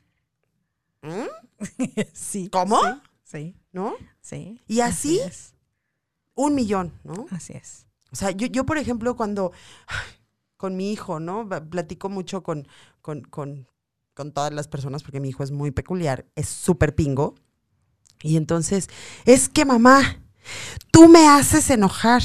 sí. 2.14 2.50
¿Cómo? 2.52 2.80
Sí, 3.24 3.56
¿No? 3.72 3.96
sí. 4.20 4.60
Y 4.68 4.82
así, 4.82 5.20
es. 5.20 5.56
un 6.36 6.54
millón, 6.56 6.94
¿no? 7.04 7.28
Así 7.32 7.54
es. 7.54 7.88
O 8.12 8.16
sea, 8.16 8.32
yo, 8.32 8.48
yo 8.48 8.66
por 8.66 8.78
ejemplo, 8.78 9.16
cuando 9.16 9.54
con 10.58 10.76
mi 10.76 10.92
hijo, 10.92 11.20
¿no? 11.20 11.48
Platico 11.70 12.10
mucho 12.10 12.44
con, 12.44 12.68
con, 13.02 13.22
con, 13.22 13.68
con 14.14 14.32
todas 14.34 14.54
las 14.54 14.68
personas 14.68 15.02
porque 15.02 15.22
mi 15.22 15.30
hijo 15.30 15.44
es 15.44 15.52
muy 15.52 15.72
peculiar, 15.72 16.26
es 16.36 16.50
súper 16.50 16.94
pingo. 16.94 17.36
Y 18.22 18.36
entonces, 18.36 18.90
es 19.26 19.48
que 19.50 19.66
mamá, 19.66 20.22
tú 20.92 21.08
me 21.08 21.28
haces 21.28 21.70
enojar, 21.70 22.22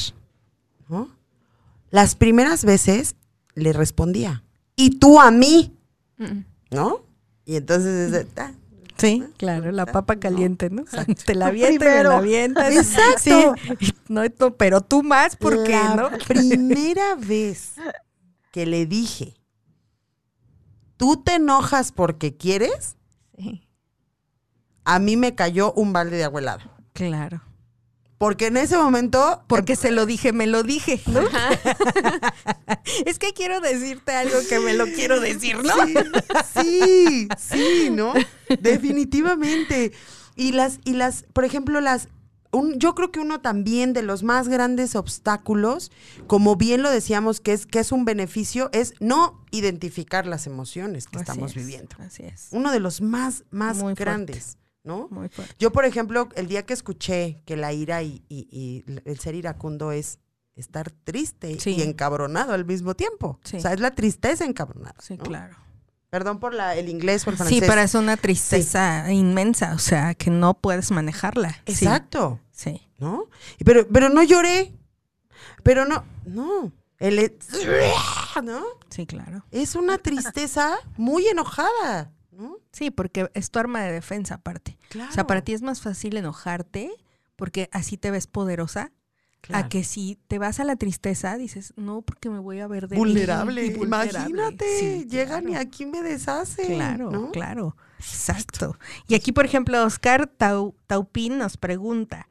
¿no? 0.89 1.17
Las 1.91 2.17
primeras 2.17 2.65
veces 2.65 3.15
le 3.55 3.73
respondía, 3.73 4.45
y 4.75 4.99
tú 4.99 5.21
a 5.21 5.31
mí, 5.31 5.73
Mm. 5.73 5.76
¿No? 6.71 7.01
Y 7.45 7.57
entonces, 7.57 8.07
es 8.07 8.13
de, 8.13 8.27
"Ah, 8.41 8.53
Sí, 8.99 9.23
claro, 9.37 9.73
la 9.73 9.85
papa 9.85 10.17
caliente, 10.17 10.71
¿no? 10.71 10.85
Te 11.27 11.35
la 11.35 11.47
avientas, 11.49 11.87
me 11.97 12.03
la 12.05 12.17
avientas. 12.17 12.75
Exacto. 12.75 13.55
Sí, 13.79 13.93
no, 14.09 14.23
no, 14.39 14.57
pero 14.57 14.81
tú 14.81 15.03
más, 15.03 15.37
porque 15.37 15.73
la 15.73 15.95
no? 15.97 16.09
primera 16.27 17.15
vez 17.15 17.75
que 18.53 18.65
le 18.65 18.87
dije, 18.87 19.35
tú 20.97 21.19
te 21.23 21.35
enojas 21.35 21.93
porque 21.93 22.37
quieres, 22.39 22.97
Sí. 23.39 23.69
a 24.87 24.99
mí 24.99 25.19
me 25.19 25.35
cayó 25.35 25.75
un 25.75 25.93
balde 25.93 26.17
de 26.17 26.25
agua 26.25 26.41
helada. 26.41 26.71
Claro. 26.95 27.43
Porque 28.19 28.47
en 28.47 28.57
ese 28.57 28.79
momento, 28.79 29.43
Porque 29.47 29.77
se 29.77 29.91
lo 29.91 30.07
dije, 30.07 30.33
me 30.33 30.47
lo 30.47 30.63
dije, 30.63 31.01
¿no? 31.07 31.21
es 33.07 33.19
que 33.19 33.33
quiero 33.35 33.61
decirte 33.61 34.13
algo 34.13 34.39
que 34.49 34.59
me 34.59 34.75
lo 34.75 34.87
quiero 34.87 35.21
decir, 35.21 35.59
¿no? 35.63 35.75
sí, 36.63 37.29
sí, 37.39 37.91
¿no? 37.91 38.15
Definitivamente. 38.61 39.93
Y 40.35 40.53
las, 40.53 40.81
y 40.85 40.95
las, 40.95 41.25
por 41.35 41.45
ejemplo, 41.45 41.81
las, 41.81 42.09
un, 42.53 42.79
yo 42.79 42.95
creo 42.95 43.13
que 43.13 43.21
uno 43.21 43.41
también 43.41 43.93
de 43.93 44.03
los 44.03 44.23
más 44.23 44.49
grandes 44.49 44.97
obstáculos, 44.97 45.91
como 46.27 46.57
bien 46.57 46.83
lo 46.83 46.91
decíamos, 46.91 47.41
que 47.41 47.53
es, 47.53 47.67
que 47.67 47.81
es 47.81 47.93
un 47.93 48.07
beneficio, 48.07 48.71
es 48.73 48.95
no 48.99 49.45
identificar 49.51 50.27
las 50.27 50.47
emociones 50.47 51.07
que 51.07 51.19
Así 51.19 51.25
estamos 51.25 51.51
es, 51.51 51.57
viviendo. 51.57 51.97
Así 51.99 52.23
es. 52.23 52.49
Uno 52.51 52.73
de 52.73 52.81
los 52.81 53.03
más, 53.03 53.45
más 53.51 53.77
Muy 53.77 53.95
fuerte. 53.95 54.41
¿No? 54.87 55.09
Muy 55.11 55.29
fuerte. 55.29 55.55
Yo, 55.59 55.71
por 55.73 55.85
ejemplo, 55.85 56.29
el 56.37 56.47
día 56.47 56.65
que 56.65 56.73
escuché 56.73 57.43
que 57.45 57.57
la 57.57 57.73
ira 57.75 58.03
y, 58.03 58.25
y- 58.29 58.49
y 58.51 58.85
el 59.05 59.19
ser 59.19 59.35
iracundo 59.35 59.93
es 59.93 60.21
estar 60.55 60.91
triste 60.91 61.61
Sí. 61.61 61.75
y 61.77 61.83
encabronado 61.83 62.55
al 62.55 62.65
mismo 62.65 62.95
tiempo. 62.95 63.39
Sí. 63.45 63.59
O 63.59 63.61
sea, 63.61 63.73
es 63.75 63.81
la 63.81 63.91
tristeza 63.91 64.45
encabronada. 64.47 64.95
Sí, 65.01 65.19
¿no? 65.19 65.25
claro. 65.25 65.57
Perdón 66.09 66.39
por 66.39 66.55
la, 66.55 66.77
el 66.77 66.89
inglés 66.89 67.27
o 67.27 67.31
el 67.31 67.37
francés. 67.37 67.59
Sí, 67.59 67.65
pero 67.67 67.81
es 67.83 67.95
una 67.95 68.17
tristeza 68.17 69.13
inmensa, 69.13 69.75
o 69.75 69.79
sea, 69.79 70.15
que 70.15 70.31
no 70.31 70.55
puedes 70.55 70.91
manejarla. 70.93 71.57
Exacto, 71.67 72.41
Sí. 72.53 72.81
¿no? 72.99 73.25
Pero, 73.65 73.87
pero 73.89 74.09
no 74.09 74.23
lloré. 74.23 74.73
Pero 75.63 75.85
no, 75.85 76.05
no. 76.25 76.73
El, 76.99 77.19
e- 77.19 77.37
¿no? 78.43 78.63
Sí, 78.89 79.05
claro. 79.05 79.45
Es 79.51 79.75
una 79.75 79.99
tristeza 79.99 80.79
muy 80.97 81.27
enojada, 81.27 82.13
¿no? 82.37 82.57
Sí, 82.73 82.91
porque 82.91 83.31
es 83.35 83.51
tu 83.51 83.59
arma 83.59 83.83
de 83.83 83.93
defensa 83.93 84.37
aparte. 84.37 84.79
Claro. 84.91 85.11
O 85.11 85.15
sea, 85.15 85.27
para 85.27 85.43
ti 85.43 85.53
es 85.53 85.63
más 85.63 85.81
fácil 85.81 86.17
enojarte 86.17 86.91
porque 87.37 87.69
así 87.73 87.97
te 87.97 88.11
ves 88.11 88.27
poderosa 88.27 88.93
claro. 89.41 89.67
a 89.67 89.69
que 89.69 89.85
si 89.85 90.19
te 90.29 90.39
vas 90.39 90.59
a 90.61 90.65
la 90.65 90.77
tristeza 90.77 91.37
dices, 91.37 91.73
no, 91.77 92.03
porque 92.03 92.31
me 92.31 92.39
voy 92.39 92.61
a 92.61 92.67
ver 92.67 92.89
débil 92.89 92.99
vulnerable. 92.99 93.67
y 93.67 93.71
vulnerable". 93.75 94.19
Imagínate, 94.19 94.79
Sí, 94.79 95.07
llegan 95.09 95.49
y 95.49 95.57
aquí 95.57 95.87
me 95.87 96.03
deshacen. 96.03 96.75
Claro, 96.77 97.11
¿no? 97.11 97.31
claro. 97.33 97.77
Exacto. 97.99 98.79
Y 99.09 99.15
aquí, 99.15 99.33
por 99.33 99.45
ejemplo, 99.47 99.83
Oscar 99.85 100.29
Tau- 100.39 100.75
Taupín 100.87 101.39
nos 101.39 101.57
pregunta, 101.57 102.29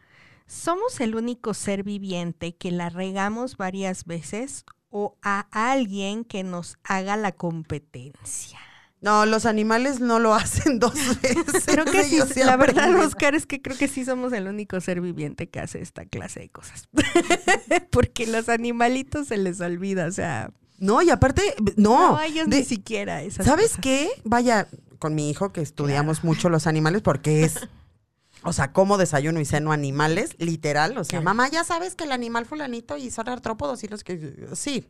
¿somos 0.47 0.99
el 0.99 1.15
único 1.15 1.53
ser 1.55 1.83
viviente 1.83 2.55
que 2.55 2.71
la 2.71 2.89
regamos 2.89 3.57
varias 3.57 4.05
veces 4.05 4.63
o 4.89 5.17
a 5.23 5.47
alguien 5.51 6.23
que 6.23 6.43
nos 6.43 6.77
haga 6.83 7.17
la 7.17 7.31
competencia? 7.31 8.59
No, 9.05 9.25
los 9.27 9.45
animales 9.45 9.99
no 9.99 10.17
lo 10.19 10.33
hacen 10.35 10.79
dos 10.79 10.93
veces. 11.21 11.63
Creo 11.65 11.85
que 11.85 12.03
sí, 12.03 12.15
Ellos 12.15 12.29
se 12.29 12.43
la 12.43 12.57
verdad, 12.57 12.85
aprenden. 12.85 13.05
Oscar, 13.07 13.35
es 13.35 13.45
que 13.45 13.61
creo 13.61 13.77
que 13.77 13.87
sí 13.87 14.03
somos 14.03 14.33
el 14.33 14.47
único 14.47 14.81
ser 14.81 14.99
viviente 14.99 15.47
que 15.47 15.59
hace 15.59 15.79
esta 15.81 16.05
clase 16.05 16.39
de 16.39 16.49
cosas. 16.49 16.89
Porque 17.91 18.25
los 18.27 18.49
animalitos 18.49 19.27
se 19.27 19.37
les 19.37 19.61
olvida, 19.61 20.07
o 20.07 20.11
sea, 20.11 20.51
No, 20.79 21.01
y 21.01 21.09
aparte, 21.11 21.41
no. 21.77 22.13
no, 22.13 22.21
ellos 22.21 22.49
de- 22.49 22.57
ni 22.57 22.65
siquiera 22.65 23.21
esas 23.21 23.45
¿Sabes 23.45 23.67
cosas. 23.69 23.81
qué? 23.81 24.09
Vaya, 24.23 24.67
con 24.99 25.13
mi 25.15 25.29
hijo 25.29 25.53
que 25.53 25.61
estudiamos 25.61 26.23
mucho 26.23 26.49
los 26.49 26.65
animales 26.67 27.01
porque 27.03 27.43
es, 27.43 27.59
o 28.43 28.53
sea, 28.53 28.73
como 28.73 28.97
desayuno 28.97 29.39
y 29.39 29.45
ceno 29.45 29.71
animales, 29.71 30.35
literal. 30.39 30.97
O 30.97 31.03
sea, 31.03 31.21
mamá, 31.21 31.47
ya 31.49 31.63
sabes 31.63 31.95
que 31.95 32.05
el 32.05 32.11
animal 32.11 32.45
fulanito 32.47 32.97
y 32.97 33.11
son 33.11 33.29
artrópodos 33.29 33.83
y 33.83 33.87
los 33.87 34.03
que... 34.03 34.47
Sí. 34.55 34.87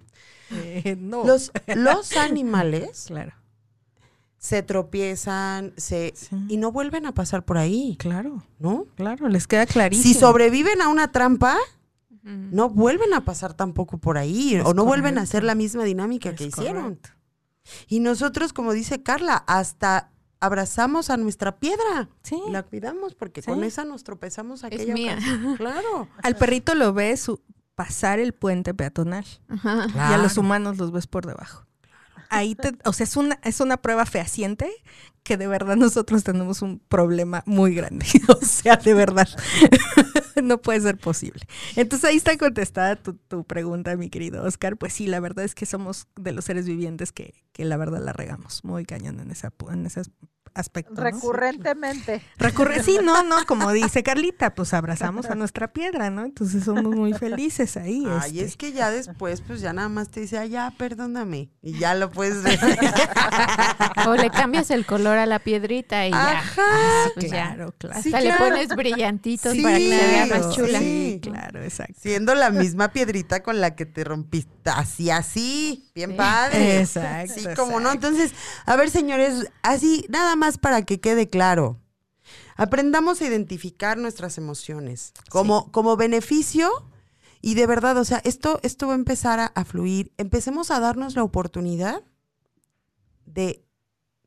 Eh, 0.51 0.95
no. 0.99 1.25
Los, 1.25 1.51
los 1.75 2.15
animales 2.17 3.05
Claro. 3.07 3.33
Se 4.45 4.61
tropiezan 4.61 5.73
se, 5.75 6.13
Sí. 6.15 6.35
y 6.49 6.57
no 6.57 6.71
vuelven 6.71 7.07
a 7.07 7.13
pasar 7.13 7.43
por 7.45 7.57
ahí, 7.57 7.95
Claro, 7.97 8.43
¿no? 8.59 8.85
claro, 8.95 9.27
les 9.27 9.47
queda 9.47 9.65
clarísimo. 9.65 10.13
Si 10.13 10.19
sobreviven 10.19 10.81
a 10.83 10.87
una 10.87 11.11
trampa, 11.11 11.57
no 12.21 12.69
vuelven 12.69 13.13
a 13.13 13.25
pasar 13.25 13.53
tampoco 13.55 13.97
por 13.97 14.17
ahí 14.19 14.55
Es 14.55 14.65
o 14.65 14.73
no 14.75 14.85
vuelven 14.85 15.17
a 15.17 15.21
hacer 15.21 15.43
la 15.43 15.55
misma 15.55 15.83
dinámica 15.83 16.35
que 16.35 16.43
Es 16.45 16.49
hicieron. 16.49 16.83
correcto. 16.83 17.09
Y 17.87 17.99
nosotros, 18.01 18.53
como 18.53 18.73
dice 18.73 19.01
Carla, 19.01 19.37
hasta 19.47 20.11
abrazamos 20.39 21.09
a 21.09 21.17
nuestra 21.17 21.57
piedra. 21.57 22.09
Sí. 22.21 22.39
La 22.49 22.61
cuidamos 22.63 23.15
porque 23.15 23.41
Sí. 23.41 23.47
con 23.49 23.63
esa 23.63 23.83
nos 23.83 24.03
tropezamos 24.03 24.63
aquella 24.63 24.93
mía. 24.93 25.13
ocasión. 25.13 25.55
Claro. 25.57 26.07
Al 26.21 26.35
perrito 26.35 26.75
lo 26.75 26.93
ves 26.93 27.21
su- 27.21 27.41
pasar 27.73 28.19
el 28.19 28.33
puente 28.33 28.73
peatonal 28.75 29.25
Ajá. 29.49 29.87
y 29.93 30.13
a 30.13 30.17
los 30.17 30.37
humanos 30.37 30.77
los 30.77 30.91
ves 30.91 31.07
por 31.07 31.25
debajo. 31.25 31.65
Ahí 32.29 32.55
te, 32.55 32.73
o 32.83 32.93
sea, 32.93 33.05
es 33.05 33.17
una, 33.17 33.39
es 33.43 33.59
una 33.59 33.77
prueba 33.77 34.05
fehaciente 34.05 34.71
que 35.23 35.37
de 35.37 35.47
verdad 35.47 35.75
nosotros 35.75 36.23
tenemos 36.23 36.61
un 36.61 36.79
problema 36.79 37.43
muy 37.45 37.73
grande. 37.73 38.05
O 38.27 38.45
sea, 38.45 38.77
de 38.77 38.93
verdad. 38.93 39.27
no 40.43 40.61
puede 40.61 40.81
ser 40.81 40.97
posible. 40.97 41.41
Entonces 41.75 42.09
ahí 42.09 42.17
está 42.17 42.37
contestada 42.37 42.95
tu, 42.95 43.13
tu 43.13 43.43
pregunta, 43.43 43.95
mi 43.95 44.09
querido 44.09 44.43
Oscar. 44.43 44.77
Pues 44.77 44.93
sí, 44.93 45.07
la 45.07 45.19
verdad 45.19 45.45
es 45.45 45.55
que 45.55 45.65
somos 45.65 46.07
de 46.15 46.31
los 46.31 46.45
seres 46.45 46.65
vivientes 46.65 47.11
que, 47.11 47.33
que 47.53 47.65
la 47.65 47.77
verdad 47.77 48.03
la 48.03 48.13
regamos 48.13 48.63
muy 48.63 48.85
cañón 48.85 49.19
en, 49.19 49.31
esa, 49.31 49.51
en 49.71 49.85
ese 49.85 50.03
aspecto. 50.55 50.93
¿no? 50.95 51.01
Recurrentemente. 51.03 52.21
Recurre, 52.37 52.81
sí, 52.83 52.97
no, 53.03 53.23
no, 53.23 53.45
como 53.45 53.71
dice 53.71 54.01
Carlita, 54.03 54.55
pues 54.55 54.73
abrazamos 54.73 55.27
a 55.27 55.35
nuestra 55.35 55.71
piedra, 55.73 56.09
¿no? 56.09 56.25
Entonces 56.25 56.63
somos 56.63 56.95
muy 56.95 57.13
felices 57.13 57.77
ahí. 57.77 58.05
Ay, 58.21 58.31
este. 58.39 58.45
es 58.45 58.57
que 58.57 58.71
ya 58.71 58.89
después, 58.89 59.41
pues 59.41 59.61
ya 59.61 59.73
nada 59.73 59.89
más 59.89 60.09
te 60.09 60.21
dice, 60.21 60.37
ay, 60.39 60.49
ya, 60.49 60.73
perdóname. 60.77 61.49
Y 61.61 61.77
ya 61.77 61.93
lo 61.93 62.09
puedes 62.11 62.41
ver. 62.43 62.59
O 64.07 64.13
le 64.15 64.29
cambias 64.29 64.69
el 64.71 64.85
color 64.85 65.17
a 65.17 65.25
la 65.25 65.39
piedrita 65.39 66.05
y 66.07 66.11
ya. 66.11 66.39
Ajá. 66.39 66.61
Ah, 66.67 67.07
pues 67.15 67.25
ya. 67.31 67.53
claro, 67.55 67.73
claro. 67.77 67.95
Hasta 67.97 68.03
Sí, 68.03 68.11
le 68.11 68.21
claro. 68.35 68.43
pones 68.45 68.67
brillantitos 68.75 69.53
Sí, 69.53 69.61
para 69.61 69.77
que 69.77 69.89
se 69.89 70.07
vea 70.07 70.25
más 70.27 70.55
chula. 70.55 70.79
sí. 70.79 71.19
claro, 71.21 71.63
exacto. 71.63 71.93
Siendo 71.99 72.35
la 72.35 72.49
misma 72.51 72.89
piedrita 72.91 73.41
con 73.41 73.59
la 73.61 73.75
que 73.75 73.85
te 73.85 74.03
rompiste. 74.03 74.51
Así, 74.65 75.09
así. 75.11 75.89
Bien 75.95 76.15
padre. 76.15 76.79
Exacto, 76.81 77.33
Sí, 77.35 77.45
como 77.55 77.79
no. 77.79 77.91
Entonces, 77.91 78.31
a 78.65 78.75
ver, 78.75 78.89
señores, 78.89 79.47
así, 79.63 80.05
nada 80.09 80.35
más 80.35 80.44
para 80.57 80.83
que 80.83 80.99
quede 80.99 81.29
claro. 81.29 81.79
Aprendamos 82.55 83.21
a 83.21 83.25
identificar 83.25 83.97
nuestras 83.97 84.37
emociones 84.37 85.13
como, 85.29 85.71
como 85.71 85.95
beneficio 85.97 86.69
y 87.41 87.53
de 87.53 87.67
verdad, 87.67 87.97
o 87.97 88.05
sea, 88.05 88.21
esto, 88.23 88.59
esto 88.63 88.87
va 88.87 88.93
a 88.93 88.95
empezar 88.97 89.39
a, 89.39 89.45
a 89.47 89.65
fluir. 89.65 90.11
Empecemos 90.17 90.71
a 90.71 90.79
darnos 90.79 91.15
la 91.15 91.23
oportunidad 91.23 92.03
de, 93.25 93.63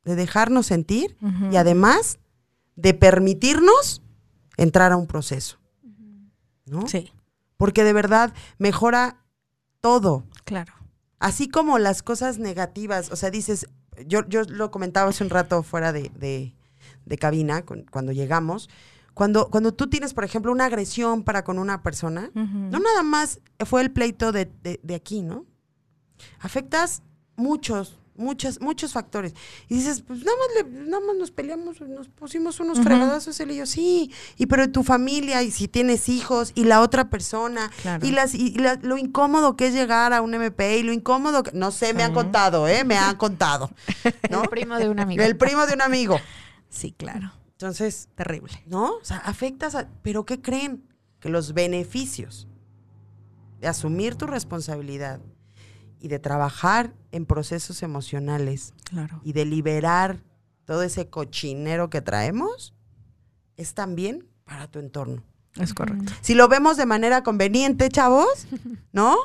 de 0.05 0.15
dejarnos 0.15 0.67
sentir 0.67 1.17
y 1.51 1.57
además 1.57 2.19
de 2.77 2.95
permitirnos 2.95 4.03
entrar 4.57 4.93
a 4.93 4.97
un 4.97 5.07
proceso. 5.07 5.59
¿No? 6.67 6.87
Sí, 6.87 7.11
Porque 7.57 7.83
de 7.83 7.93
verdad 7.95 8.33
mejora 8.59 9.25
todo. 9.81 10.25
claro. 10.45 10.75
Así 11.21 11.49
como 11.49 11.79
las 11.81 12.05
cosas 12.05 12.39
negativas, 12.39 13.11
o 13.11 13.17
sea, 13.17 13.31
dices, 13.33 13.67
yo, 14.07 14.27
yo 14.29 14.43
lo 14.45 14.71
comentaba 14.71 15.11
hace 15.11 15.25
un 15.25 15.31
rato 15.31 15.63
fuera 15.63 15.93
de, 15.93 16.11
de- 16.19 16.55
de 17.05 17.19
cabina, 17.19 17.63
con- 17.65 17.85
cuando 17.91 18.13
llegamos, 18.13 18.69
cuando, 19.15 19.49
cuando 19.51 19.73
tú 19.75 19.89
tienes, 19.89 20.15
por 20.15 20.25
ejemplo, 20.25 20.53
una 20.53 20.67
agresión 20.67 21.23
para 21.25 21.43
con 21.45 21.59
una 21.59 21.83
persona, 21.83 22.31
no 22.35 22.79
nada 22.79 23.03
más 23.03 23.41
fue 23.67 23.81
el 23.83 23.91
pleito 23.91 24.31
de, 24.33 24.51
de- 24.63 24.79
de 24.83 24.95
aquí, 24.95 25.23
¿no? 25.23 25.45
Afectas 26.41 27.03
muchos, 27.37 27.99
muchos, 28.19 28.61
muchos 28.61 28.93
factores. 28.93 29.33
Y 29.69 29.77
dices, 29.77 30.03
pues 30.03 30.21
nada 30.25 30.37
más, 30.37 30.49
le- 30.71 30.81
nada 30.91 31.03
más 31.07 31.17
nos 31.17 31.31
peleamos, 31.31 31.81
nos 31.81 32.09
pusimos 32.09 32.61
unos 32.61 32.79
Ujú. 32.79 32.87
fregadazos 32.89 33.39
él 33.41 33.53
y 33.53 33.57
yo, 33.57 33.67
sí, 33.67 34.13
y 34.37 34.47
pero 34.47 34.71
tu 34.71 34.83
familia, 34.85 35.43
y 35.43 35.51
si 35.51 35.69
tienes 35.69 36.09
hijos, 36.09 36.53
y 36.55 36.65
la 36.65 36.81
otra 36.83 37.09
persona, 37.09 37.71
Claro. 37.83 38.07
y, 38.07 38.11
las, 38.11 38.35
y 38.35 38.51
la- 38.59 38.79
lo 38.83 38.99
incómodo 38.99 39.57
que 39.57 39.69
es 39.69 39.75
llegar 39.75 40.13
a 40.13 40.21
un 40.21 40.35
MP, 40.35 40.79
y 40.79 40.83
lo 40.83 40.93
incómodo 40.93 41.43
que, 41.43 41.53
no 41.53 41.71
sé, 41.71 41.95
me 41.95 42.03
han 42.03 42.13
contado, 42.13 42.69
¿eh? 42.69 42.85
Me 42.85 42.97
han 42.99 43.17
contado, 43.17 43.71
¿no? 44.31 44.43
El 44.43 44.49
primo 44.51 44.77
de 44.77 44.89
un 44.89 45.01
amigo. 45.01 45.23
El 45.23 45.37
primo 45.37 45.67
de 45.67 45.75
un 45.75 45.83
amigo. 45.83 46.19
Sí, 46.69 46.93
claro. 46.93 47.33
Entonces, 47.53 48.09
Terrible. 48.15 48.63
¿no? 48.67 48.93
O 48.97 49.05
sea, 49.05 49.17
afectas 49.19 49.75
a... 49.75 49.89
¿Pero 50.03 50.25
qué 50.25 50.41
creen? 50.41 50.85
Que 51.19 51.29
los 51.29 51.55
beneficios 51.55 52.47
de 53.61 53.67
asumir 53.67 54.15
tu 54.15 54.27
responsabilidad 54.27 55.21
y 56.01 56.09
de 56.09 56.19
trabajar 56.19 56.93
en 57.13 57.27
procesos 57.27 57.83
emocionales 57.83 58.73
Claro. 58.85 59.21
y 59.25 59.33
de 59.33 59.45
liberar 59.45 60.23
todo 60.65 60.83
ese 60.83 61.09
cochinero 61.09 61.91
que 61.91 62.01
traemos 62.03 62.75
es 63.57 63.75
también 63.75 64.29
para 64.45 64.67
tu 64.69 64.79
entorno. 64.79 65.23
Es 65.57 65.75
correcto. 65.75 66.13
Si 66.21 66.35
lo 66.35 66.47
vemos 66.49 66.77
de 66.77 66.87
manera 66.87 67.23
conveniente, 67.23 67.89
chavos, 67.89 68.47
¿no? 68.93 69.17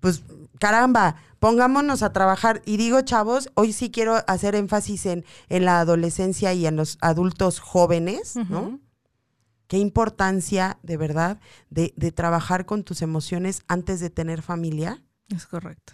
Pues 0.00 0.24
caramba, 0.58 1.16
pongámonos 1.38 2.02
a 2.02 2.12
trabajar. 2.12 2.62
Y 2.64 2.76
digo, 2.76 3.00
chavos, 3.02 3.50
hoy 3.54 3.72
sí 3.72 3.90
quiero 3.90 4.16
hacer 4.26 4.54
énfasis 4.56 5.06
en, 5.06 5.24
en 5.48 5.64
la 5.64 5.78
adolescencia 5.80 6.52
y 6.54 6.66
en 6.66 6.74
los 6.76 6.98
adultos 7.00 7.60
jóvenes, 7.60 8.34
¿no? 8.48 8.80
Qué 9.68 9.78
importancia, 9.78 10.78
de 10.82 10.96
verdad, 10.96 11.40
de, 11.70 11.94
de 11.96 12.12
trabajar 12.12 12.66
con 12.66 12.82
tus 12.82 13.00
emociones 13.00 13.62
antes 13.68 14.00
de 14.00 14.10
tener 14.10 14.42
familia. 14.42 15.02
Es 15.34 15.46
correcto. 15.46 15.92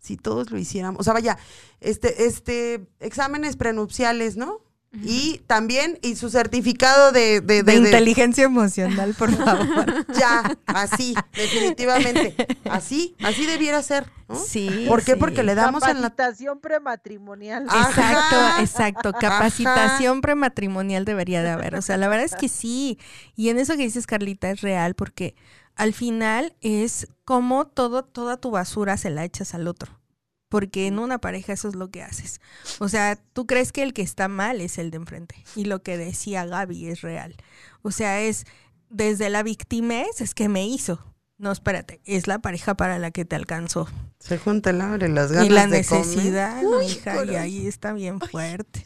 Si 0.00 0.16
todos 0.16 0.50
lo 0.50 0.58
hiciéramos. 0.58 1.00
O 1.00 1.04
sea, 1.04 1.12
vaya, 1.12 1.36
este, 1.80 2.26
este, 2.26 2.86
exámenes 3.00 3.56
prenupciales, 3.56 4.36
¿no? 4.36 4.60
Y 5.02 5.42
también, 5.46 5.98
y 6.00 6.16
su 6.16 6.30
certificado 6.30 7.12
de, 7.12 7.42
de, 7.42 7.62
De, 7.62 7.62
de- 7.64 7.80
de- 7.80 7.86
inteligencia 7.88 8.44
emocional, 8.44 9.14
por 9.18 9.30
favor. 9.36 10.06
ya, 10.16 10.56
así, 10.64 11.14
definitivamente. 11.34 12.34
Así, 12.70 13.14
así 13.22 13.44
debiera 13.44 13.82
ser, 13.82 14.10
¿no? 14.28 14.36
Sí. 14.36 14.86
¿Por 14.88 15.02
qué? 15.04 15.12
sí. 15.12 15.18
Porque 15.18 15.42
le 15.42 15.54
damos 15.54 15.82
en 15.82 16.00
la... 16.00 16.10
Capacitación 16.10 16.60
prematrimonial. 16.60 17.64
Exacto, 17.64 18.36
Ajá. 18.36 18.62
exacto. 18.62 19.12
Capacitación 19.12 20.22
prematrimonial 20.22 21.04
debería 21.04 21.42
de 21.42 21.50
haber. 21.50 21.74
O 21.74 21.82
sea, 21.82 21.98
la 21.98 22.08
verdad 22.08 22.24
es 22.24 22.34
que 22.36 22.48
sí. 22.48 22.98
Y 23.34 23.50
en 23.50 23.58
eso 23.58 23.76
que 23.76 23.82
dices, 23.82 24.06
Carlita, 24.06 24.50
es 24.50 24.62
real, 24.62 24.94
porque 24.94 25.34
al 25.76 25.92
final 25.92 26.56
es 26.60 27.08
como 27.24 27.66
todo, 27.66 28.02
toda 28.04 28.38
tu 28.38 28.50
basura 28.50 28.96
se 28.96 29.10
la 29.10 29.24
echas 29.24 29.54
al 29.54 29.68
otro. 29.68 30.00
Porque 30.48 30.86
en 30.86 30.98
una 30.98 31.18
pareja 31.18 31.52
eso 31.52 31.68
es 31.68 31.74
lo 31.74 31.90
que 31.90 32.02
haces. 32.02 32.40
O 32.78 32.88
sea, 32.88 33.16
tú 33.16 33.46
crees 33.46 33.72
que 33.72 33.82
el 33.82 33.92
que 33.92 34.02
está 34.02 34.28
mal 34.28 34.60
es 34.60 34.78
el 34.78 34.90
de 34.90 34.98
enfrente. 34.98 35.34
Y 35.56 35.64
lo 35.64 35.82
que 35.82 35.98
decía 35.98 36.46
Gaby 36.46 36.86
es 36.86 37.00
real. 37.00 37.34
O 37.82 37.90
sea, 37.90 38.20
es 38.22 38.46
desde 38.88 39.28
la 39.28 39.42
victimez, 39.42 40.20
es 40.20 40.34
que 40.34 40.48
me 40.48 40.66
hizo. 40.66 41.14
No, 41.38 41.52
espérate, 41.52 42.00
es 42.04 42.28
la 42.28 42.38
pareja 42.38 42.74
para 42.76 42.98
la 42.98 43.10
que 43.10 43.24
te 43.24 43.36
alcanzó. 43.36 43.88
Se 44.20 44.38
junta 44.38 44.70
el 44.70 44.80
hambre, 44.80 45.08
las 45.08 45.32
ganas 45.32 45.46
Y 45.46 45.50
la 45.50 45.66
de 45.66 45.84
comer. 45.84 46.06
necesidad, 46.06 46.62
Uy, 46.64 46.86
hija, 46.86 47.24
y 47.26 47.34
ahí 47.34 47.66
está 47.66 47.92
bien 47.92 48.20
fuerte. 48.20 48.82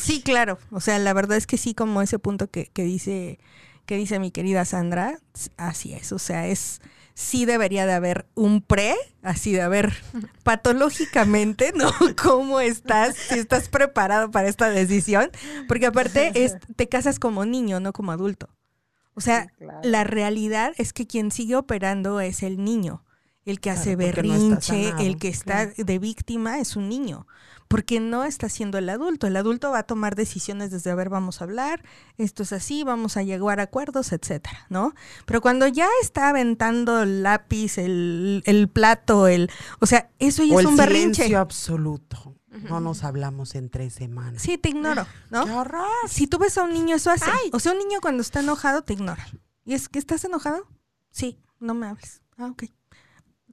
Sí, 0.00 0.20
claro. 0.22 0.58
O 0.70 0.80
sea, 0.80 0.98
la 0.98 1.12
verdad 1.14 1.38
es 1.38 1.46
que 1.46 1.56
sí, 1.56 1.74
como 1.74 2.02
ese 2.02 2.18
punto 2.20 2.48
que, 2.50 2.66
que 2.66 2.84
dice, 2.84 3.40
que 3.88 3.96
dice 3.96 4.18
mi 4.18 4.30
querida 4.30 4.66
Sandra, 4.66 5.18
así 5.56 5.94
es. 5.94 6.12
O 6.12 6.18
sea, 6.18 6.46
es 6.46 6.82
sí 7.14 7.46
debería 7.46 7.86
de 7.86 7.94
haber 7.94 8.26
un 8.34 8.60
pre, 8.60 8.94
así 9.22 9.54
de 9.54 9.62
haber 9.62 9.94
patológicamente, 10.42 11.72
¿no? 11.74 11.90
¿Cómo 12.22 12.60
estás? 12.60 13.16
Si 13.16 13.38
estás 13.38 13.70
preparado 13.70 14.30
para 14.30 14.46
esta 14.46 14.68
decisión. 14.68 15.30
Porque 15.68 15.86
aparte 15.86 16.32
es, 16.44 16.58
te 16.76 16.86
casas 16.90 17.18
como 17.18 17.46
niño, 17.46 17.80
no 17.80 17.94
como 17.94 18.12
adulto. 18.12 18.50
O 19.14 19.22
sea, 19.22 19.44
Sí, 19.44 19.64
claro. 19.64 19.80
la 19.82 20.04
realidad 20.04 20.74
es 20.76 20.92
que 20.92 21.06
quien 21.06 21.30
sigue 21.30 21.56
operando 21.56 22.20
es 22.20 22.42
el 22.42 22.62
niño. 22.62 23.06
El 23.48 23.60
que 23.60 23.70
hace 23.70 23.96
Claro, 23.96 24.12
no 24.22 24.30
berrinche, 24.30 24.90
el 24.98 25.16
que 25.16 25.28
está 25.28 25.66
claro. 25.68 25.84
de 25.84 25.98
víctima 25.98 26.58
es 26.58 26.76
un 26.76 26.88
niño. 26.88 27.26
Porque 27.66 28.00
no 28.00 28.24
está 28.24 28.48
siendo 28.48 28.78
el 28.78 28.88
adulto. 28.88 29.26
El 29.26 29.36
adulto 29.36 29.70
va 29.70 29.80
a 29.80 29.82
tomar 29.82 30.14
decisiones 30.16 30.70
desde, 30.70 30.90
a 30.90 30.94
ver, 30.94 31.10
vamos 31.10 31.40
a 31.40 31.44
hablar, 31.44 31.82
esto 32.16 32.42
es 32.42 32.52
así, 32.54 32.82
vamos 32.82 33.16
a 33.18 33.22
llegar 33.22 33.60
a 33.60 33.64
acuerdos, 33.64 34.12
etcétera, 34.12 34.66
¿no? 34.70 34.94
Pero 35.26 35.40
cuando 35.42 35.66
ya 35.66 35.86
está 36.02 36.30
aventando 36.30 37.02
el 37.02 37.22
lápiz, 37.22 37.76
el, 37.76 38.42
el 38.46 38.68
plato, 38.68 39.28
el. 39.28 39.50
O 39.80 39.86
sea, 39.86 40.10
eso 40.18 40.42
ya 40.44 40.54
O 40.54 40.60
es 40.60 40.66
un 40.66 40.76
berrinche. 40.76 41.14
silencio 41.24 41.38
absoluto. 41.40 42.34
No 42.68 42.80
nos 42.80 43.04
hablamos 43.04 43.54
en 43.54 43.68
tres 43.68 43.92
semanas. 43.94 44.42
Sí, 44.42 44.56
te 44.58 44.70
ignoro, 44.70 45.06
¿no? 45.30 45.44
¡Qué 45.44 45.52
horror! 45.52 45.86
Si 46.08 46.26
tú 46.26 46.38
ves 46.38 46.56
a 46.58 46.64
un 46.64 46.72
niño, 46.72 46.96
eso 46.96 47.10
hace. 47.10 47.30
O 47.52 47.60
sea, 47.60 47.72
un 47.72 47.78
niño 47.78 48.00
cuando 48.00 48.22
está 48.22 48.40
enojado 48.40 48.82
te 48.82 48.94
ignora. 48.94 49.26
¿Y 49.64 49.74
es 49.74 49.88
que 49.88 49.98
estás 49.98 50.24
enojado? 50.24 50.66
Sí, 51.10 51.38
no 51.60 51.74
me 51.74 51.86
hables. 51.86 52.22
Ah, 52.38 52.46
ok. 52.46 52.64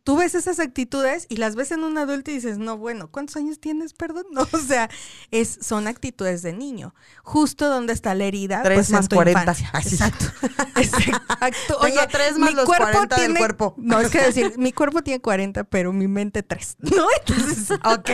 Tú 0.06 0.16
ves 0.18 0.36
esas 0.36 0.60
actitudes 0.60 1.26
y 1.30 1.38
las 1.38 1.56
ves 1.56 1.72
en 1.72 1.84
un 1.84 1.98
adulto 1.98 2.30
y 2.30 2.36
dices, 2.36 2.60
no, 2.60 2.78
bueno, 2.78 3.10
¿cuántos 3.10 3.36
años 3.38 3.60
tienes, 3.60 3.94
perdón? 3.94 4.26
No, 4.32 4.48
o 4.52 4.58
sea, 4.60 4.90
es, 5.32 5.58
son 5.62 5.88
actitudes 5.88 6.42
de 6.44 6.54
niño. 6.54 6.94
Justo 7.24 7.68
donde 7.70 7.92
está 7.94 8.14
la 8.16 8.26
herida, 8.26 8.62
Tres 8.64 8.76
pues 8.78 8.90
más 8.92 9.10
tu 9.10 9.16
40. 9.16 9.40
infancia. 9.42 9.70
Ay, 9.74 9.84
sí. 9.84 9.96
Exacto. 9.96 10.26
Exacto. 10.76 11.80
Tengo 11.82 12.02
tres 12.12 12.38
más 12.38 12.54
los 12.54 12.66
40 12.66 13.16
del 13.16 13.36
cuerpo. 13.36 13.74
No, 13.78 14.00
es 14.00 14.10
que 14.10 14.22
decir, 14.22 14.54
mi 14.58 14.72
cuerpo 14.74 15.02
tiene 15.02 15.22
40, 15.22 15.64
pero 15.66 15.92
mi 15.92 16.08
mente 16.08 16.44
3. 16.44 16.78
¿No? 16.80 17.08
Entonces, 17.20 17.72
ok. 17.84 18.10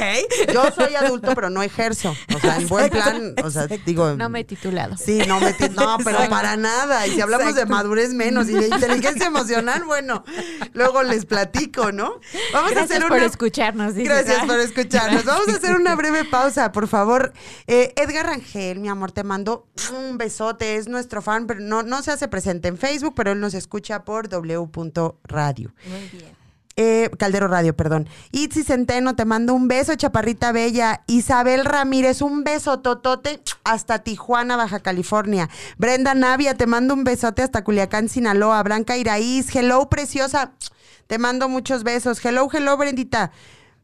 Yo 0.53 0.71
soy 0.71 0.95
adulto, 0.95 1.33
pero 1.35 1.49
no 1.49 1.61
ejerzo. 1.61 2.15
O 2.35 2.39
sea, 2.39 2.55
en 2.57 2.67
buen 2.67 2.89
plan, 2.89 3.35
o 3.43 3.49
sea, 3.51 3.67
digo... 3.85 4.15
No 4.15 4.29
me 4.29 4.41
he 4.41 4.43
titulado. 4.45 4.95
Sí, 4.97 5.23
no 5.27 5.39
me... 5.39 5.53
ti- 5.53 5.69
No, 5.69 5.97
pero 5.97 6.11
Exacto. 6.11 6.29
para 6.29 6.55
nada. 6.55 7.05
Y 7.07 7.11
si 7.15 7.21
hablamos 7.21 7.55
de 7.55 7.65
madurez 7.65 8.13
menos 8.13 8.47
y 8.49 8.53
de 8.53 8.67
inteligencia 8.67 9.25
emocional, 9.27 9.83
bueno, 9.83 10.23
luego 10.73 11.03
les 11.03 11.25
platico, 11.25 11.80
¿no? 11.91 12.19
Vamos 12.53 12.71
a 12.71 12.75
Gracias 12.75 12.91
hacer 12.97 13.07
por 13.07 13.17
una... 13.17 13.25
escucharnos. 13.25 13.95
dice. 13.95 14.07
Gracias 14.07 14.45
por 14.45 14.59
escucharnos. 14.59 15.25
Vamos 15.25 15.47
a 15.47 15.53
hacer 15.53 15.75
una 15.75 15.95
breve 15.95 16.25
pausa, 16.25 16.71
por 16.71 16.87
favor. 16.87 17.33
Eh, 17.65 17.93
Edgar 17.95 18.27
Rangel, 18.27 18.79
mi 18.79 18.89
amor, 18.89 19.11
te 19.11 19.23
mando 19.23 19.67
un 19.93 20.17
besote. 20.17 20.75
Es 20.75 20.87
nuestro 20.87 21.21
fan, 21.21 21.47
pero 21.47 21.59
no, 21.61 21.81
no 21.81 22.03
se 22.03 22.11
hace 22.11 22.27
presente 22.27 22.67
en 22.67 22.77
Facebook, 22.77 23.13
pero 23.15 23.31
él 23.31 23.39
nos 23.39 23.53
escucha 23.53 24.03
por 24.03 24.27
w.radio. 24.29 25.73
Muy 25.87 26.09
bien. 26.11 26.41
Eh, 26.77 27.09
Caldero 27.19 27.47
Radio, 27.47 27.75
perdón. 27.75 28.07
Itzi 28.31 28.63
Centeno, 28.63 29.15
te 29.15 29.25
mando 29.25 29.53
un 29.53 29.67
beso, 29.67 29.93
chaparrita 29.95 30.51
bella. 30.51 31.03
Isabel 31.07 31.65
Ramírez, 31.65 32.21
un 32.21 32.43
beso 32.43 32.79
totote 32.79 33.41
hasta 33.63 33.99
Tijuana, 33.99 34.55
Baja 34.55 34.79
California. 34.79 35.49
Brenda 35.77 36.13
Navia, 36.13 36.55
te 36.55 36.67
mando 36.67 36.93
un 36.93 37.03
besote 37.03 37.43
hasta 37.43 37.63
Culiacán, 37.63 38.09
Sinaloa. 38.09 38.63
Blanca 38.63 38.97
Iraíz, 38.97 39.53
hello, 39.55 39.89
preciosa. 39.89 40.53
Te 41.11 41.17
mando 41.17 41.49
muchos 41.49 41.83
besos. 41.83 42.23
Hello, 42.23 42.47
hello, 42.53 42.77
Brendita. 42.77 43.33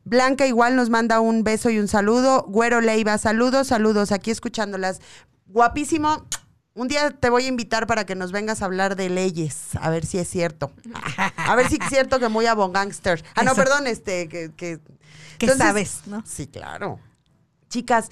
Blanca 0.05 0.47
igual 0.47 0.77
nos 0.77 0.89
manda 0.89 1.19
un 1.19 1.43
beso 1.43 1.69
y 1.69 1.77
un 1.77 1.89
saludo. 1.89 2.45
Güero 2.47 2.79
Leiva, 2.79 3.17
saludos, 3.17 3.67
saludos, 3.67 4.13
aquí 4.13 4.31
escuchándolas. 4.31 5.01
Guapísimo. 5.47 6.25
Un 6.73 6.87
día 6.87 7.11
te 7.11 7.29
voy 7.29 7.43
a 7.43 7.47
invitar 7.49 7.85
para 7.85 8.05
que 8.05 8.15
nos 8.15 8.31
vengas 8.31 8.61
a 8.61 8.65
hablar 8.65 8.95
de 8.95 9.09
leyes, 9.09 9.75
a 9.81 9.89
ver 9.89 10.05
si 10.05 10.19
es 10.19 10.29
cierto. 10.29 10.71
A 11.35 11.53
ver 11.57 11.67
si 11.67 11.77
es 11.81 11.89
cierto 11.89 12.17
que 12.17 12.29
muy 12.29 12.45
abogánster. 12.45 13.21
Ah, 13.35 13.43
no, 13.43 13.51
Eso. 13.51 13.61
perdón, 13.61 13.87
este, 13.87 14.29
que... 14.29 14.53
que 14.55 14.79
¿Qué 15.37 15.47
Entonces- 15.47 15.57
sabes, 15.67 16.01
no? 16.05 16.23
Sí, 16.25 16.47
claro. 16.47 16.97
Chicas, 17.67 18.07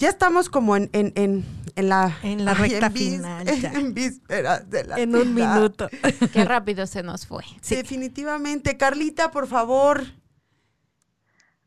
ya 0.00 0.08
estamos 0.08 0.48
como 0.48 0.74
en, 0.74 0.90
en, 0.92 1.12
en, 1.14 1.44
en 1.76 1.88
la... 1.88 2.18
En 2.24 2.44
la 2.44 2.52
ay, 2.52 2.70
recta 2.70 2.88
vis- 2.88 3.16
final, 3.16 3.46
ya. 3.60 3.72
En 3.72 3.94
vísperas 3.94 4.68
de 4.68 4.82
la 4.84 4.98
En 4.98 5.14
un 5.14 5.22
final. 5.34 5.54
minuto. 5.58 5.88
Qué 6.32 6.44
rápido 6.44 6.86
se 6.88 7.04
nos 7.04 7.26
fue. 7.26 7.44
Definitivamente. 7.68 8.76
Carlita, 8.76 9.30
por 9.30 9.46
favor. 9.46 10.02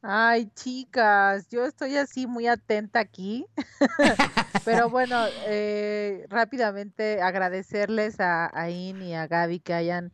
Ay, 0.05 0.51
chicas, 0.53 1.47
yo 1.49 1.65
estoy 1.65 1.95
así 1.95 2.27
muy 2.27 2.45
atenta 2.47 2.99
aquí. 2.99 3.45
Pero 4.65 4.89
bueno, 4.89 5.15
eh, 5.45 6.25
rápidamente 6.29 7.21
agradecerles 7.21 8.19
a, 8.19 8.49
a 8.53 8.69
In 8.69 9.01
y 9.01 9.15
a 9.15 9.27
Gaby 9.27 9.59
que 9.61 9.73
hayan, 9.73 10.11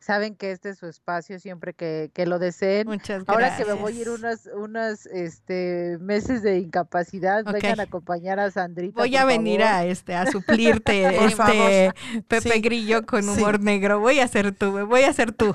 saben 0.00 0.34
que 0.34 0.50
este 0.50 0.70
es 0.70 0.78
su 0.78 0.86
espacio 0.86 1.38
siempre 1.38 1.74
que, 1.74 2.10
que 2.14 2.24
lo 2.26 2.38
deseen. 2.38 2.86
Muchas 2.88 3.24
gracias. 3.24 3.28
Ahora 3.28 3.56
que 3.56 3.64
me 3.66 3.74
voy 3.74 3.98
a 3.98 4.00
ir 4.00 4.08
unos, 4.08 4.46
unos 4.56 5.04
este, 5.06 5.98
meses 6.00 6.42
de 6.42 6.58
incapacidad, 6.58 7.44
vengan 7.44 7.80
a 7.80 7.82
acompañar 7.84 8.40
a 8.40 8.50
Sandrita. 8.50 8.98
Voy 8.98 9.14
a 9.16 9.24
venir 9.26 9.60
favor. 9.60 9.74
a 9.74 9.84
este 9.84 10.14
a 10.14 10.26
suplirte 10.32 11.02
Por 11.18 11.26
este. 11.28 11.92
Pepe 12.26 12.50
Sí. 12.54 12.60
Grillo 12.62 13.04
con 13.04 13.22
Sí. 13.22 13.28
humor 13.28 13.60
negro. 13.60 14.00
Voy 14.00 14.20
a 14.20 14.26
ser 14.28 14.52
tú, 14.52 14.86
voy 14.86 15.02
a 15.02 15.12
ser 15.12 15.32
tú. 15.32 15.54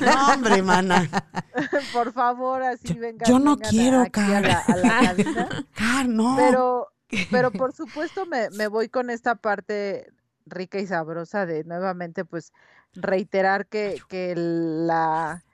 No, 0.00 0.32
hombre, 0.34 0.62
mana. 0.62 1.08
Por 1.92 2.12
favor, 2.12 2.62
así 2.62 2.92
vengan. 2.94 3.26
yo 3.28 3.38
no 3.38 3.56
vengan 3.56 3.66
a- 3.66 3.70
quiero, 3.70 4.00
a 4.00 4.40
la, 4.40 4.58
a 4.58 4.76
la 4.76 5.00
cabina. 5.16 5.48
Car, 5.74 6.08
no. 6.08 6.36
Pero, 6.36 6.88
pero 7.30 7.50
por 7.50 7.72
supuesto 7.72 8.26
me, 8.26 8.50
me 8.50 8.66
voy 8.66 8.88
con 8.88 9.08
esta 9.08 9.36
parte 9.36 10.06
rica 10.46 10.78
y 10.78 10.86
sabrosa 10.86 11.46
de 11.46 11.64
nuevamente 11.64 12.24
pues 12.24 12.52
reiterar 12.94 13.66
que, 13.66 14.02
que 14.08 14.34
la, 14.36 15.44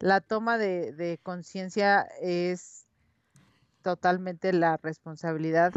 la 0.00 0.20
toma 0.20 0.58
de, 0.58 0.92
de 0.92 1.18
conciencia 1.22 2.02
es 2.20 2.86
totalmente 3.82 4.52
la 4.52 4.76
responsabilidad 4.82 5.72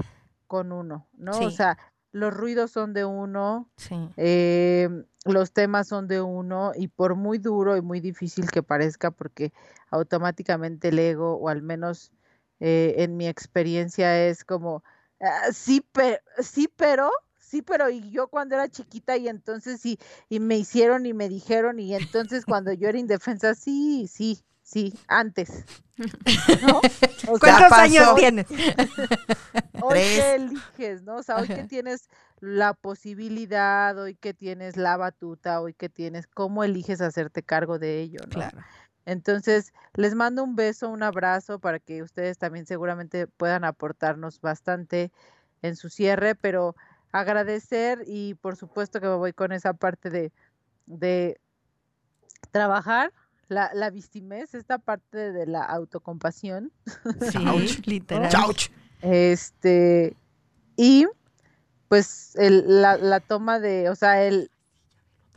con 0.47 0.71
uno, 0.71 1.07
¿no? 1.13 1.31
O 1.41 1.51
sea, 1.51 1.77
los 2.11 2.33
ruidos 2.33 2.71
son 2.71 2.93
de 2.93 3.05
uno, 3.05 3.69
Sí. 3.77 4.09
eh, 4.17 4.89
los 5.25 5.51
temas 5.53 5.87
son 5.87 6.07
de 6.07 6.21
uno 6.21 6.71
y 6.75 6.87
por 6.87 7.15
muy 7.15 7.37
duro 7.37 7.77
y 7.77 7.81
muy 7.81 7.99
difícil 7.99 8.49
que 8.49 8.63
parezca, 8.63 9.11
porque 9.11 9.53
automáticamente 9.91 10.87
el 10.87 10.97
ego, 10.99 11.35
o 11.35 11.49
al 11.49 11.61
menos 11.61 12.11
eh, 12.59 12.95
en 12.97 13.15
mi 13.15 13.27
experiencia 13.27 14.25
es 14.27 14.43
como, 14.43 14.83
"Ah, 15.21 15.51
sí, 15.53 15.85
pero, 15.91 16.17
sí, 16.39 16.67
pero, 16.75 17.11
sí, 17.49 17.61
pero, 17.61 17.89
y 17.89 18.09
yo 18.11 18.27
cuando 18.27 18.55
era 18.55 18.69
chiquita 18.69 19.17
y 19.17 19.27
entonces 19.27 19.81
sí, 19.81 19.99
y 20.29 20.39
me 20.39 20.57
hicieron 20.57 21.05
y 21.05 21.13
me 21.13 21.29
dijeron 21.29 21.79
y 21.79 21.95
entonces 21.95 22.45
cuando 22.45 22.71
yo 22.73 22.87
era 22.87 22.97
indefensa, 22.97 23.55
sí, 23.55 24.07
sí, 24.07 24.43
sí, 24.61 24.93
antes. 25.07 25.65
¿no? 25.97 26.81
O 27.27 27.37
sea, 27.37 27.57
¿Cuántos 27.57 27.77
años 27.77 28.15
tienes? 28.15 28.47
hoy 29.81 29.99
que 29.99 30.35
eliges, 30.35 31.03
¿no? 31.03 31.17
O 31.17 31.23
sea, 31.23 31.37
hoy 31.37 31.47
que 31.47 31.63
tienes 31.63 32.07
la 32.39 32.73
posibilidad, 32.73 33.97
hoy 33.97 34.15
que 34.15 34.33
tienes 34.33 34.77
la 34.77 34.95
batuta, 34.95 35.59
hoy 35.59 35.73
que 35.73 35.89
tienes 35.89 36.27
cómo 36.27 36.63
eliges 36.63 37.01
hacerte 37.01 37.43
cargo 37.43 37.79
de 37.79 37.99
ello, 37.99 38.19
¿no? 38.25 38.29
Claro. 38.29 38.59
Entonces, 39.05 39.73
les 39.95 40.13
mando 40.13 40.43
un 40.43 40.55
beso, 40.55 40.87
un 40.87 41.01
abrazo 41.01 41.59
para 41.59 41.79
que 41.79 42.03
ustedes 42.03 42.37
también 42.37 42.67
seguramente 42.67 43.25
puedan 43.25 43.63
aportarnos 43.63 44.39
bastante 44.39 45.11
en 45.61 45.75
su 45.75 45.89
cierre, 45.89 46.35
pero 46.35 46.75
agradecer 47.11 48.03
y 48.05 48.35
por 48.35 48.55
supuesto 48.55 48.99
que 48.99 49.07
me 49.07 49.15
voy 49.15 49.33
con 49.33 49.51
esa 49.51 49.73
parte 49.73 50.09
de, 50.09 50.31
de 50.85 51.39
trabajar 52.51 53.11
la, 53.47 53.71
la 53.73 53.89
vistimez, 53.89 54.53
esta 54.53 54.77
parte 54.77 55.31
de 55.31 55.45
la 55.47 55.63
autocompasión. 55.63 56.71
Sí, 57.31 57.81
literal. 57.85 58.29
Chauch. 58.29 58.69
Este, 59.01 60.15
y 60.75 61.07
pues 61.87 62.35
el- 62.35 62.81
la, 62.81 62.97
la 62.97 63.19
toma 63.19 63.59
de, 63.59 63.89
o 63.89 63.95
sea, 63.95 64.23
el, 64.23 64.51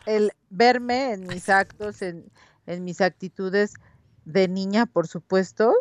el 0.05 0.33
verme 0.51 1.13
en 1.13 1.27
mis 1.27 1.49
actos, 1.49 2.03
en, 2.03 2.31
en 2.67 2.85
mis 2.85 3.01
actitudes 3.01 3.75
de 4.25 4.47
niña, 4.49 4.85
por 4.87 5.07
supuesto, 5.09 5.73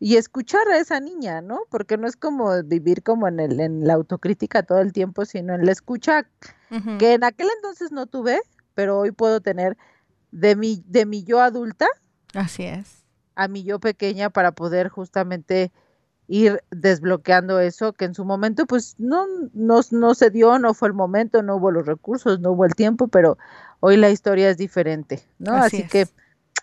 y 0.00 0.16
escuchar 0.16 0.68
a 0.68 0.78
esa 0.78 1.00
niña, 1.00 1.40
¿no? 1.40 1.60
Porque 1.70 1.96
no 1.98 2.06
es 2.06 2.16
como 2.16 2.62
vivir 2.64 3.02
como 3.02 3.28
en, 3.28 3.40
el, 3.40 3.60
en 3.60 3.86
la 3.86 3.94
autocrítica 3.94 4.62
todo 4.62 4.80
el 4.80 4.92
tiempo, 4.92 5.24
sino 5.24 5.54
en 5.54 5.66
la 5.66 5.72
escucha 5.72 6.28
que 6.98 7.14
en 7.14 7.24
aquel 7.24 7.48
entonces 7.56 7.92
no 7.92 8.06
tuve, 8.06 8.40
pero 8.74 8.98
hoy 8.98 9.10
puedo 9.12 9.40
tener 9.40 9.76
de 10.30 10.56
mi, 10.56 10.82
de 10.86 11.06
mi 11.06 11.24
yo 11.24 11.40
adulta 11.40 11.86
Así 12.34 12.64
es. 12.64 13.04
a 13.34 13.48
mi 13.48 13.62
yo 13.64 13.78
pequeña 13.80 14.30
para 14.30 14.52
poder 14.52 14.88
justamente 14.88 15.72
ir 16.26 16.62
desbloqueando 16.70 17.58
eso 17.60 17.92
que 17.94 18.04
en 18.04 18.14
su 18.14 18.24
momento 18.24 18.66
pues 18.66 18.96
no, 18.98 19.26
no, 19.54 19.80
no 19.90 20.14
se 20.14 20.30
dio, 20.30 20.58
no 20.58 20.74
fue 20.74 20.88
el 20.88 20.94
momento, 20.94 21.42
no 21.42 21.56
hubo 21.56 21.70
los 21.70 21.86
recursos, 21.86 22.40
no 22.40 22.52
hubo 22.52 22.64
el 22.66 22.74
tiempo, 22.74 23.08
pero 23.08 23.38
hoy 23.80 23.96
la 23.96 24.10
historia 24.10 24.50
es 24.50 24.58
diferente, 24.58 25.22
¿no? 25.38 25.56
Así 25.56 25.78
Así, 25.78 25.82
es. 25.82 25.90
que 25.90 26.08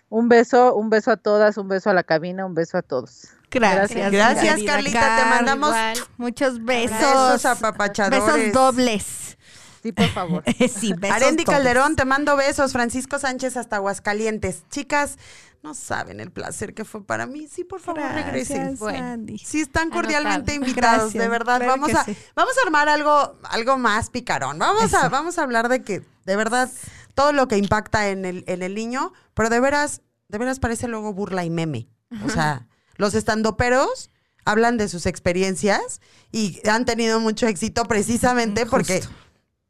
un 0.09 0.29
beso, 0.29 0.75
un 0.75 0.89
beso 0.89 1.11
a 1.11 1.17
todas, 1.17 1.57
un 1.57 1.67
beso 1.67 1.89
a 1.89 1.93
la 1.93 2.03
cabina, 2.03 2.45
un 2.45 2.53
beso 2.53 2.77
a 2.77 2.81
todos. 2.81 3.27
Gracias. 3.51 4.11
Gracias, 4.11 4.61
Carlita, 4.63 5.15
te 5.17 5.25
mandamos 5.29 5.69
Igual. 5.69 5.97
Muchos 6.17 6.63
besos. 6.63 6.99
besos 6.99 7.45
apapachadores. 7.45 8.25
Besos 8.25 8.53
dobles. 8.53 9.37
Sí, 9.81 9.91
por 9.91 10.09
favor. 10.09 10.43
sí, 10.57 10.93
besos 10.97 11.15
Arendi 11.15 11.43
dobles. 11.43 11.57
Calderón, 11.59 11.95
te 11.95 12.05
mando 12.05 12.35
besos. 12.35 12.71
Francisco 12.73 13.19
Sánchez 13.19 13.55
hasta 13.55 13.77
Aguascalientes. 13.77 14.63
Chicas, 14.69 15.17
no 15.63 15.73
saben 15.73 16.19
el 16.19 16.31
placer 16.31 16.73
que 16.73 16.85
fue 16.85 17.03
para 17.05 17.27
mí. 17.27 17.47
Sí, 17.47 17.63
por 17.63 17.79
favor, 17.79 18.01
regresen. 18.01 18.57
Gracias, 18.57 18.79
Bueno. 18.79 19.05
Andy. 19.13 19.37
Sí, 19.37 19.61
están 19.61 19.89
cordialmente 19.89 20.51
Anotado. 20.51 20.55
invitados, 20.55 21.13
de 21.13 21.27
verdad. 21.27 21.57
claro 21.57 21.71
vamos 21.71 21.93
a 21.93 22.03
sí. 22.03 22.17
vamos 22.35 22.53
a 22.57 22.65
armar 22.65 22.89
algo 22.89 23.35
algo 23.43 23.77
más 23.77 24.09
picarón. 24.09 24.59
Vamos 24.59 24.93
a 24.93 25.07
vamos 25.09 25.37
a 25.37 25.43
hablar 25.43 25.69
de 25.69 25.81
que 25.83 26.01
de 26.25 26.35
verdad 26.35 26.69
todo 27.15 27.31
lo 27.31 27.47
que 27.47 27.57
impacta 27.57 28.09
en 28.09 28.23
el 28.25 28.43
en 28.47 28.61
el 28.61 28.75
niño, 28.75 29.11
pero 29.33 29.49
de 29.49 29.59
veras 29.59 30.01
de 30.29 30.37
veras 30.37 30.59
parece 30.59 30.87
luego 30.87 31.11
burla 31.13 31.43
y 31.43 31.49
meme. 31.49 31.89
O 32.23 32.29
sea, 32.29 32.67
los 32.97 33.13
estandoperos 33.15 34.09
hablan 34.45 34.77
de 34.77 34.87
sus 34.87 35.05
experiencias 35.07 36.01
y 36.31 36.61
han 36.69 36.85
tenido 36.85 37.19
mucho 37.19 37.47
éxito 37.47 37.85
precisamente 37.85 38.65
porque. 38.67 39.01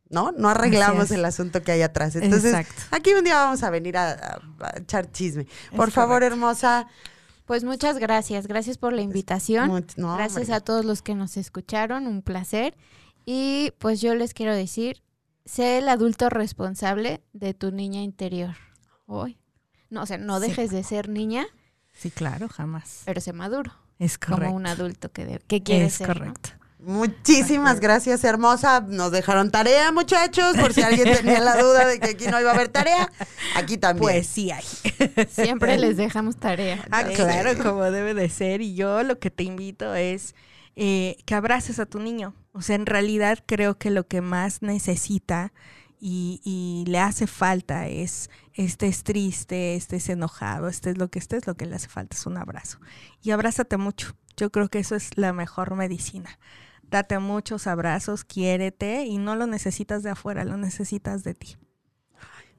¿no? 0.10 0.32
No 0.34 0.50
arreglamos 0.50 1.10
el 1.12 1.26
asunto 1.26 1.64
que 1.64 1.72
hay 1.72 1.82
atrás. 1.82 2.16
Entonces, 2.16 2.54
Exacto. 2.54 2.84
aquí 2.92 3.12
un 3.14 3.24
día 3.24 3.36
vamos 3.38 3.64
a 3.64 3.70
venir 3.72 3.98
a, 3.98 4.12
a- 4.12 4.40
a 4.62 4.78
echar 4.80 5.12
chisme. 5.12 5.48
Por 5.76 5.88
Es 5.90 5.94
favor, 5.96 6.18
correcto. 6.18 6.36
hermosa. 6.36 6.88
Pues 7.46 7.64
muchas 7.64 7.98
gracias, 7.98 8.46
gracias 8.48 8.78
por 8.78 8.94
la 8.94 9.02
invitación. 9.02 9.70
Much- 9.70 9.96
no, 9.98 10.14
gracias 10.16 10.44
hombre. 10.44 10.56
a 10.56 10.60
todos 10.60 10.86
los 10.86 11.02
que 11.02 11.16
nos 11.16 11.38
escucharon, 11.38 12.06
un 12.06 12.22
placer. 12.22 12.78
Y 13.26 13.74
pues 13.80 14.00
yo 14.00 14.14
les 14.14 14.34
quiero 14.36 14.54
decir, 14.56 15.02
sé 15.46 15.78
el 15.78 15.90
adulto 15.90 16.30
responsable 16.30 17.22
de 17.34 17.54
tu 17.54 17.72
niña 17.72 18.02
interior. 18.02 18.56
Hoy. 19.06 19.38
No, 19.90 20.02
o 20.04 20.06
sea, 20.06 20.18
no 20.18 20.40
Sí. 20.40 20.48
dejes 20.50 20.72
de 20.72 20.84
ser 20.84 21.10
niña, 21.10 21.46
Sí, 21.94 22.10
claro, 22.12 22.50
jamás. 22.50 23.04
pero 23.06 23.22
sé 23.22 23.32
maduro, 23.34 23.72
Es 24.00 24.18
correcto. 24.18 24.44
como 24.46 24.56
un 24.58 24.68
adulto 24.68 25.12
que, 25.12 25.26
de- 25.26 25.40
que 25.48 25.62
quiere 25.64 25.86
es 25.86 25.94
ser. 25.94 26.08
¿no? 26.10 26.14
correcto. 26.16 26.50
Muchísimas 26.80 27.80
gracias, 27.80 28.24
hermosa. 28.24 28.82
Nos 28.82 29.12
dejaron 29.12 29.50
tarea, 29.50 29.92
muchachos, 29.92 30.56
por 30.58 30.72
si 30.74 30.84
alguien 30.84 31.12
tenía 31.18 31.40
la 31.40 31.56
duda 31.62 31.88
de 31.88 32.00
que 32.00 32.10
aquí 32.12 32.28
no 32.28 32.40
iba 32.40 32.52
a 32.52 32.54
haber 32.54 32.68
tarea. 32.70 33.12
Aquí 33.56 33.78
también. 33.78 34.02
Pues 34.04 34.28
sí 34.28 34.52
hay. 34.52 34.64
Siempre 35.30 35.78
les 35.78 35.98
dejamos 35.98 36.38
tarea. 36.38 36.86
Ah, 36.92 37.04
claro, 37.06 37.58
como 37.64 37.84
debe 37.86 38.14
de 38.14 38.30
ser. 38.30 38.62
Y 38.62 38.76
yo 38.76 39.02
lo 39.04 39.18
que 39.20 39.32
te 39.32 39.44
invito 39.44 39.96
es 39.96 40.36
eh, 40.76 41.18
que 41.26 41.34
abraces 41.34 41.80
a 41.80 41.86
tu 41.88 42.00
niño. 42.00 42.36
O 42.56 42.62
sea, 42.62 42.78
en 42.78 42.86
realidad 42.86 43.40
creo 43.46 43.78
que 43.78 43.92
lo 43.92 44.08
que 44.08 44.22
más 44.22 44.62
necesita 44.62 45.52
y, 46.00 46.86
le 46.88 47.00
hace 47.00 47.28
falta 47.28 47.90
es, 47.90 48.30
estés 48.54 49.04
triste, 49.04 49.76
estés 49.76 50.08
enojado, 50.08 50.70
estés 50.70 50.98
lo 50.98 51.10
que 51.10 51.20
estés, 51.20 51.48
lo 51.48 51.56
que 51.56 51.66
le 51.66 51.76
hace 51.76 51.90
falta 51.90 52.16
es 52.16 52.26
un 52.26 52.38
abrazo. 52.38 52.80
Y 53.22 53.32
abrázate 53.32 53.76
mucho. 53.76 54.16
Yo 54.38 54.54
creo 54.54 54.70
que 54.70 54.80
eso 54.80 54.96
es 54.96 55.18
la 55.18 55.34
mejor 55.34 55.76
medicina. 55.76 56.40
Date 56.84 57.20
muchos 57.20 57.68
abrazos, 57.68 58.24
quiérete 58.24 59.04
y 59.04 59.18
no 59.18 59.36
lo 59.36 59.48
necesitas 59.48 60.02
de 60.02 60.12
afuera, 60.12 60.46
lo 60.46 60.56
necesitas 60.56 61.26
de 61.26 61.34
ti. 61.34 61.58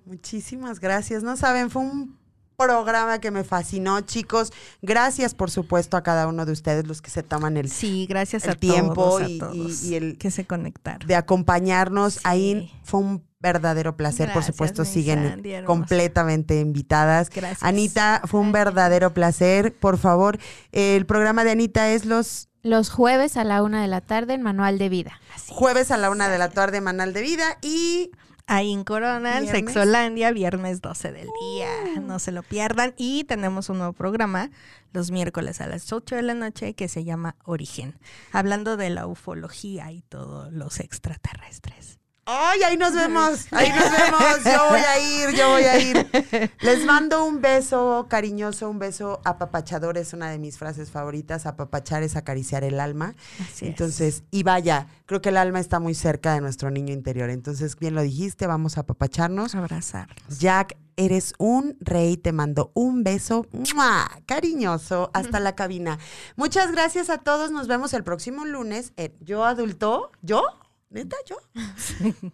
Muchísimas 0.05 0.79
gracias. 0.79 1.23
No 1.23 1.39
saben, 1.39 1.71
fue 1.71 1.81
un 1.81 2.19
programa 2.57 3.19
que 3.21 3.31
me 3.31 3.45
fascinó, 3.45 4.01
chicos. 4.01 4.53
Gracias, 4.83 5.35
por 5.35 5.51
supuesto, 5.51 5.97
a 5.97 6.03
cada 6.03 6.27
uno 6.27 6.47
de 6.47 6.53
ustedes, 6.53 6.87
los 6.87 7.03
que 7.03 7.11
se 7.11 7.23
toman 7.23 7.57
el 7.57 7.71
Sí, 7.71 8.07
gracias 8.09 8.45
el 8.45 8.51
a 8.51 8.55
tiempo 8.55 8.95
todos, 8.95 9.23
a 9.23 9.29
y- 9.29 9.39
todos 9.39 9.83
y 9.85 9.95
el- 9.97 10.19
que 10.19 10.31
se 10.31 10.47
conectaron. 10.47 11.07
de 11.07 11.15
acompañarnos. 11.15 12.15
Sí. 12.15 12.21
Ahí 12.25 12.73
fue 12.85 13.01
un 13.01 13.25
verdadero 13.41 13.97
placer. 13.97 14.33
Por 14.33 14.43
supuesto, 14.43 14.85
siguen 14.85 15.43
completamente 15.67 16.59
invitadas. 16.61 17.31
Gracias. 17.31 17.63
Anita, 17.63 18.23
fue 18.25 18.41
un 18.41 18.51
verdadero 18.53 19.13
placer. 19.15 19.75
Por 19.77 19.99
favor, 19.99 20.39
el 20.73 21.07
programa 21.07 21.45
de 21.45 21.51
Anita 21.53 21.91
es 21.91 22.05
los 22.07 22.49
Los 22.63 22.91
jueves 22.91 23.37
a 23.37 23.45
la 23.45 23.63
una 23.63 23.81
de 23.83 23.87
la 23.89 24.01
tarde 24.01 24.35
en 24.35 24.43
Manual 24.43 24.79
de 24.79 24.89
Vida. 24.89 25.21
jueves 25.49 25.91
a 25.93 25.97
la 25.97 26.11
una 26.11 26.29
de 26.29 26.39
la 26.39 26.49
tarde, 26.49 26.81
Manal 26.81 27.13
de 27.13 27.23
Vida. 27.23 27.59
Y 27.63 28.11
Ahí 28.47 28.73
en 28.73 28.85
Corona, 28.85 29.39
en. 29.39 29.49
Sexolandia, 29.49 30.31
viernes 30.31 30.81
12 30.81 31.13
del 31.13 31.29
día. 31.41 32.01
No 32.01 32.21
se 32.21 32.31
lo 32.31 32.43
pierdan. 32.43 32.95
Y 32.97 33.25
tenemos 33.25 33.69
un 33.71 33.79
nuevo 33.79 33.93
programa 33.93 34.51
los 34.93 35.11
miércoles 35.11 35.61
a 35.61 35.67
las 35.67 35.93
8 35.93 36.17
de 36.17 36.23
la 36.23 36.35
noche 36.35 36.75
que 36.75 36.89
se 36.89 37.05
llama 37.05 37.37
Origen, 37.45 37.99
hablando 38.33 38.77
de 38.77 38.91
la 38.91 39.07
ufología 39.07 39.91
y 39.91 40.03
todos 40.03 40.53
los 40.53 40.79
extraterrestres. 40.79 41.99
¡Ay, 42.29 42.61
ahí 42.65 42.77
nos 42.77 42.93
vemos! 42.93 43.47
Ahí 43.53 43.71
nos 43.71 43.91
vemos. 43.91 44.45
Yo 44.45 44.69
voy 44.69 44.81
a 44.81 44.99
ir, 44.99 45.37
yo 45.37 45.49
voy 45.51 45.63
a 45.63 45.79
ir. 45.79 46.11
Les 46.61 46.85
mando 46.85 47.25
un 47.25 47.41
beso 47.41 48.07
cariñoso, 48.11 48.69
un 48.69 48.81
beso 48.81 49.21
apapachador. 49.25 49.97
Es 49.97 50.13
una 50.13 50.29
de 50.29 50.39
mis 50.41 50.59
frases 50.59 50.91
favoritas. 50.91 51.47
Apapachar 51.47 52.03
es 52.03 52.17
acariciar 52.17 52.65
el 52.65 52.81
alma. 52.81 53.15
Así 53.41 53.67
es. 53.67 53.71
Entonces, 53.71 54.25
y 54.33 54.43
vaya, 54.43 54.89
creo 55.07 55.23
que 55.23 55.29
el 55.29 55.37
alma 55.37 55.61
está 55.61 55.79
muy 55.79 55.95
cerca 55.95 56.35
de 56.35 56.41
nuestro 56.41 56.71
niño 56.71 56.93
interior. 56.93 57.31
Entonces, 57.31 57.77
bien 57.77 57.95
lo 57.95 58.03
dijiste, 58.03 58.49
vamos 58.49 58.77
a 58.77 58.81
apapacharnos. 58.81 59.55
abrazarnos. 59.55 60.41
Jack, 60.41 60.77
eres 60.97 61.33
un 61.39 61.77
rey, 61.81 62.17
te 62.17 62.33
mando 62.33 62.73
un 62.75 63.05
beso 63.05 63.47
¡mua! 63.53 64.11
cariñoso 64.27 65.11
hasta 65.15 65.39
la 65.39 65.55
cabina. 65.55 65.99
Muchas 66.35 66.73
gracias 66.73 67.09
a 67.09 67.19
todos, 67.19 67.53
nos 67.53 67.69
vemos 67.69 67.93
el 67.93 68.03
próximo 68.03 68.45
lunes 68.45 68.93
en 68.97 69.15
Yo 69.21 69.45
Adulto. 69.45 70.11
¿Yo? 70.23 70.43
¿Neta 70.91 71.17
yo? 71.27 71.37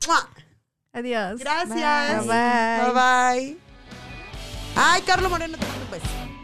Adiós. 0.92 1.40
Gracias. 1.40 2.26
Bye. 2.26 2.92
Bye 2.92 2.92
bye. 2.92 3.58
Ay, 4.76 5.02
Carlos 5.02 5.30
Moreno, 5.30 5.56
te 5.58 5.66
mando 5.66 5.84
un 5.84 5.90
beso. 5.90 6.41